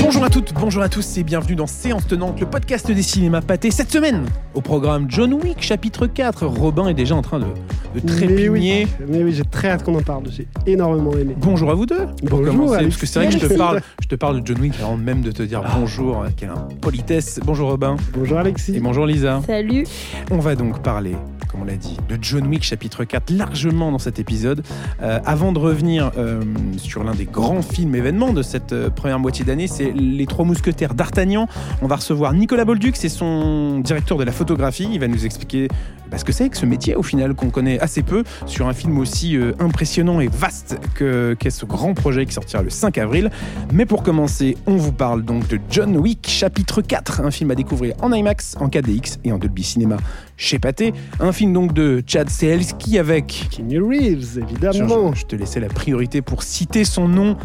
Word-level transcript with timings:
Bonjour 0.00 0.24
à 0.24 0.30
toutes, 0.30 0.52
bonjour 0.54 0.82
à 0.82 0.88
tous 0.88 1.18
et 1.18 1.22
bienvenue 1.22 1.54
dans 1.54 1.66
Séance 1.66 2.06
Tenante, 2.06 2.40
le 2.40 2.46
podcast 2.46 2.90
des 2.90 3.02
cinémas 3.02 3.42
pâtés. 3.42 3.70
Cette 3.70 3.92
semaine, 3.92 4.24
au 4.54 4.60
programme 4.60 5.06
John 5.08 5.32
Wick, 5.34 5.62
chapitre 5.62 6.06
4. 6.06 6.46
Robin 6.46 6.88
est 6.88 6.94
déjà 6.94 7.14
en 7.14 7.22
train 7.22 7.38
de, 7.38 7.44
de 7.44 7.50
Mais 7.94 8.00
trépigner. 8.00 8.86
oui, 8.98 9.06
mais 9.08 9.22
oui, 9.22 9.32
j'ai 9.32 9.44
très 9.44 9.68
hâte 9.68 9.84
qu'on 9.84 9.94
en 9.96 10.02
parle. 10.02 10.24
J'ai 10.30 10.48
énormément 10.66 11.12
aimé. 11.12 11.36
Bonjour 11.38 11.70
à 11.70 11.74
vous 11.74 11.86
deux. 11.86 12.06
Pour 12.26 12.40
Bonjour, 12.40 12.54
commencer, 12.54 12.82
parce 12.84 12.96
que 12.96 13.06
c'est 13.06 13.18
vrai 13.20 13.28
que 13.28 13.34
je 13.38 13.46
te 13.46 13.54
parle, 13.56 13.80
je 14.02 14.08
te 14.08 14.14
parle 14.16 14.40
de 14.40 14.46
John 14.46 14.60
Wick 14.60 14.74
avant 14.80 14.96
même 14.96 15.20
de 15.22 15.30
te 15.30 15.42
dire 15.44 15.62
Ah. 15.64 15.76
bonjour. 15.78 16.24
Quelle 16.36 16.50
politesse. 16.80 17.38
Bonjour 17.44 17.68
Robin 17.70 17.96
Bonjour 18.14 18.38
Alexis. 18.38 18.74
et 18.76 18.80
bonjour 18.80 19.06
Lisa. 19.06 19.40
Salut. 19.46 19.84
On 20.30 20.38
va 20.38 20.56
donc 20.56 20.82
parler, 20.82 21.14
comme 21.50 21.62
on 21.62 21.64
l'a 21.64 21.76
dit, 21.76 21.96
de 22.08 22.16
John 22.20 22.46
Wick 22.46 22.62
chapitre 22.62 23.04
4 23.04 23.30
largement 23.30 23.90
dans 23.90 23.98
cet 23.98 24.18
épisode. 24.18 24.64
Euh, 25.02 25.18
avant 25.24 25.52
de 25.52 25.58
revenir 25.58 26.12
euh, 26.16 26.42
sur 26.76 27.02
l'un 27.02 27.14
des 27.14 27.24
grands 27.24 27.62
films 27.62 27.94
événements 27.94 28.32
de 28.32 28.42
cette 28.42 28.72
euh, 28.72 28.90
première 28.90 29.18
moitié 29.18 29.44
d'année, 29.44 29.66
c'est 29.66 29.90
Les 29.92 30.26
Trois 30.26 30.44
Mousquetaires 30.44 30.94
d'Artagnan. 30.94 31.48
On 31.82 31.86
va 31.86 31.96
recevoir 31.96 32.32
Nicolas 32.34 32.64
Bolduc, 32.64 32.96
c'est 32.96 33.08
son 33.08 33.80
directeur 33.80 34.16
de 34.16 34.24
la 34.24 34.32
photographie. 34.32 34.88
Il 34.92 35.00
va 35.00 35.08
nous 35.08 35.24
expliquer 35.24 35.68
bah, 36.10 36.18
ce 36.18 36.24
que 36.24 36.32
c'est 36.32 36.48
que 36.48 36.56
ce 36.56 36.66
métier 36.66 36.94
au 36.96 37.02
final 37.02 37.34
qu'on 37.34 37.50
connaît 37.50 37.78
assez 37.80 38.02
peu 38.02 38.24
sur 38.46 38.66
un 38.68 38.72
film 38.72 38.98
aussi 38.98 39.36
euh, 39.36 39.52
impressionnant 39.58 40.20
et 40.20 40.28
vaste 40.28 40.78
que- 40.94 41.34
qu'est 41.38 41.50
ce 41.50 41.64
grand 41.66 41.94
projet 41.94 42.26
qui 42.26 42.32
sortira 42.32 42.62
le 42.62 42.70
5 42.70 42.98
avril. 42.98 43.30
Mais 43.72 43.86
pour 43.86 44.02
commencer, 44.02 44.56
on 44.66 44.76
vous 44.76 44.92
parle 44.92 45.22
donc 45.24 45.46
de 45.48 45.58
John 45.70 45.96
Wick 45.96 46.26
chapitre 46.28 46.82
4, 46.82 47.20
un 47.20 47.30
film 47.30 47.50
à 47.50 47.54
découvrir 47.54 47.94
en 48.02 48.12
IMAX, 48.12 48.56
en 48.60 48.68
4DX 48.68 49.18
et 49.24 49.32
en 49.32 49.38
Dolby 49.38 49.62
Cinema 49.62 49.96
chez 50.36 50.58
Pathé. 50.58 50.92
Un 51.20 51.32
film 51.32 51.52
donc 51.52 51.72
de 51.72 52.02
Chad 52.06 52.28
Stahelski 52.30 52.98
avec... 52.98 53.48
Keanu 53.50 53.82
Reeves, 53.82 54.34
Je, 54.34 54.40
évidemment. 54.40 55.14
je 55.14 55.24
te 55.26 55.36
laissais 55.36 55.60
la 55.60 55.68
priorité 55.68 56.22
pour 56.22 56.42
citer 56.42 56.84
son 56.84 57.08
nom 57.08 57.36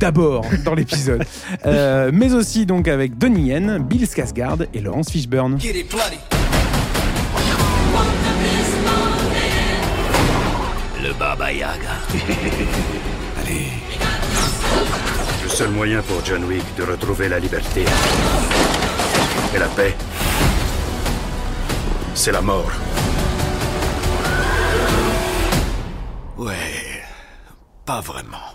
d'abord 0.00 0.44
dans 0.64 0.74
l'épisode. 0.74 1.24
Euh, 1.66 2.10
mais 2.12 2.34
aussi 2.34 2.66
donc 2.66 2.88
avec 2.88 3.16
Donnie 3.16 3.48
Yen, 3.48 3.78
Bill 3.78 4.04
Skarsgård 4.04 4.66
et 4.74 4.80
Laurence 4.80 5.10
Fishburne. 5.10 5.56
Le 11.04 11.12
Baba 11.12 11.52
Yaga. 11.52 11.96
Allez, 13.38 13.68
Le 15.42 15.48
seul 15.50 15.68
moyen 15.68 16.00
pour 16.00 16.24
John 16.24 16.44
Wick 16.44 16.64
de 16.78 16.82
retrouver 16.84 17.28
la 17.28 17.38
liberté 17.38 17.84
et 19.54 19.58
la 19.58 19.66
paix, 19.66 19.94
c'est 22.14 22.32
la 22.32 22.40
mort. 22.40 22.72
ouais, 26.38 27.02
pas 27.84 28.00
vraiment. 28.00 28.54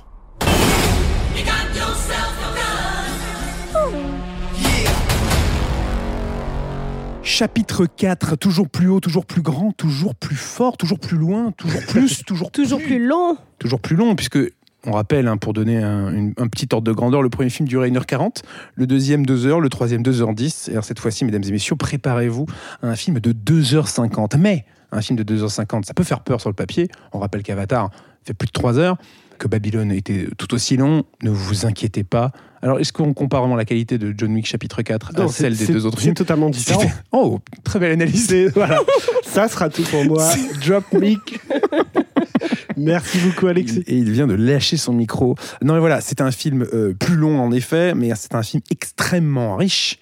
Chapitre 7.40 7.86
4, 7.86 8.38
toujours 8.38 8.68
plus 8.68 8.88
haut, 8.90 9.00
toujours 9.00 9.24
plus 9.28 9.44
grand, 9.44 9.72
toujours 9.72 10.16
plus 10.16 10.36
fort, 10.36 10.78
toujours 10.78 10.98
plus 11.00 11.16
loin, 11.16 11.52
toujours 11.52 11.82
plus, 11.88 12.24
toujours 12.26 12.52
Toujours 12.52 12.80
plus 12.82 13.06
long. 13.06 13.38
toujours 13.60 13.80
plus 13.80 13.96
long, 13.96 14.16
puisque 14.16 14.40
on 14.84 14.94
rappelle, 14.94 15.28
hein, 15.28 15.38
pour 15.38 15.54
donner 15.54 15.78
un, 15.78 16.12
une- 16.12 16.34
un 16.38 16.48
petit 16.48 16.68
ordre 16.72 16.88
de 16.88 16.92
grandeur, 16.92 17.22
le 17.22 17.30
premier 17.30 17.52
film 17.52 17.68
durait 17.68 17.92
1h40, 17.92 18.42
le 18.74 18.88
deuxième 18.88 19.26
2h, 19.28 19.60
le 19.62 19.70
troisième 19.70 20.02
2h10. 20.02 20.70
Et 20.70 20.72
alors 20.72 20.84
cette 20.84 21.00
fois-ci, 21.00 21.24
mesdames 21.24 21.44
et 21.48 21.52
messieurs, 21.52 21.76
préparez-vous 21.76 22.48
à 22.82 22.88
un 22.88 22.96
film 22.96 23.20
de 23.20 23.32
2h50. 23.32 24.38
Mais 24.40 24.66
un 24.92 25.02
film 25.02 25.20
de 25.22 25.36
2h50, 25.38 25.84
ça 25.84 25.94
peut 25.94 26.04
faire 26.04 26.22
peur 26.22 26.42
sur 26.42 26.50
le 26.50 26.56
papier. 26.56 26.88
On 27.14 27.20
rappelle 27.20 27.44
qu'Avatar 27.44 27.92
fait 28.24 28.34
plus 28.34 28.48
de 28.48 28.54
3 28.54 28.80
heures, 28.80 28.98
que 29.40 29.48
Babylone 29.48 29.92
était 29.92 30.28
tout 30.38 30.54
aussi 30.54 30.78
long. 30.78 31.04
Ne 31.24 31.32
vous 31.32 31.66
inquiétez 31.66 32.04
pas. 32.04 32.32
Alors, 32.62 32.80
est-ce 32.80 32.92
qu'on 32.94 33.14
compare 33.14 33.40
vraiment 33.42 33.56
la 33.56 33.64
qualité 33.66 33.98
de 33.98 34.14
John 34.16 34.34
Wick 34.34 34.46
chapitre 34.46 34.82
4 34.82 35.12
à 35.16 35.20
Non, 35.22 35.28
c'est- 35.30 35.44
celle 35.44 35.56
des 35.58 35.66
c'est- 35.66 35.74
deux 35.74 35.86
autres 35.86 35.98
C'est 35.98 36.04
films 36.04 36.14
totalement 36.16 36.50
différent. 36.50 36.84
Oh, 37.12 37.40
très 37.64 37.80
belle 37.80 37.94
analyse. 37.94 38.28
C'est- 38.28 38.50
voilà. 38.50 38.80
Ça 39.24 39.48
sera 39.48 39.70
tout 39.70 39.84
pour 39.84 40.04
moi. 40.06 40.30
Drop 40.68 40.84
mic. 40.94 41.40
Merci 42.78 43.18
beaucoup, 43.20 43.48
Alexis. 43.48 43.84
Et 43.88 43.98
il 43.98 44.12
vient 44.12 44.28
de 44.28 44.34
lâcher 44.34 44.78
son 44.78 44.94
micro. 44.94 45.36
Non, 45.62 45.74
mais 45.74 45.80
voilà, 45.80 46.02
c'est 46.02 46.22
un 46.22 46.32
film 46.32 46.66
euh, 46.74 46.94
plus 46.94 47.16
long 47.16 47.40
en 47.40 47.52
effet, 47.52 47.94
mais 47.96 48.12
c'est 48.16 48.36
un 48.36 48.44
film 48.44 48.62
extrêmement 48.72 49.56
riche 49.56 50.00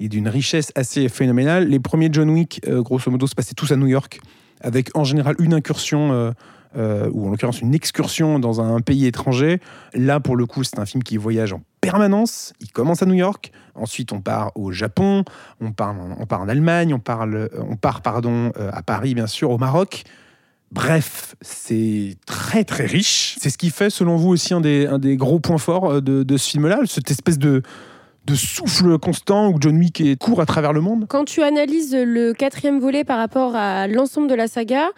et 0.00 0.08
d'une 0.08 0.28
richesse 0.28 0.72
assez 0.74 1.08
phénoménale. 1.08 1.68
Les 1.68 1.78
premiers 1.80 2.08
John 2.12 2.30
Wick, 2.30 2.60
euh, 2.68 2.82
grosso 2.82 3.10
modo, 3.10 3.26
se 3.26 3.34
passaient 3.34 3.54
tous 3.54 3.70
à 3.72 3.76
New 3.76 3.86
York, 3.86 4.20
avec 4.60 4.90
en 4.96 5.04
général 5.04 5.36
une 5.38 5.54
incursion. 5.54 6.12
euh, 6.12 6.30
euh, 6.76 7.08
ou 7.12 7.26
en 7.26 7.30
l'occurrence 7.30 7.60
une 7.60 7.74
excursion 7.74 8.38
dans 8.38 8.60
un 8.60 8.80
pays 8.80 9.06
étranger. 9.06 9.60
Là, 9.94 10.20
pour 10.20 10.36
le 10.36 10.46
coup, 10.46 10.64
c'est 10.64 10.78
un 10.78 10.86
film 10.86 11.02
qui 11.02 11.16
voyage 11.16 11.52
en 11.52 11.62
permanence. 11.80 12.52
Il 12.60 12.70
commence 12.72 13.02
à 13.02 13.06
New 13.06 13.14
York, 13.14 13.52
ensuite 13.74 14.12
on 14.12 14.20
part 14.20 14.50
au 14.56 14.72
Japon, 14.72 15.24
on 15.60 15.72
part, 15.72 15.90
en- 15.94 16.16
on 16.20 16.26
part 16.26 16.40
en 16.40 16.48
Allemagne, 16.48 16.92
on, 16.94 16.98
parle, 16.98 17.48
on 17.68 17.76
part 17.76 18.00
pardon, 18.02 18.52
euh, 18.58 18.70
à 18.72 18.82
Paris, 18.82 19.14
bien 19.14 19.26
sûr, 19.26 19.50
au 19.50 19.58
Maroc. 19.58 20.02
Bref, 20.72 21.36
c'est 21.40 22.16
très 22.26 22.64
très 22.64 22.86
riche. 22.86 23.36
C'est 23.40 23.50
ce 23.50 23.56
qui 23.58 23.70
fait, 23.70 23.88
selon 23.88 24.16
vous, 24.16 24.30
aussi 24.30 24.52
un 24.52 24.60
des, 24.60 24.86
un 24.86 24.98
des 24.98 25.16
gros 25.16 25.38
points 25.38 25.58
forts 25.58 25.90
euh, 25.92 26.00
de, 26.00 26.22
de 26.24 26.36
ce 26.36 26.50
film-là, 26.50 26.80
cette 26.86 27.08
espèce 27.10 27.38
de, 27.38 27.62
de 28.26 28.34
souffle 28.34 28.98
constant 28.98 29.48
où 29.48 29.58
John 29.60 29.76
Wick 29.78 30.00
est 30.00 30.16
court 30.16 30.40
à 30.40 30.46
travers 30.46 30.72
le 30.72 30.80
monde. 30.80 31.06
Quand 31.08 31.24
tu 31.24 31.40
analyses 31.42 31.94
le 31.94 32.32
quatrième 32.32 32.80
volet 32.80 33.04
par 33.04 33.18
rapport 33.18 33.54
à 33.54 33.86
l'ensemble 33.86 34.26
de 34.28 34.34
la 34.34 34.48
saga 34.48 34.88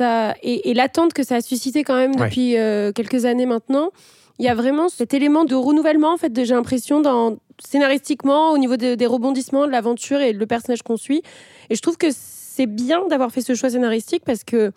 et, 0.00 0.70
et 0.70 0.74
l'attente 0.74 1.12
que 1.12 1.22
ça 1.22 1.36
a 1.36 1.40
suscité 1.40 1.84
quand 1.84 1.96
même 1.96 2.14
depuis 2.26 2.56
euh, 2.56 2.92
quelques 2.92 3.24
années 3.24 3.46
maintenant, 3.46 3.90
il 4.38 4.44
y 4.44 4.48
a 4.48 4.54
vraiment 4.54 4.88
cet 4.88 5.14
élément 5.14 5.44
de 5.44 5.54
renouvellement, 5.54 6.12
en 6.12 6.16
fait, 6.16 6.32
j'ai 6.44 6.54
l'impression, 6.54 7.00
dans, 7.00 7.36
scénaristiquement, 7.64 8.50
au 8.52 8.58
niveau 8.58 8.76
de- 8.76 8.94
des 8.94 9.06
rebondissements, 9.06 9.66
de 9.66 9.72
l'aventure 9.72 10.20
et 10.20 10.32
le 10.32 10.46
personnage 10.46 10.82
qu'on 10.82 10.96
suit. 10.96 11.22
Et 11.70 11.74
je 11.74 11.80
trouve 11.82 11.96
que 11.96 12.06
c'est 12.12 12.66
bien 12.66 13.06
d'avoir 13.08 13.30
fait 13.32 13.40
ce 13.40 13.54
choix 13.54 13.70
scénaristique 13.70 14.22
parce 14.24 14.44
que 14.44 14.72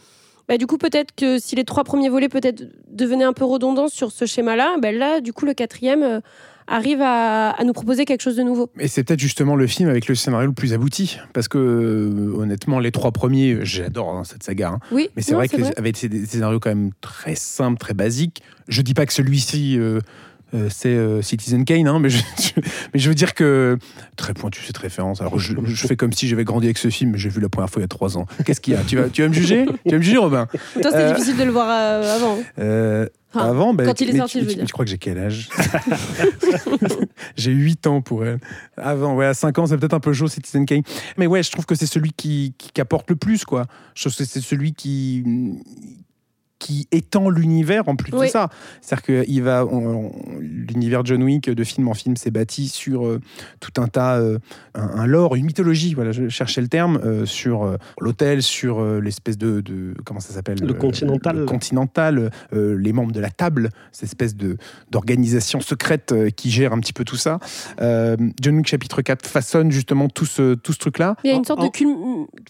bah, 0.47 0.57
du 0.57 0.65
coup, 0.67 0.77
peut-être 0.77 1.13
que 1.15 1.37
si 1.39 1.55
les 1.55 1.63
trois 1.63 1.83
premiers 1.83 2.09
volets 2.09 2.27
peut-être 2.29 2.63
devenaient 2.89 3.23
un 3.23 3.33
peu 3.33 3.45
redondants 3.45 3.87
sur 3.87 4.11
ce 4.11 4.25
schéma-là, 4.25 4.75
bah, 4.79 4.91
là, 4.91 5.21
du 5.21 5.31
coup, 5.33 5.45
le 5.45 5.53
quatrième 5.53 6.03
euh, 6.03 6.19
arrive 6.67 7.01
à, 7.01 7.49
à 7.51 7.63
nous 7.63 7.73
proposer 7.73 8.05
quelque 8.05 8.21
chose 8.21 8.35
de 8.35 8.43
nouveau. 8.43 8.69
Et 8.79 8.87
c'est 8.87 9.03
peut-être 9.03 9.19
justement 9.19 9.55
le 9.55 9.67
film 9.67 9.89
avec 9.89 10.07
le 10.07 10.15
scénario 10.15 10.47
le 10.47 10.53
plus 10.53 10.73
abouti. 10.73 11.17
Parce 11.33 11.47
que, 11.47 11.57
euh, 11.57 12.33
honnêtement, 12.37 12.79
les 12.79 12.91
trois 12.91 13.11
premiers, 13.11 13.59
j'adore 13.63 14.15
hein, 14.15 14.23
cette 14.23 14.43
saga. 14.43 14.69
hein. 14.69 14.79
Oui, 14.91 15.09
Mais 15.15 15.21
c'est 15.21 15.33
vrai 15.33 15.47
qu'avec 15.47 15.99
des 16.01 16.09
des 16.09 16.25
scénarios 16.25 16.59
quand 16.59 16.69
même 16.69 16.91
très 17.01 17.35
simples, 17.35 17.79
très 17.79 17.93
basiques. 17.93 18.41
Je 18.67 18.81
dis 18.81 18.93
pas 18.93 19.05
que 19.05 19.13
celui-ci, 19.13 19.77
euh, 19.77 19.99
euh, 20.53 20.67
c'est 20.69 20.89
euh, 20.89 21.21
Citizen 21.21 21.63
Kane, 21.65 21.87
hein, 21.87 21.99
mais, 21.99 22.09
je, 22.09 22.17
je- 22.41 22.61
mais 22.93 22.99
je 22.99 23.09
veux 23.09 23.15
dire 23.15 23.33
que. 23.33 23.77
Très 24.17 24.33
pointu 24.33 24.61
cette 24.63 24.77
référence. 24.77 25.21
Alors 25.21 25.39
je, 25.39 25.53
je 25.63 25.87
fais 25.87 25.95
comme 25.95 26.13
si 26.13 26.27
j'avais 26.27 26.43
grandi 26.43 26.67
avec 26.67 26.77
ce 26.77 26.89
film, 26.89 27.11
mais 27.11 27.17
j'ai 27.17 27.29
vu 27.29 27.39
la 27.41 27.49
première 27.49 27.69
fois 27.69 27.79
il 27.79 27.83
y 27.83 27.85
a 27.85 27.87
trois 27.87 28.17
ans. 28.17 28.25
Qu'est-ce 28.45 28.61
qu'il 28.61 28.73
y 28.73 28.77
a? 28.77 28.83
Tu 28.83 28.97
vas, 28.97 29.09
tu 29.09 29.21
vas 29.23 29.29
me 29.29 29.33
juger? 29.33 29.65
Tu 29.85 29.91
vas 29.91 29.97
me 29.97 30.03
juger, 30.03 30.17
Robin? 30.17 30.45
Toi, 30.45 30.59
c'était 30.83 30.95
Euh, 30.97 31.13
difficile 31.13 31.37
de 31.37 31.43
le 31.43 31.51
voir 31.51 31.69
avant. 31.69 32.37
Avant, 33.33 33.73
bah, 33.73 33.85
quand 33.85 34.01
il 34.01 34.09
est 34.09 34.17
sorti, 34.17 34.39
tu, 34.39 34.43
je 34.43 34.49
veux 34.49 34.55
dire. 34.55 34.65
tu 34.65 34.73
crois 34.73 34.83
que 34.83 34.91
j'ai 34.91 34.97
quel 34.97 35.17
âge? 35.17 35.47
J'ai 37.37 37.51
8 37.51 37.87
ans 37.87 38.01
pour 38.01 38.25
elle. 38.25 38.39
Avant, 38.77 39.15
ouais, 39.15 39.25
à 39.25 39.33
5 39.33 39.57
ans, 39.59 39.67
c'est 39.67 39.77
peut-être 39.77 39.93
un 39.93 39.99
peu 40.01 40.11
chaud, 40.13 40.27
Citizen 40.27 40.65
Kane. 40.65 40.81
Mais 41.17 41.27
ouais, 41.27 41.41
je 41.43 41.49
trouve 41.51 41.65
que 41.65 41.75
c'est 41.75 41.85
celui 41.85 42.11
qui, 42.11 42.53
qui, 42.57 42.71
qui 42.71 42.81
apporte 42.81 43.09
le 43.09 43.15
plus, 43.15 43.45
quoi. 43.45 43.67
Je 43.95 44.01
trouve 44.03 44.15
que 44.15 44.25
c'est 44.25 44.41
celui 44.41 44.73
qui 44.73 45.23
qui 46.61 46.87
étend 46.91 47.29
l'univers 47.31 47.89
en 47.89 47.95
plus 47.95 48.13
Oui. 48.13 48.27
de 48.27 48.31
ça. 48.31 48.49
C'est-à-dire 48.81 49.03
que 49.03 49.23
il 49.27 49.41
va, 49.41 49.65
on- 49.65 50.05
on- 50.05 50.11
l'univers 50.39 51.03
John 51.03 51.23
Wick 51.23 51.49
de 51.49 51.63
film 51.63 51.87
en 51.87 51.95
film 51.95 52.15
s'est 52.15 52.29
bâti 52.29 52.67
sur 52.67 53.07
euh, 53.07 53.19
tout 53.59 53.81
un 53.81 53.87
tas, 53.87 54.17
euh, 54.19 54.37
un, 54.75 54.87
un 54.99 55.07
lore, 55.07 55.35
une 55.35 55.45
mythologie. 55.47 55.95
Voilà, 55.95 56.11
je 56.11 56.29
cherchais 56.29 56.61
le 56.61 56.67
terme 56.67 56.99
euh, 57.03 57.25
sur 57.25 57.63
euh, 57.63 57.77
l'hôtel, 57.99 58.43
sur 58.43 58.79
euh, 58.79 58.99
l'espèce 59.01 59.39
de, 59.39 59.61
de 59.61 59.95
comment 60.05 60.19
ça 60.19 60.33
s'appelle 60.33 60.59
Le 60.61 60.69
Euh, 60.69 60.73
Continental. 60.73 61.35
le 61.37 61.45
Continental, 61.45 62.29
euh, 62.53 62.77
les 62.77 62.93
membres 62.93 63.11
de 63.11 63.19
la 63.19 63.31
table, 63.31 63.69
cette 63.91 64.03
espèce 64.09 64.35
de 64.35 64.57
d'organisation 64.91 65.61
secrète 65.61 66.11
euh, 66.11 66.29
qui 66.29 66.51
gère 66.51 66.73
un 66.73 66.79
petit 66.79 66.93
peu 66.93 67.03
tout 67.03 67.15
ça. 67.15 67.39
Euh, 67.81 68.15
John 68.39 68.55
Wick 68.57 68.67
chapitre 68.67 69.01
4 69.01 69.25
façonne 69.25 69.71
justement 69.71 70.09
tout 70.09 70.25
ce 70.25 70.53
tout 70.53 70.73
ce 70.73 70.77
truc-là. 70.79 71.15
Il 71.23 71.29
y 71.29 71.31
a 71.31 71.35
En- 71.35 71.39
une 71.39 71.45
sorte 71.45 71.61
en- 71.61 71.65
de, 71.65 71.69
cul- 71.71 71.87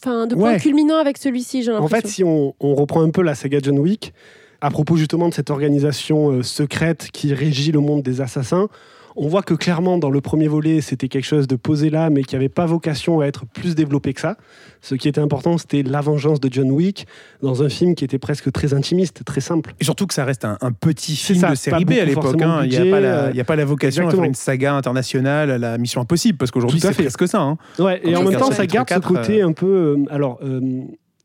enfin, 0.03 0.27
de 0.27 0.35
point 0.35 0.53
Ouais. 0.53 0.59
culminant 0.59 0.97
avec 0.97 1.17
celui-ci, 1.17 1.63
j'ai 1.63 1.71
En 1.71 1.75
l'impression. 1.81 2.01
fait, 2.01 2.07
si 2.07 2.23
on, 2.23 2.53
on 2.59 2.75
reprend 2.75 3.01
un 3.03 3.09
peu 3.11 3.21
la 3.21 3.35
saga 3.35 3.59
John 3.61 3.79
Wick, 3.79 4.00
à 4.61 4.69
propos 4.69 4.95
justement 4.95 5.27
de 5.29 5.33
cette 5.33 5.49
organisation 5.49 6.31
euh, 6.31 6.43
secrète 6.43 7.09
qui 7.11 7.33
régit 7.33 7.71
le 7.71 7.79
monde 7.79 8.03
des 8.03 8.21
assassins, 8.21 8.67
on 9.17 9.27
voit 9.27 9.41
que 9.43 9.53
clairement 9.53 9.97
dans 9.97 10.09
le 10.09 10.21
premier 10.21 10.47
volet, 10.47 10.79
c'était 10.79 11.09
quelque 11.09 11.25
chose 11.25 11.45
de 11.45 11.57
posé 11.57 11.89
là, 11.89 12.09
mais 12.09 12.23
qui 12.23 12.35
n'avait 12.35 12.47
pas 12.47 12.65
vocation 12.65 13.19
à 13.19 13.25
être 13.25 13.45
plus 13.45 13.75
développé 13.75 14.13
que 14.13 14.21
ça. 14.21 14.37
Ce 14.79 14.95
qui 14.95 15.09
était 15.09 15.19
important, 15.19 15.57
c'était 15.57 15.83
la 15.83 15.99
vengeance 15.99 16.39
de 16.39 16.47
John 16.49 16.71
Wick 16.71 17.07
dans 17.41 17.61
un 17.61 17.67
film 17.67 17.93
qui 17.95 18.05
était 18.05 18.19
presque 18.19 18.49
très 18.53 18.73
intimiste, 18.73 19.25
très 19.25 19.41
simple. 19.41 19.73
Et 19.81 19.83
surtout 19.83 20.07
que 20.07 20.13
ça 20.13 20.23
reste 20.23 20.45
un, 20.45 20.57
un 20.61 20.71
petit 20.71 21.17
film 21.17 21.39
ça, 21.39 21.49
de 21.49 21.55
série 21.55 21.83
B 21.83 21.91
à 21.99 22.05
l'époque. 22.05 22.41
hein. 22.41 22.61
Il 22.63 22.69
n'y 22.69 22.75
a, 22.77 22.79
budget, 22.79 22.91
pas 22.91 22.99
la- 23.01 23.23
euh, 23.25 23.33
a 23.37 23.43
pas 23.43 23.55
la 23.57 23.65
vocation 23.65 24.07
à 24.07 24.11
faire 24.11 24.23
une 24.23 24.33
saga 24.33 24.75
internationale 24.75 25.51
à 25.51 25.57
la 25.57 25.77
Mission 25.77 25.99
Impossible, 25.99 26.37
parce 26.37 26.51
qu'aujourd'hui 26.51 26.79
c'est 26.79 27.03
presque 27.03 27.27
ça. 27.27 27.41
hein. 27.41 27.57
Ouais, 27.79 27.99
et 28.05 28.15
en 28.15 28.23
même 28.23 28.39
temps, 28.39 28.51
ça 28.51 28.65
garde 28.65 28.87
4, 28.87 29.03
ce 29.03 29.07
côté 29.07 29.41
un 29.41 29.51
peu. 29.51 29.67
euh, 29.67 30.05
alors, 30.09 30.39
euh, 30.41 30.61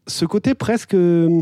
ce 0.08 0.25
côté 0.25 0.55
presque 0.55 0.94
euh, 0.94 1.40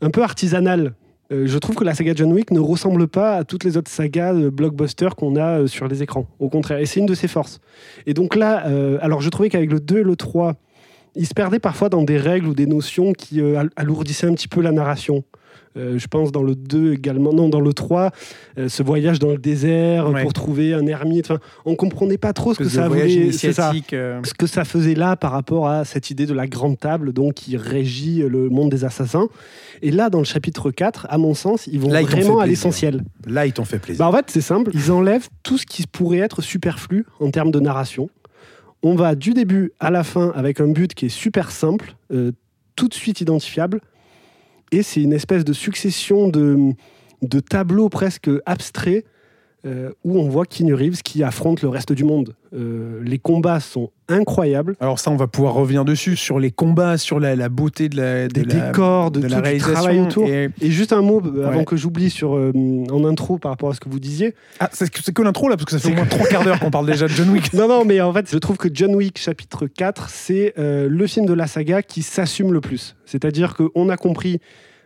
un 0.00 0.10
peu 0.10 0.22
artisanal. 0.22 0.94
Euh, 1.32 1.46
je 1.46 1.58
trouve 1.58 1.74
que 1.74 1.84
la 1.84 1.94
saga 1.94 2.12
John 2.14 2.32
Wick 2.32 2.50
ne 2.50 2.60
ressemble 2.60 3.08
pas 3.08 3.36
à 3.36 3.44
toutes 3.44 3.64
les 3.64 3.76
autres 3.76 3.90
sagas 3.90 4.34
de 4.34 4.50
blockbuster 4.50 5.08
qu'on 5.16 5.36
a 5.36 5.60
euh, 5.60 5.66
sur 5.66 5.88
les 5.88 6.02
écrans. 6.02 6.26
Au 6.38 6.48
contraire, 6.50 6.78
et 6.78 6.86
c'est 6.86 7.00
une 7.00 7.06
de 7.06 7.14
ses 7.14 7.28
forces. 7.28 7.60
Et 8.06 8.12
donc 8.14 8.36
là, 8.36 8.66
euh, 8.66 8.98
alors 9.00 9.20
je 9.22 9.30
trouvais 9.30 9.48
qu'avec 9.48 9.70
le 9.70 9.80
2 9.80 9.98
et 9.98 10.02
le 10.02 10.16
3, 10.16 10.54
il 11.16 11.26
se 11.26 11.32
perdait 11.32 11.60
parfois 11.60 11.88
dans 11.88 12.02
des 12.02 12.18
règles 12.18 12.46
ou 12.48 12.54
des 12.54 12.66
notions 12.66 13.12
qui 13.12 13.40
euh, 13.40 13.58
al- 13.58 13.70
alourdissaient 13.76 14.26
un 14.26 14.34
petit 14.34 14.48
peu 14.48 14.60
la 14.60 14.72
narration. 14.72 15.24
Euh, 15.76 15.98
je 15.98 16.06
pense 16.06 16.30
dans 16.30 16.42
le 16.42 16.54
2 16.54 16.92
également, 16.94 17.32
non, 17.32 17.48
dans 17.48 17.60
le 17.60 17.72
3, 17.72 18.10
euh, 18.58 18.68
ce 18.68 18.82
voyage 18.82 19.18
dans 19.18 19.30
le 19.30 19.38
désert 19.38 20.08
Ouais. 20.10 20.22
pour 20.22 20.32
trouver 20.32 20.72
un 20.74 20.86
ermite. 20.86 21.30
Enfin, 21.30 21.40
on 21.64 21.74
comprenait 21.74 22.18
pas 22.18 22.32
trop 22.32 22.54
ce 22.54 22.58
que 22.58 22.68
ça 22.68 22.88
voulait. 22.88 23.32
ça 23.32 23.72
euh, 23.92 24.20
ce 24.24 24.34
que 24.34 24.46
ça 24.46 24.64
faisait 24.64 24.94
là 24.94 25.16
par 25.16 25.32
rapport 25.32 25.68
à 25.68 25.84
cette 25.84 26.10
idée 26.10 26.26
de 26.26 26.34
la 26.34 26.46
grande 26.46 26.78
table 26.78 27.12
donc 27.12 27.34
qui 27.34 27.56
régit 27.56 28.22
le 28.22 28.48
monde 28.50 28.70
des 28.70 28.84
assassins. 28.84 29.28
Et 29.82 29.90
là, 29.90 30.10
dans 30.10 30.18
le 30.20 30.24
chapitre 30.24 30.70
4, 30.70 31.06
à 31.10 31.18
mon 31.18 31.34
sens, 31.34 31.66
ils 31.66 31.80
vont 31.80 31.90
Là, 31.90 32.02
vraiment 32.02 32.38
à 32.38 32.46
l'essentiel. 32.46 33.02
Là, 33.26 33.46
ils 33.46 33.52
t'ont 33.52 33.64
fait 33.64 33.78
plaisir. 33.78 33.98
Bah, 34.04 34.08
en 34.08 34.16
fait, 34.16 34.26
c'est 34.28 34.40
simple, 34.40 34.70
ils 34.74 34.92
enlèvent 34.92 35.28
tout 35.42 35.58
ce 35.58 35.66
qui 35.66 35.86
pourrait 35.86 36.18
être 36.18 36.40
superflu 36.42 37.04
en 37.20 37.30
termes 37.30 37.50
de 37.50 37.60
narration. 37.60 38.08
On 38.82 38.94
va 38.94 39.14
du 39.14 39.32
début 39.32 39.72
à 39.80 39.90
la 39.90 40.04
fin 40.04 40.30
avec 40.34 40.60
un 40.60 40.68
but 40.68 40.94
qui 40.94 41.06
est 41.06 41.10
super 41.10 41.50
simple, 41.50 41.96
euh, 42.12 42.32
tout 42.76 42.86
de 42.88 42.94
suite 42.94 43.20
identifiable. 43.20 43.80
Et 44.72 44.82
c'est 44.82 45.02
une 45.02 45.12
espèce 45.12 45.44
de 45.44 45.52
succession 45.52 46.28
de, 46.28 46.74
tableaux 47.48 47.88
presque 47.88 48.30
abstraits 48.46 49.04
euh, 49.66 49.90
où 50.04 50.18
on 50.18 50.28
voit 50.28 50.44
Keanu 50.46 50.74
Reeves 50.74 51.02
qui 51.02 51.22
affronte 51.22 51.62
le 51.62 51.68
reste 51.68 51.92
du 51.92 52.04
monde. 52.04 52.34
Euh, 52.54 53.00
les 53.02 53.18
combats 53.18 53.60
sont 53.60 53.90
incroyables. 54.08 54.76
Alors 54.80 54.98
ça, 54.98 55.10
on 55.10 55.16
va 55.16 55.26
pouvoir 55.26 55.54
revenir 55.54 55.84
dessus, 55.84 56.16
sur 56.16 56.38
les 56.38 56.50
combats, 56.50 56.98
sur 56.98 57.18
la, 57.18 57.34
la 57.34 57.48
beauté 57.48 57.88
de 57.88 57.96
la, 57.96 58.28
de 58.28 58.32
des 58.32 58.44
la, 58.44 58.66
décors, 58.68 59.10
de, 59.10 59.20
de 59.20 59.26
la 59.26 59.40
réalisation. 59.40 59.72
travail 59.74 60.00
autour. 60.00 60.28
et- 60.28 60.50
Et 60.60 60.70
juste 60.70 60.92
un 60.92 61.00
mot 61.02 61.22
euh, 61.24 61.46
avant 61.46 61.58
Ouais. 61.60 61.64
que 61.64 61.76
j'oublie 61.76 62.10
sur 62.10 62.36
euh, 62.36 62.52
en 62.90 63.04
intro 63.04 63.38
par 63.38 63.50
rapport 63.52 63.70
à 63.70 63.74
ce 63.74 63.80
que 63.80 63.88
vous 63.88 63.98
disiez. 64.00 64.34
Ah, 64.60 64.68
c'est 64.72 64.90
que, 64.90 65.10
que 65.10 65.22
l'intro 65.22 65.48
là, 65.48 65.56
parce 65.56 65.64
que 65.64 65.72
ça 65.72 65.78
fait 65.78 65.92
au 65.92 65.96
moins 65.96 66.06
trois 66.06 66.26
quarts 66.26 66.44
d'heure 66.44 66.60
qu'on 66.60 66.70
parle 66.70 66.86
déjà 66.86 67.06
de 67.06 67.12
John 67.12 67.30
Wick. 67.30 67.52
Non, 67.54 67.66
non, 67.66 67.84
mais 67.84 68.00
en 68.00 68.12
fait, 68.12 68.30
je 68.30 68.38
trouve 68.38 68.56
que 68.58 68.68
John 68.72 68.94
Wick 68.94 69.18
chapitre 69.18 69.66
4, 69.66 70.08
c'est 70.10 70.54
le 70.56 71.06
film 71.06 71.26
de 71.26 71.32
la 71.34 71.46
saga 71.46 71.82
qui 71.82 72.02
s'assume 72.02 72.52
le 72.52 72.60
plus. 72.60 72.96
C'est-à-dire 73.06 73.54
qu'on 73.56 73.88
a 73.88 73.96
compris, 73.96 74.40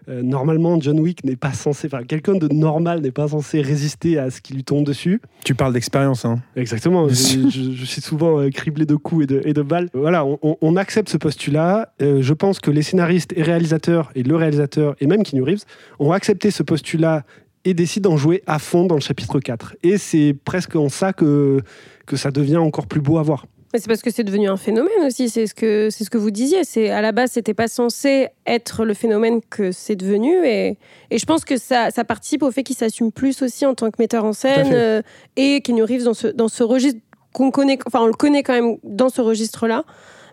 euh, 0.08 0.22
normalement, 0.22 0.80
John 0.80 0.98
Wick 1.00 1.22
n'est 1.24 1.36
pas 1.36 1.52
censé, 1.52 1.86
enfin, 1.92 2.02
quelqu'un 2.04 2.34
de 2.34 2.48
normal 2.52 3.00
n'est 3.00 3.10
pas 3.10 3.28
censé 3.28 3.60
résister 3.60 4.18
à 4.18 4.30
ce 4.30 4.40
qui 4.40 4.54
lui 4.54 4.64
tombe 4.64 4.84
dessus. 4.84 5.20
Tu 5.44 5.54
parles 5.54 5.72
d'expérience, 5.72 6.24
hein. 6.24 6.38
Exactement. 6.56 7.08
je, 7.08 7.14
je- 7.50 7.72
je 7.74 7.84
suis 7.84 8.00
souvent 8.00 8.40
euh, 8.40 8.50
criblé 8.50 8.86
de 8.86 8.94
coups 8.94 9.24
et 9.24 9.26
de, 9.26 9.42
et 9.44 9.52
de 9.52 9.62
balles. 9.62 9.88
Voilà, 9.92 10.24
on, 10.24 10.38
on- 10.42 10.56
on 10.60 10.76
accepte 10.76 11.08
ce 11.08 11.16
postulat. 11.18 11.92
Euh, 12.00 12.22
je 12.22 12.32
pense 12.34 12.58
que 12.60 12.70
les 12.70 12.82
scénaristes 12.82 13.32
et 13.36 13.42
réalisateurs, 13.42 14.10
et 14.14 14.22
le 14.22 14.34
réalisateur, 14.36 14.96
et 15.00 15.06
même 15.06 15.22
Keanu 15.22 15.42
Reeves, 15.42 15.64
ont 15.98 16.12
accepté 16.12 16.50
ce 16.50 16.62
postulat 16.62 17.24
et 17.64 17.74
décident 17.74 18.10
d'en 18.10 18.16
jouer 18.16 18.42
à 18.46 18.58
fond 18.58 18.86
dans 18.86 18.94
le 18.94 19.00
chapitre 19.00 19.40
4. 19.40 19.76
Et 19.82 19.98
c'est 19.98 20.34
presque 20.44 20.74
en 20.76 20.88
ça 20.88 21.12
que, 21.12 21.60
que 22.06 22.16
ça 22.16 22.30
devient 22.30 22.56
encore 22.56 22.86
plus 22.86 23.00
beau 23.00 23.18
à 23.18 23.22
voir. 23.22 23.46
Mais 23.72 23.80
c'est 23.80 23.88
parce 23.88 24.00
que 24.00 24.10
c'est 24.10 24.24
devenu 24.24 24.48
un 24.48 24.56
phénomène 24.56 25.04
aussi. 25.06 25.28
C'est 25.28 25.46
ce 25.46 25.54
que 25.54 25.90
c'est 25.90 26.04
ce 26.04 26.10
que 26.10 26.16
vous 26.16 26.30
disiez. 26.30 26.64
C'est 26.64 26.90
à 26.90 27.02
la 27.02 27.12
base, 27.12 27.32
c'était 27.32 27.54
pas 27.54 27.68
censé 27.68 28.28
être 28.46 28.84
le 28.84 28.94
phénomène 28.94 29.40
que 29.50 29.72
c'est 29.72 29.96
devenu. 29.96 30.46
Et, 30.46 30.78
et 31.10 31.18
je 31.18 31.26
pense 31.26 31.44
que 31.44 31.58
ça, 31.58 31.90
ça 31.90 32.04
participe 32.04 32.42
au 32.42 32.50
fait 32.50 32.62
qu'il 32.62 32.76
s'assume 32.76 33.12
plus 33.12 33.42
aussi 33.42 33.66
en 33.66 33.74
tant 33.74 33.90
que 33.90 33.96
metteur 33.98 34.24
en 34.24 34.32
scène 34.32 34.70
euh, 34.72 35.02
et 35.36 35.60
Keanu 35.60 35.82
Reeves 35.82 36.04
dans 36.04 36.14
ce 36.14 36.28
dans 36.28 36.48
ce 36.48 36.62
registre 36.62 37.00
qu'on 37.32 37.50
connaît. 37.50 37.78
Enfin, 37.86 38.00
on 38.00 38.06
le 38.06 38.14
connaît 38.14 38.42
quand 38.42 38.54
même 38.54 38.78
dans 38.84 39.10
ce 39.10 39.20
registre-là. 39.20 39.84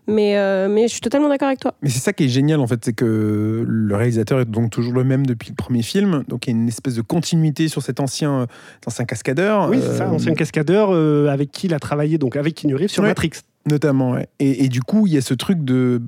Mais 0.07 0.37
euh, 0.37 0.67
mais 0.69 0.83
je 0.83 0.91
suis 0.93 1.01
totalement 1.01 1.29
d'accord 1.29 1.47
avec 1.47 1.59
toi. 1.59 1.73
Mais 1.81 1.89
c'est 1.89 1.99
ça 1.99 2.13
qui 2.13 2.25
est 2.25 2.29
génial 2.29 2.59
en 2.59 2.67
fait, 2.67 2.79
c'est 2.85 2.93
que 2.93 3.65
le 3.67 3.95
réalisateur 3.95 4.39
est 4.39 4.45
donc 4.45 4.69
toujours 4.69 4.93
le 4.93 5.03
même 5.03 5.25
depuis 5.25 5.49
le 5.49 5.55
premier 5.55 5.81
film, 5.81 6.23
donc 6.27 6.45
il 6.45 6.51
y 6.51 6.53
a 6.53 6.57
une 6.59 6.67
espèce 6.67 6.93
de 6.95 7.01
continuité 7.01 7.67
sur 7.67 7.81
cet 7.81 7.99
ancien, 7.99 8.41
euh, 8.41 8.45
cet 8.75 8.87
ancien 8.89 9.05
cascadeur. 9.05 9.67
Oui, 9.69 9.79
c'est 9.81 9.97
ça, 9.97 10.05
euh, 10.05 10.11
ancien 10.11 10.33
cascadeur 10.35 10.89
euh, 10.91 11.27
avec 11.29 11.51
qui 11.51 11.65
il 11.67 11.73
a 11.73 11.79
travaillé, 11.79 12.17
donc 12.19 12.35
avec 12.35 12.53
Keanu 12.55 12.75
Reeves 12.75 12.89
sur 12.89 13.01
Ouais. 13.03 13.09
Matrix. 13.09 13.31
Notamment, 13.67 14.11
ouais. 14.11 14.27
et, 14.39 14.65
et 14.65 14.69
du 14.69 14.81
coup, 14.81 15.07
il 15.07 15.13
y 15.13 15.17
a 15.17 15.21
ce 15.21 15.33
truc 15.33 15.63
de. 15.63 16.01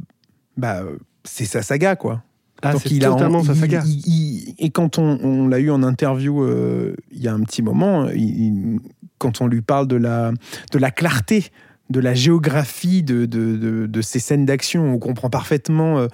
Bah, 0.58 0.84
c'est 1.24 1.46
sa 1.46 1.64
saga, 1.64 1.96
quoi. 1.96 2.22
Ah, 2.62 2.74
Donc, 2.74 2.82
c'est 2.84 2.92
il 2.92 3.04
a- 3.06 3.10
totalement 3.10 3.44
sa 3.44 3.56
saga. 3.56 3.82
il- 3.86 4.02
il- 4.08 4.56
et 4.60 4.70
quand 4.70 4.98
on, 5.00 5.20
on 5.24 5.48
l'a 5.48 5.60
eu 5.60 5.70
en 5.72 5.82
interview 5.84 6.44
euh, 6.44 6.96
il 7.12 7.22
y 7.22 7.28
a 7.28 7.34
un 7.34 7.42
petit 7.42 7.62
moment, 7.64 8.10
il- 8.10 8.22
il- 8.46 8.80
quand 9.20 9.42
on 9.42 9.48
lui 9.48 9.62
parle 9.62 9.88
de 9.88 9.96
la, 9.96 10.32
de 10.72 10.78
la 10.80 10.92
clarté, 10.92 11.46
de 11.90 12.00
la 12.00 12.14
géographie 12.14 13.04
de, 13.04 13.26
de, 13.26 13.86
de- 13.88 14.02
ces 14.02 14.20
scènes 14.20 14.46
d'action, 14.46 14.94
on 14.94 15.00
comprend 15.00 15.30
parfaitement 15.30 16.00
euh, 16.00 16.08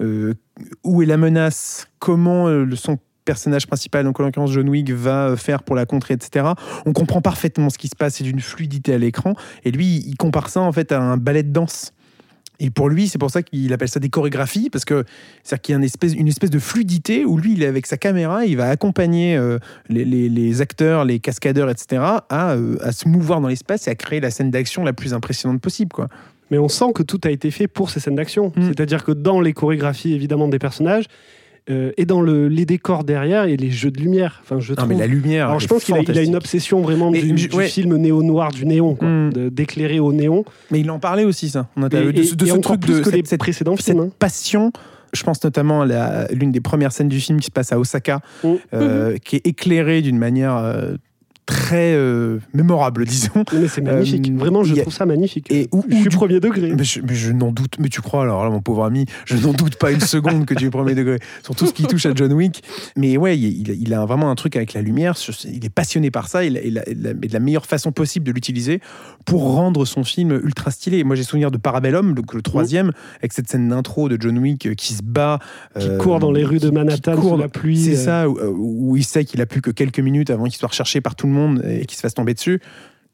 euh, 0.00 0.34
où 0.84 1.02
est 1.02 1.06
la 1.06 1.16
menace, 1.16 1.88
comment 1.98 2.48
euh, 2.48 2.68
son 2.74 2.98
personnage 3.24 3.66
principal, 3.66 4.04
donc 4.04 4.18
en 4.18 4.24
l'occurrence 4.24 4.50
John 4.50 4.68
Wick, 4.68 4.90
va 4.90 5.36
faire 5.36 5.62
pour 5.62 5.76
la 5.76 5.86
contrer, 5.86 6.14
etc. 6.14 6.46
On 6.86 6.92
comprend 6.92 7.20
parfaitement 7.20 7.70
ce 7.70 7.78
qui 7.78 7.88
se 7.88 7.94
passe, 7.94 8.16
c'est 8.16 8.24
d'une 8.24 8.40
fluidité 8.40 8.94
à 8.94 8.98
l'écran. 8.98 9.34
Et 9.64 9.70
lui, 9.70 10.02
il 10.06 10.16
compare 10.16 10.48
ça 10.48 10.60
en 10.60 10.72
fait 10.72 10.90
à 10.90 11.00
un 11.00 11.16
ballet 11.16 11.42
de 11.42 11.52
danse. 11.52 11.92
Et 12.60 12.70
pour 12.70 12.88
lui, 12.90 13.08
c'est 13.08 13.18
pour 13.18 13.30
ça 13.30 13.42
qu'il 13.42 13.72
appelle 13.72 13.88
ça 13.88 13.98
des 14.00 14.10
chorégraphies, 14.10 14.70
parce 14.70 14.84
que 14.84 15.04
c'est-à-dire 15.42 15.62
qu'il 15.62 15.72
y 15.72 15.76
a 15.76 15.78
une 15.78 15.84
espèce, 15.84 16.12
une 16.14 16.28
espèce 16.28 16.50
de 16.50 16.58
fluidité 16.58 17.24
où 17.24 17.38
lui, 17.38 17.54
il 17.54 17.62
est 17.62 17.66
avec 17.66 17.86
sa 17.86 17.96
caméra, 17.96 18.44
il 18.44 18.56
va 18.56 18.68
accompagner 18.68 19.36
euh, 19.36 19.58
les, 19.88 20.04
les- 20.04 20.28
les 20.28 20.60
acteurs, 20.60 21.04
les 21.04 21.18
cascadeurs, 21.20 21.70
etc., 21.70 22.02
à, 22.28 22.52
euh, 22.52 22.76
à 22.82 22.92
se 22.92 23.08
mouvoir 23.08 23.40
dans 23.40 23.48
l'espace 23.48 23.88
et 23.88 23.90
à 23.90 23.94
créer 23.94 24.20
la 24.20 24.30
scène 24.30 24.50
d'action 24.50 24.84
la 24.84 24.92
plus 24.92 25.14
impressionnante 25.14 25.60
possible. 25.60 25.90
Quoi. 25.92 26.08
Mais 26.50 26.58
on 26.58 26.68
sent 26.68 26.92
que 26.94 27.02
tout 27.02 27.20
a 27.24 27.30
été 27.30 27.50
fait 27.50 27.66
pour 27.66 27.90
ces 27.90 27.98
scènes 28.00 28.16
d'action. 28.16 28.52
Mm. 28.56 28.62
C'est-à-dire 28.68 29.04
que 29.04 29.12
dans 29.12 29.40
les 29.40 29.52
chorégraphies, 29.54 30.12
évidemment, 30.12 30.48
des 30.48 30.58
personnages, 30.58 31.04
euh, 31.68 31.92
et 31.96 32.06
dans 32.06 32.22
le- 32.22 32.48
les 32.48 32.64
décors 32.64 33.04
derrière, 33.04 33.44
et 33.44 33.56
les 33.56 33.70
jeux 33.70 33.90
de 33.90 34.00
lumière. 34.00 34.40
Enfin, 34.42 34.60
je 34.60 34.70
Non, 34.70 34.76
trouve... 34.76 34.88
mais 34.88 34.96
la 34.96 35.06
lumière. 35.06 35.48
Alors, 35.48 35.60
je 35.60 35.66
pense 35.68 35.84
qu'il 35.84 35.94
a, 35.94 35.98
il 35.98 36.00
a 36.02 36.04
fantastique. 36.06 36.28
une 36.28 36.36
obsession 36.36 36.80
vraiment 36.80 37.10
du, 37.10 37.36
je- 37.38 37.48
du 37.48 37.56
ouais. 37.56 37.68
film 37.68 37.96
néo-noir, 37.96 38.50
du 38.52 38.64
néon, 38.66 38.96
Mm. 39.00 39.32
de- 39.32 39.48
d'éclairer 39.50 40.00
au 40.00 40.12
néon. 40.12 40.44
Mais 40.70 40.80
il 40.80 40.90
en 40.90 40.98
parlait 40.98 41.24
aussi, 41.24 41.48
ça. 41.50 41.68
On 41.76 41.82
a 41.82 41.86
Et, 41.86 41.90
de, 41.90 42.18
et- 42.18 42.24
ce- 42.24 42.34
de 42.34 42.46
truc 42.60 42.80
de 42.86 43.02
cette- 43.02 43.26
cette- 43.26 43.40
précédents 43.40 43.76
cette 43.76 43.84
films. 43.86 44.00
hein. 44.00 44.10
passion. 44.18 44.72
Je 45.12 45.22
pense 45.24 45.42
notamment 45.42 45.82
à 45.82 46.26
l'une 46.32 46.52
des 46.52 46.60
premières 46.60 46.92
scènes 46.92 47.08
du 47.08 47.18
film 47.20 47.40
qui 47.40 47.46
se 47.46 47.50
passe 47.50 47.72
à 47.72 47.78
Osaka, 47.80 48.20
Mm. 48.44 48.48
euh, 48.74 49.16
qui 49.24 49.36
est 49.36 49.46
éclairée 49.46 50.02
d'une 50.02 50.18
manière 50.18 50.56
euh, 50.56 50.94
très 51.50 51.94
euh, 51.94 52.38
mémorable, 52.54 53.04
disons. 53.04 53.44
Mais 53.52 53.66
c'est 53.68 53.80
magnifique. 53.80 54.30
Euh, 54.30 54.38
Vraiment, 54.38 54.62
je 54.64 54.74
a- 54.74 54.80
trouve 54.82 54.92
ça 54.94 55.04
magnifique. 55.06 55.50
Et 55.50 55.68
où, 55.72 55.82
je 55.88 55.94
suis 55.94 56.04
du- 56.04 56.08
premier 56.16 56.38
degré. 56.40 56.72
Mais 56.76 56.84
je, 56.84 57.32
n'en 57.32 57.50
doute, 57.52 57.76
mais 57.78 57.88
tu 57.88 58.00
crois 58.00 58.22
alors 58.22 58.44
là, 58.44 58.50
mon 58.50 58.60
pauvre 58.60 58.84
ami, 58.84 59.06
je 59.24 59.36
n'en 59.36 59.52
doute 59.52 59.76
pas 59.76 59.90
une 59.90 60.00
seconde 60.00 60.46
que 60.46 60.54
tu 60.54 60.66
es 60.66 60.70
premier 60.70 60.94
degré 60.94 61.18
sur 61.42 61.54
tout 61.56 61.66
ce 61.66 61.72
qui 61.72 61.82
touche 61.84 62.06
à 62.06 62.14
John 62.14 62.32
Wick. 62.32 62.62
Mais 62.96 63.16
ouais, 63.16 63.38
il, 63.38 63.68
il 63.68 63.94
a- 63.94 64.04
vraiment 64.06 64.30
un 64.30 64.34
truc 64.34 64.56
avec 64.56 64.72
la 64.74 64.82
lumière, 64.82 65.14
il 65.44 65.64
est 65.64 65.70
passionné 65.70 66.10
par 66.10 66.28
ça, 66.28 66.44
il 66.44 66.56
a, 66.56 66.62
il 66.62 66.78
a- 66.78 66.88
il 66.88 67.06
a- 67.06 67.14
mais 67.14 67.26
de 67.28 67.32
la 67.32 67.40
meilleure 67.40 67.66
façon 67.66 67.92
possible 67.92 68.24
de 68.26 68.32
l'utiliser 68.32 68.80
pour 69.24 69.52
rendre 69.54 69.84
son 69.84 70.04
film 70.04 70.32
ultra 70.44 70.70
stylé. 70.70 71.04
Moi 71.04 71.16
j'ai 71.16 71.22
souvenir 71.24 71.50
de 71.50 71.58
Parabellum, 71.58 72.14
donc 72.14 72.32
le 72.34 72.42
troisième, 72.42 72.92
avec 73.18 73.32
cette 73.32 73.48
scène 73.50 73.68
d'intro 73.68 74.08
de 74.08 74.16
John 74.20 74.38
Wick 74.38 74.66
euh, 74.66 74.74
qui 74.74 74.94
se 74.94 75.02
bat. 75.02 75.38
Qui 75.78 75.88
euh, 75.88 75.98
court 75.98 76.18
dans 76.20 76.30
les 76.32 76.44
rues 76.44 76.58
de 76.58 76.70
Manhattan 76.70 77.14
qui 77.14 77.20
court 77.20 77.32
sous 77.34 77.36
la 77.40 77.48
pluie. 77.48 77.76
C'est 77.78 77.96
ça, 77.96 78.28
où, 78.28 78.38
où 78.90 78.96
il 78.96 79.04
sait 79.04 79.24
qu'il 79.24 79.40
a 79.40 79.46
plus 79.46 79.60
que 79.62 79.70
quelques 79.70 80.00
minutes 80.00 80.30
avant 80.30 80.44
qu'il 80.44 80.54
soit 80.56 80.68
recherché 80.68 81.00
par 81.00 81.14
tout 81.14 81.26
le 81.26 81.32
monde 81.32 81.39
et 81.64 81.86
qu'il 81.86 81.96
se 81.96 82.02
fasse 82.02 82.14
tomber 82.14 82.34
dessus. 82.34 82.60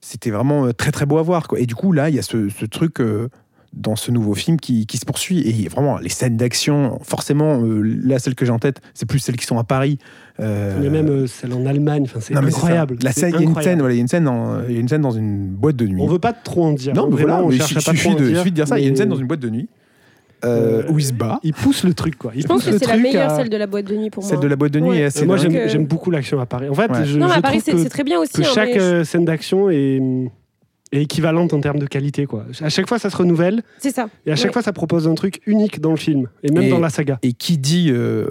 C'était 0.01 0.31
vraiment 0.31 0.67
euh, 0.67 0.73
très 0.73 0.93
très 0.93 1.07
beau 1.07 1.19
à 1.19 1.23
voir. 1.23 1.49
Quoi. 1.49 1.59
Et 1.61 1.67
du 1.67 1.75
coup, 1.75 1.93
là, 1.93 2.09
il 2.09 2.17
y 2.17 2.19
a 2.19 2.23
ce, 2.23 2.49
ce 2.49 2.67
truc 2.67 3.01
euh, 3.01 3.29
dans 3.73 3.95
ce 3.95 4.11
nouveau 4.11 4.35
film 4.35 4.59
qui, 4.59 4.87
qui 4.87 4.97
se 4.97 5.05
poursuit. 5.05 5.41
Et 5.47 5.69
vraiment, 5.69 5.99
les 5.99 6.09
scènes 6.09 6.37
d'action, 6.37 6.99
forcément, 7.03 7.61
euh, 7.63 7.83
là, 7.83 8.19
celles 8.19 8.35
que 8.35 8.45
j'ai 8.45 8.53
en 8.53 8.59
tête, 8.59 8.81
c'est 8.95 9.07
plus 9.07 9.19
celles 9.19 9.37
qui 9.37 9.45
sont 9.45 9.59
à 9.59 9.65
Paris. 9.65 9.99
Euh, 10.41 10.75
Il 10.79 10.85
y 10.85 10.87
a 10.87 10.91
même 10.91 11.09
euh, 11.09 11.27
celle 11.27 11.53
en 11.53 11.67
Allemagne. 11.67 12.05
Enfin, 12.05 12.21
c'est 12.21 12.35
incroyable. 12.37 12.97
La 13.03 13.13
scène, 13.13 13.35
il 13.35 13.41
y 13.43 13.45
a 13.45 13.49
une 13.49 13.55
scène, 13.61 13.79
voilà, 13.81 13.95
il 13.95 13.99
y 13.99 14.01
a 14.01 14.03
une 14.03 14.09
scène 14.09 14.25
dans, 14.25 14.63
il 14.67 14.75
y 14.75 14.79
a 14.79 14.81
une 14.81 14.89
scène 14.89 15.03
dans 15.03 15.11
une 15.11 15.49
boîte 15.49 15.77
de 15.77 15.87
nuit. 15.87 16.01
On 16.01 16.07
veut 16.07 16.19
pas 16.19 16.33
trop 16.33 16.65
en 16.65 16.73
dire. 16.73 16.95
non, 16.95 17.07
mais 17.09 17.13
Vraiment, 17.17 17.43
voilà, 17.43 17.47
on 17.47 17.51
il 17.51 17.59
cherche 17.59 17.77
à 17.77 17.91
pas 17.91 17.97
suffit 17.97 18.09
trop 18.09 18.19
en 18.19 18.21
de, 18.21 18.27
dire. 18.29 18.39
suffit 18.39 18.51
de 18.51 18.57
dire 18.57 18.69
ça. 18.69 18.79
Il 18.79 18.83
y 18.83 18.87
a 18.87 18.89
une 18.89 18.97
scène 18.97 19.09
dans 19.09 19.17
une 19.17 19.27
boîte 19.27 19.41
de 19.41 19.51
nuit 19.51 19.69
euh, 20.45 20.83
où 20.91 20.99
il 20.99 21.05
se 21.05 21.13
bat. 21.13 21.41
Il 21.43 21.53
pousse 21.55 21.83
le 21.85 21.95
truc, 21.95 22.17
quoi. 22.17 22.33
Il 22.35 22.43
Je 22.43 22.47
pense 22.47 22.65
que 22.65 22.77
c'est 22.77 22.87
la 22.87 22.97
meilleure 22.97 23.31
à- 23.33 23.37
celle 23.37 23.49
de 23.49 23.57
la 23.57 23.67
boîte 23.67 23.87
de 23.87 23.97
nuit 23.97 24.11
pour 24.11 24.23
Celle 24.23 24.35
moi. 24.37 24.43
de 24.45 24.49
la 24.49 24.57
boîte 24.57 24.73
de 24.73 24.81
nuit 24.81 24.91
Ouais. 24.91 24.99
est 24.99 25.05
assez 25.05 25.25
moi, 25.27 25.37
j'aime 25.37 25.53
que- 25.53 25.79
beaucoup 25.79 26.11
l'action 26.11 26.41
à 26.41 26.47
Paris. 26.47 26.69
En 26.69 26.75
fait, 26.75 26.91
Ouais. 26.91 27.05
je, 27.05 27.19
Non, 27.19 27.27
mais 27.27 27.33
je 27.35 27.39
à 27.39 27.43
Paris, 27.43 27.63
trouve 27.63 27.83
c'est 27.83 27.89
très 27.89 28.05
bien 28.05 28.21
aussi. 28.21 28.33
que 28.33 28.43
hein, 28.43 28.51
chaque 28.55 28.75
mais 28.75 28.81
euh, 28.81 29.05
scène 29.05 29.25
d'action 29.25 29.71
est, 29.71 30.01
est 30.93 31.03
équivalente 31.03 31.53
en 31.53 31.61
termes 31.61 31.79
de 31.79 31.87
qualité. 31.87 32.27
Quoi. 32.27 32.45
À 32.61 32.69
chaque 32.69 32.89
fois, 32.89 32.99
ça 32.99 33.11
se 33.11 33.17
renouvelle. 33.17 33.63
C'est 33.79 33.91
ça. 33.95 34.09
Et 34.27 34.33
à 34.33 34.37
chaque 34.37 34.47
Ouais. 34.47 34.53
fois, 34.53 34.63
ça 34.63 34.73
propose 34.73 35.09
un 35.09 35.15
truc 35.15 35.41
unique 35.47 35.81
dans 35.81 35.91
le 35.91 35.97
film. 35.97 36.29
Et 36.43 36.53
même 36.53 36.65
Et- 36.65 36.71
dans 36.71 36.79
la 36.81 36.91
saga. 36.91 37.19
Et 37.23 37.33
qui 37.33 37.59
dit 37.59 37.89
euh, 37.91 38.27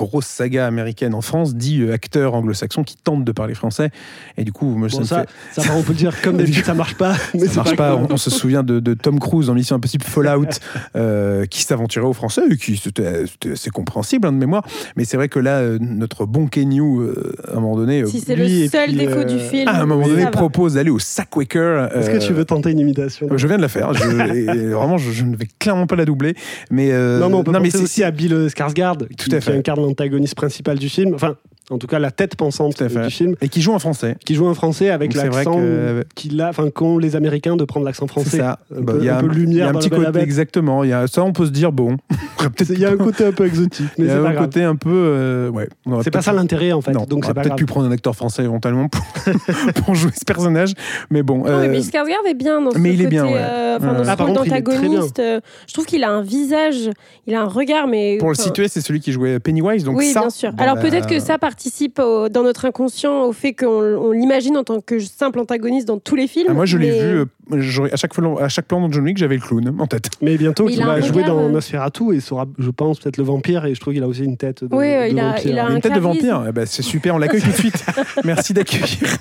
grosse 0.00 0.26
saga 0.26 0.66
américaine 0.66 1.14
en 1.14 1.20
France, 1.20 1.54
dit 1.54 1.82
euh, 1.82 1.92
acteur 1.92 2.34
anglo-saxon 2.34 2.82
qui 2.84 2.96
tente 2.96 3.24
de 3.24 3.32
parler 3.32 3.54
français. 3.54 3.90
Et 4.38 4.44
du 4.44 4.52
coup, 4.52 4.66
moi, 4.74 4.88
Bon, 4.88 4.96
ça 4.96 5.00
me 5.00 5.06
ça, 5.06 5.24
fait- 5.52 5.60
ça, 5.62 5.72
on 5.76 5.82
peut 5.82 5.92
le 5.92 5.98
dire 5.98 6.20
comme 6.22 6.36
d'habitude, 6.38 6.64
ça 6.64 6.74
marche 6.74 6.94
pas. 6.96 7.14
Mais 7.34 7.40
ça 7.40 7.46
c'est 7.50 7.56
marche 7.56 7.76
pas. 7.76 7.96
On, 7.96 8.06
on 8.10 8.16
se 8.16 8.30
souvient 8.30 8.62
de, 8.62 8.80
de 8.80 8.94
Tom 8.94 9.18
Cruise 9.20 9.46
dans 9.48 9.54
Mission 9.54 9.76
Impossible 9.76 10.04
Fallout, 10.04 10.46
euh, 10.96 11.44
qui 11.46 11.62
s'aventurait 11.62 12.06
au 12.06 12.12
français, 12.12 12.42
et 12.50 12.56
qui 12.56 12.76
c'était 12.76 13.24
assez 13.52 13.70
compréhensible 13.70 14.26
hein, 14.26 14.32
de 14.32 14.38
mémoire. 14.38 14.64
Mais 14.96 15.04
c'est 15.04 15.16
vrai 15.16 15.28
que 15.28 15.38
là, 15.38 15.58
euh, 15.58 15.78
notre 15.80 16.26
bon 16.26 16.46
Kenyu, 16.46 16.80
euh, 17.00 17.32
à 17.48 17.52
un 17.56 17.60
moment 17.60 17.76
donné, 17.76 18.04
Si 18.06 18.20
c'est 18.20 18.34
lui, 18.36 18.62
le 18.64 18.68
seul 18.68 18.94
défaut 18.96 19.18
euh, 19.20 19.24
du 19.24 19.38
film. 19.38 19.68
à 19.68 19.80
un 19.82 19.86
moment 19.86 20.06
donné, 20.08 20.26
propose 20.30 20.74
d'aller 20.74 20.90
au 20.90 20.98
Sackwalker. 20.98 21.88
Est-ce 21.94 22.10
que 22.10 22.26
tu 22.26 22.32
veux 22.32 22.44
tenter 22.44 22.70
une 22.70 22.78
imitation 22.80 23.28
Je 23.36 23.46
viens 23.46 23.56
de 23.56 23.62
la 23.62 23.68
faire. 23.68 23.92
Je, 23.94 24.04
et 24.34 24.68
vraiment, 24.70 24.98
je, 24.98 25.10
je 25.12 25.24
ne 25.24 25.36
vais 25.36 25.46
clairement 25.58 25.86
pas 25.86 25.96
la 25.96 26.04
doubler. 26.04 26.34
Mais 26.70 26.90
euh, 26.92 27.18
Non, 27.20 27.28
mais 27.28 27.34
on 27.36 27.44
peut 27.44 27.52
mais 27.60 27.70
c'est- 27.70 27.82
aussi 27.82 28.02
à 28.04 28.10
Bill 28.10 28.46
Skarsgård, 28.48 28.98
Tout 28.98 29.06
qui, 29.16 29.34
à 29.34 29.38
qui 29.38 29.44
fait. 29.46 29.56
incarne 29.58 29.84
l'antagoniste 29.90 30.34
principal 30.34 30.78
du 30.78 30.88
film. 30.88 31.14
Enfin, 31.14 31.36
en 31.70 31.78
tout 31.78 31.86
cas, 31.86 31.98
la 31.98 32.10
tête 32.10 32.36
pensante 32.36 32.82
du 32.82 33.10
film, 33.10 33.34
et 33.40 33.48
qui 33.48 33.62
joue 33.62 33.72
en 33.72 33.78
français. 33.78 34.16
qui 34.24 34.34
joue 34.34 34.46
un 34.48 34.54
français 34.54 34.90
avec 34.90 35.12
c'est 35.12 35.24
l'accent 35.28 35.54
que- 35.56 36.04
qu'il 36.14 36.40
a, 36.40 36.48
enfin, 36.48 36.68
qu'ont 36.70 36.98
les 36.98 37.16
Américains 37.16 37.56
de 37.56 37.64
prendre 37.64 37.86
l'accent 37.86 38.06
C'est 38.06 38.12
français. 38.12 38.38
ça. 38.38 38.58
Un 38.76 38.80
Bah, 38.80 38.92
peu- 38.94 38.98
il 39.00 39.04
y 39.04 39.08
a 39.08 39.16
un 39.18 39.20
peu 39.20 39.26
il 39.26 39.28
y 39.28 39.36
a 39.36 39.38
lumière 39.40 39.68
un 39.68 39.72
dans 39.72 39.78
petit 39.78 39.90
côté 39.90 40.18
exactement. 40.20 40.84
Il 40.84 40.90
y 40.90 40.92
a 40.92 41.06
ça, 41.06 41.22
on 41.22 41.32
peut 41.32 41.46
se 41.46 41.50
dire 41.50 41.72
bon. 41.72 41.96
Il 42.70 42.78
y 42.78 42.84
a 42.84 42.90
un 42.90 42.96
côté 42.96 43.24
un 43.26 43.32
peu 43.32 43.46
exotique, 43.46 43.86
mais 43.98 44.04
il 44.06 44.08
y 44.08 44.10
a 44.10 44.14
c'est 44.16 44.22
pas 44.22 44.28
un 44.28 44.32
grave. 44.32 44.44
côté 44.46 44.62
un 44.64 44.74
peu 44.76 44.90
euh, 44.92 45.50
ouais. 45.50 45.68
C'est 46.02 46.10
pas 46.10 46.22
ça 46.22 46.32
l'intérêt 46.32 46.72
en 46.72 46.80
fait, 46.80 46.92
Non, 46.92 47.04
donc 47.04 47.18
on 47.18 47.20
c'est 47.22 47.26
aurait 47.26 47.34
pas 47.34 47.42
peut-être 47.42 47.56
pu 47.56 47.66
prendre 47.66 47.86
un 47.86 47.90
acteur 47.92 48.16
français 48.16 48.44
éventuellement 48.44 48.88
pour, 48.88 49.02
pour 49.84 49.94
jouer 49.94 50.10
ce 50.18 50.24
personnage, 50.24 50.72
mais 51.10 51.22
bon. 51.22 51.38
Non, 51.38 51.44
mais 51.60 51.68
euh, 51.68 51.68
Bill 51.68 51.82
Skarsgård 51.82 52.26
est 52.28 52.34
bien 52.34 52.60
dans 52.62 52.70
ce 52.70 52.78
mais 52.78 52.94
il 52.94 53.00
est 53.00 53.04
côté, 53.04 53.16
bien, 53.16 53.24
ouais. 53.26 53.32
euh, 53.36 53.78
dans 53.78 54.04
ce 54.04 54.08
Ah, 54.10 54.14
rôle 54.14 54.32
d'antagoniste. 54.34 55.18
euh, 55.18 55.40
Je 55.66 55.72
trouve 55.74 55.86
qu'il 55.86 56.02
a 56.04 56.10
un 56.10 56.22
visage, 56.22 56.90
il 57.26 57.34
a 57.34 57.42
un 57.42 57.46
regard, 57.46 57.86
mais 57.86 58.16
pour 58.18 58.30
le 58.30 58.34
situer, 58.34 58.68
c'est 58.68 58.80
celui 58.80 59.00
qui 59.00 59.12
jouait 59.12 59.38
Pennywise, 59.38 59.84
donc 59.84 59.98
oui, 59.98 60.12
ça. 60.12 60.20
bien 60.20 60.30
sûr. 60.30 60.52
Alors 60.58 60.76
bah, 60.76 60.82
peut-être 60.82 61.06
que 61.06 61.20
ça 61.20 61.36
participe 61.60 61.98
au- 61.98 62.30
dans 62.30 62.42
notre 62.42 62.64
inconscient 62.64 63.24
au 63.24 63.32
fait 63.34 63.52
qu'on 63.52 63.66
on 63.68 64.12
l'imagine 64.12 64.56
en 64.56 64.64
tant 64.64 64.80
que 64.80 64.98
simple 64.98 65.38
antagoniste 65.40 65.86
dans 65.86 65.98
tous 65.98 66.16
les 66.16 66.26
films. 66.26 66.46
ah, 66.48 66.54
moi, 66.54 66.64
je 66.64 66.78
l'ai 66.78 66.90
mais- 66.90 67.00
vu. 67.12 67.18
euh, 67.52 67.88
à 67.92 67.96
chaque 67.96 68.14
fois, 68.14 68.42
à 68.42 68.48
chaque 68.48 68.64
plan 68.64 68.80
dans 68.80 68.90
John 68.90 69.04
Wick, 69.04 69.18
j'avais 69.18 69.34
le 69.34 69.42
clown 69.42 69.74
en 69.78 69.86
tête. 69.86 70.08
Mais 70.22 70.38
bientôt, 70.38 70.64
Mais 70.64 70.72
il 70.72 70.82
va 70.82 70.98
jouer 71.02 71.20
regard, 71.22 71.36
dans 71.36 71.42
euh, 71.44 71.48
Nosferatu 71.50 72.14
et 72.14 72.20
sera, 72.20 72.46
je 72.58 72.70
pense, 72.70 72.98
peut-être 73.00 73.18
le 73.18 73.24
vampire. 73.24 73.66
Et 73.66 73.74
je 73.74 73.80
trouve 73.80 73.92
qu'il 73.92 74.02
a 74.02 74.08
aussi 74.08 74.24
une 74.24 74.38
tête 74.38 74.64
de, 74.64 74.74
Oui, 74.74 74.86
euh, 74.86 75.04
de 75.04 75.10
il 75.12 75.18
a- 75.20 75.32
vampire. 75.32 75.50
il 75.50 75.58
a 75.58 75.68
Une 75.68 75.76
un 75.76 75.80
tête 75.80 75.92
de 75.94 76.00
vampire. 76.00 76.44
Eh 76.48 76.52
ben, 76.52 76.64
c'est 76.64 76.80
super, 76.82 77.14
on 77.16 77.18
l'accueille 77.18 77.42
tout 77.42 77.50
de 77.50 77.52
suite. 77.56 77.84
Merci 78.24 78.54
d'accueillir. 78.54 79.18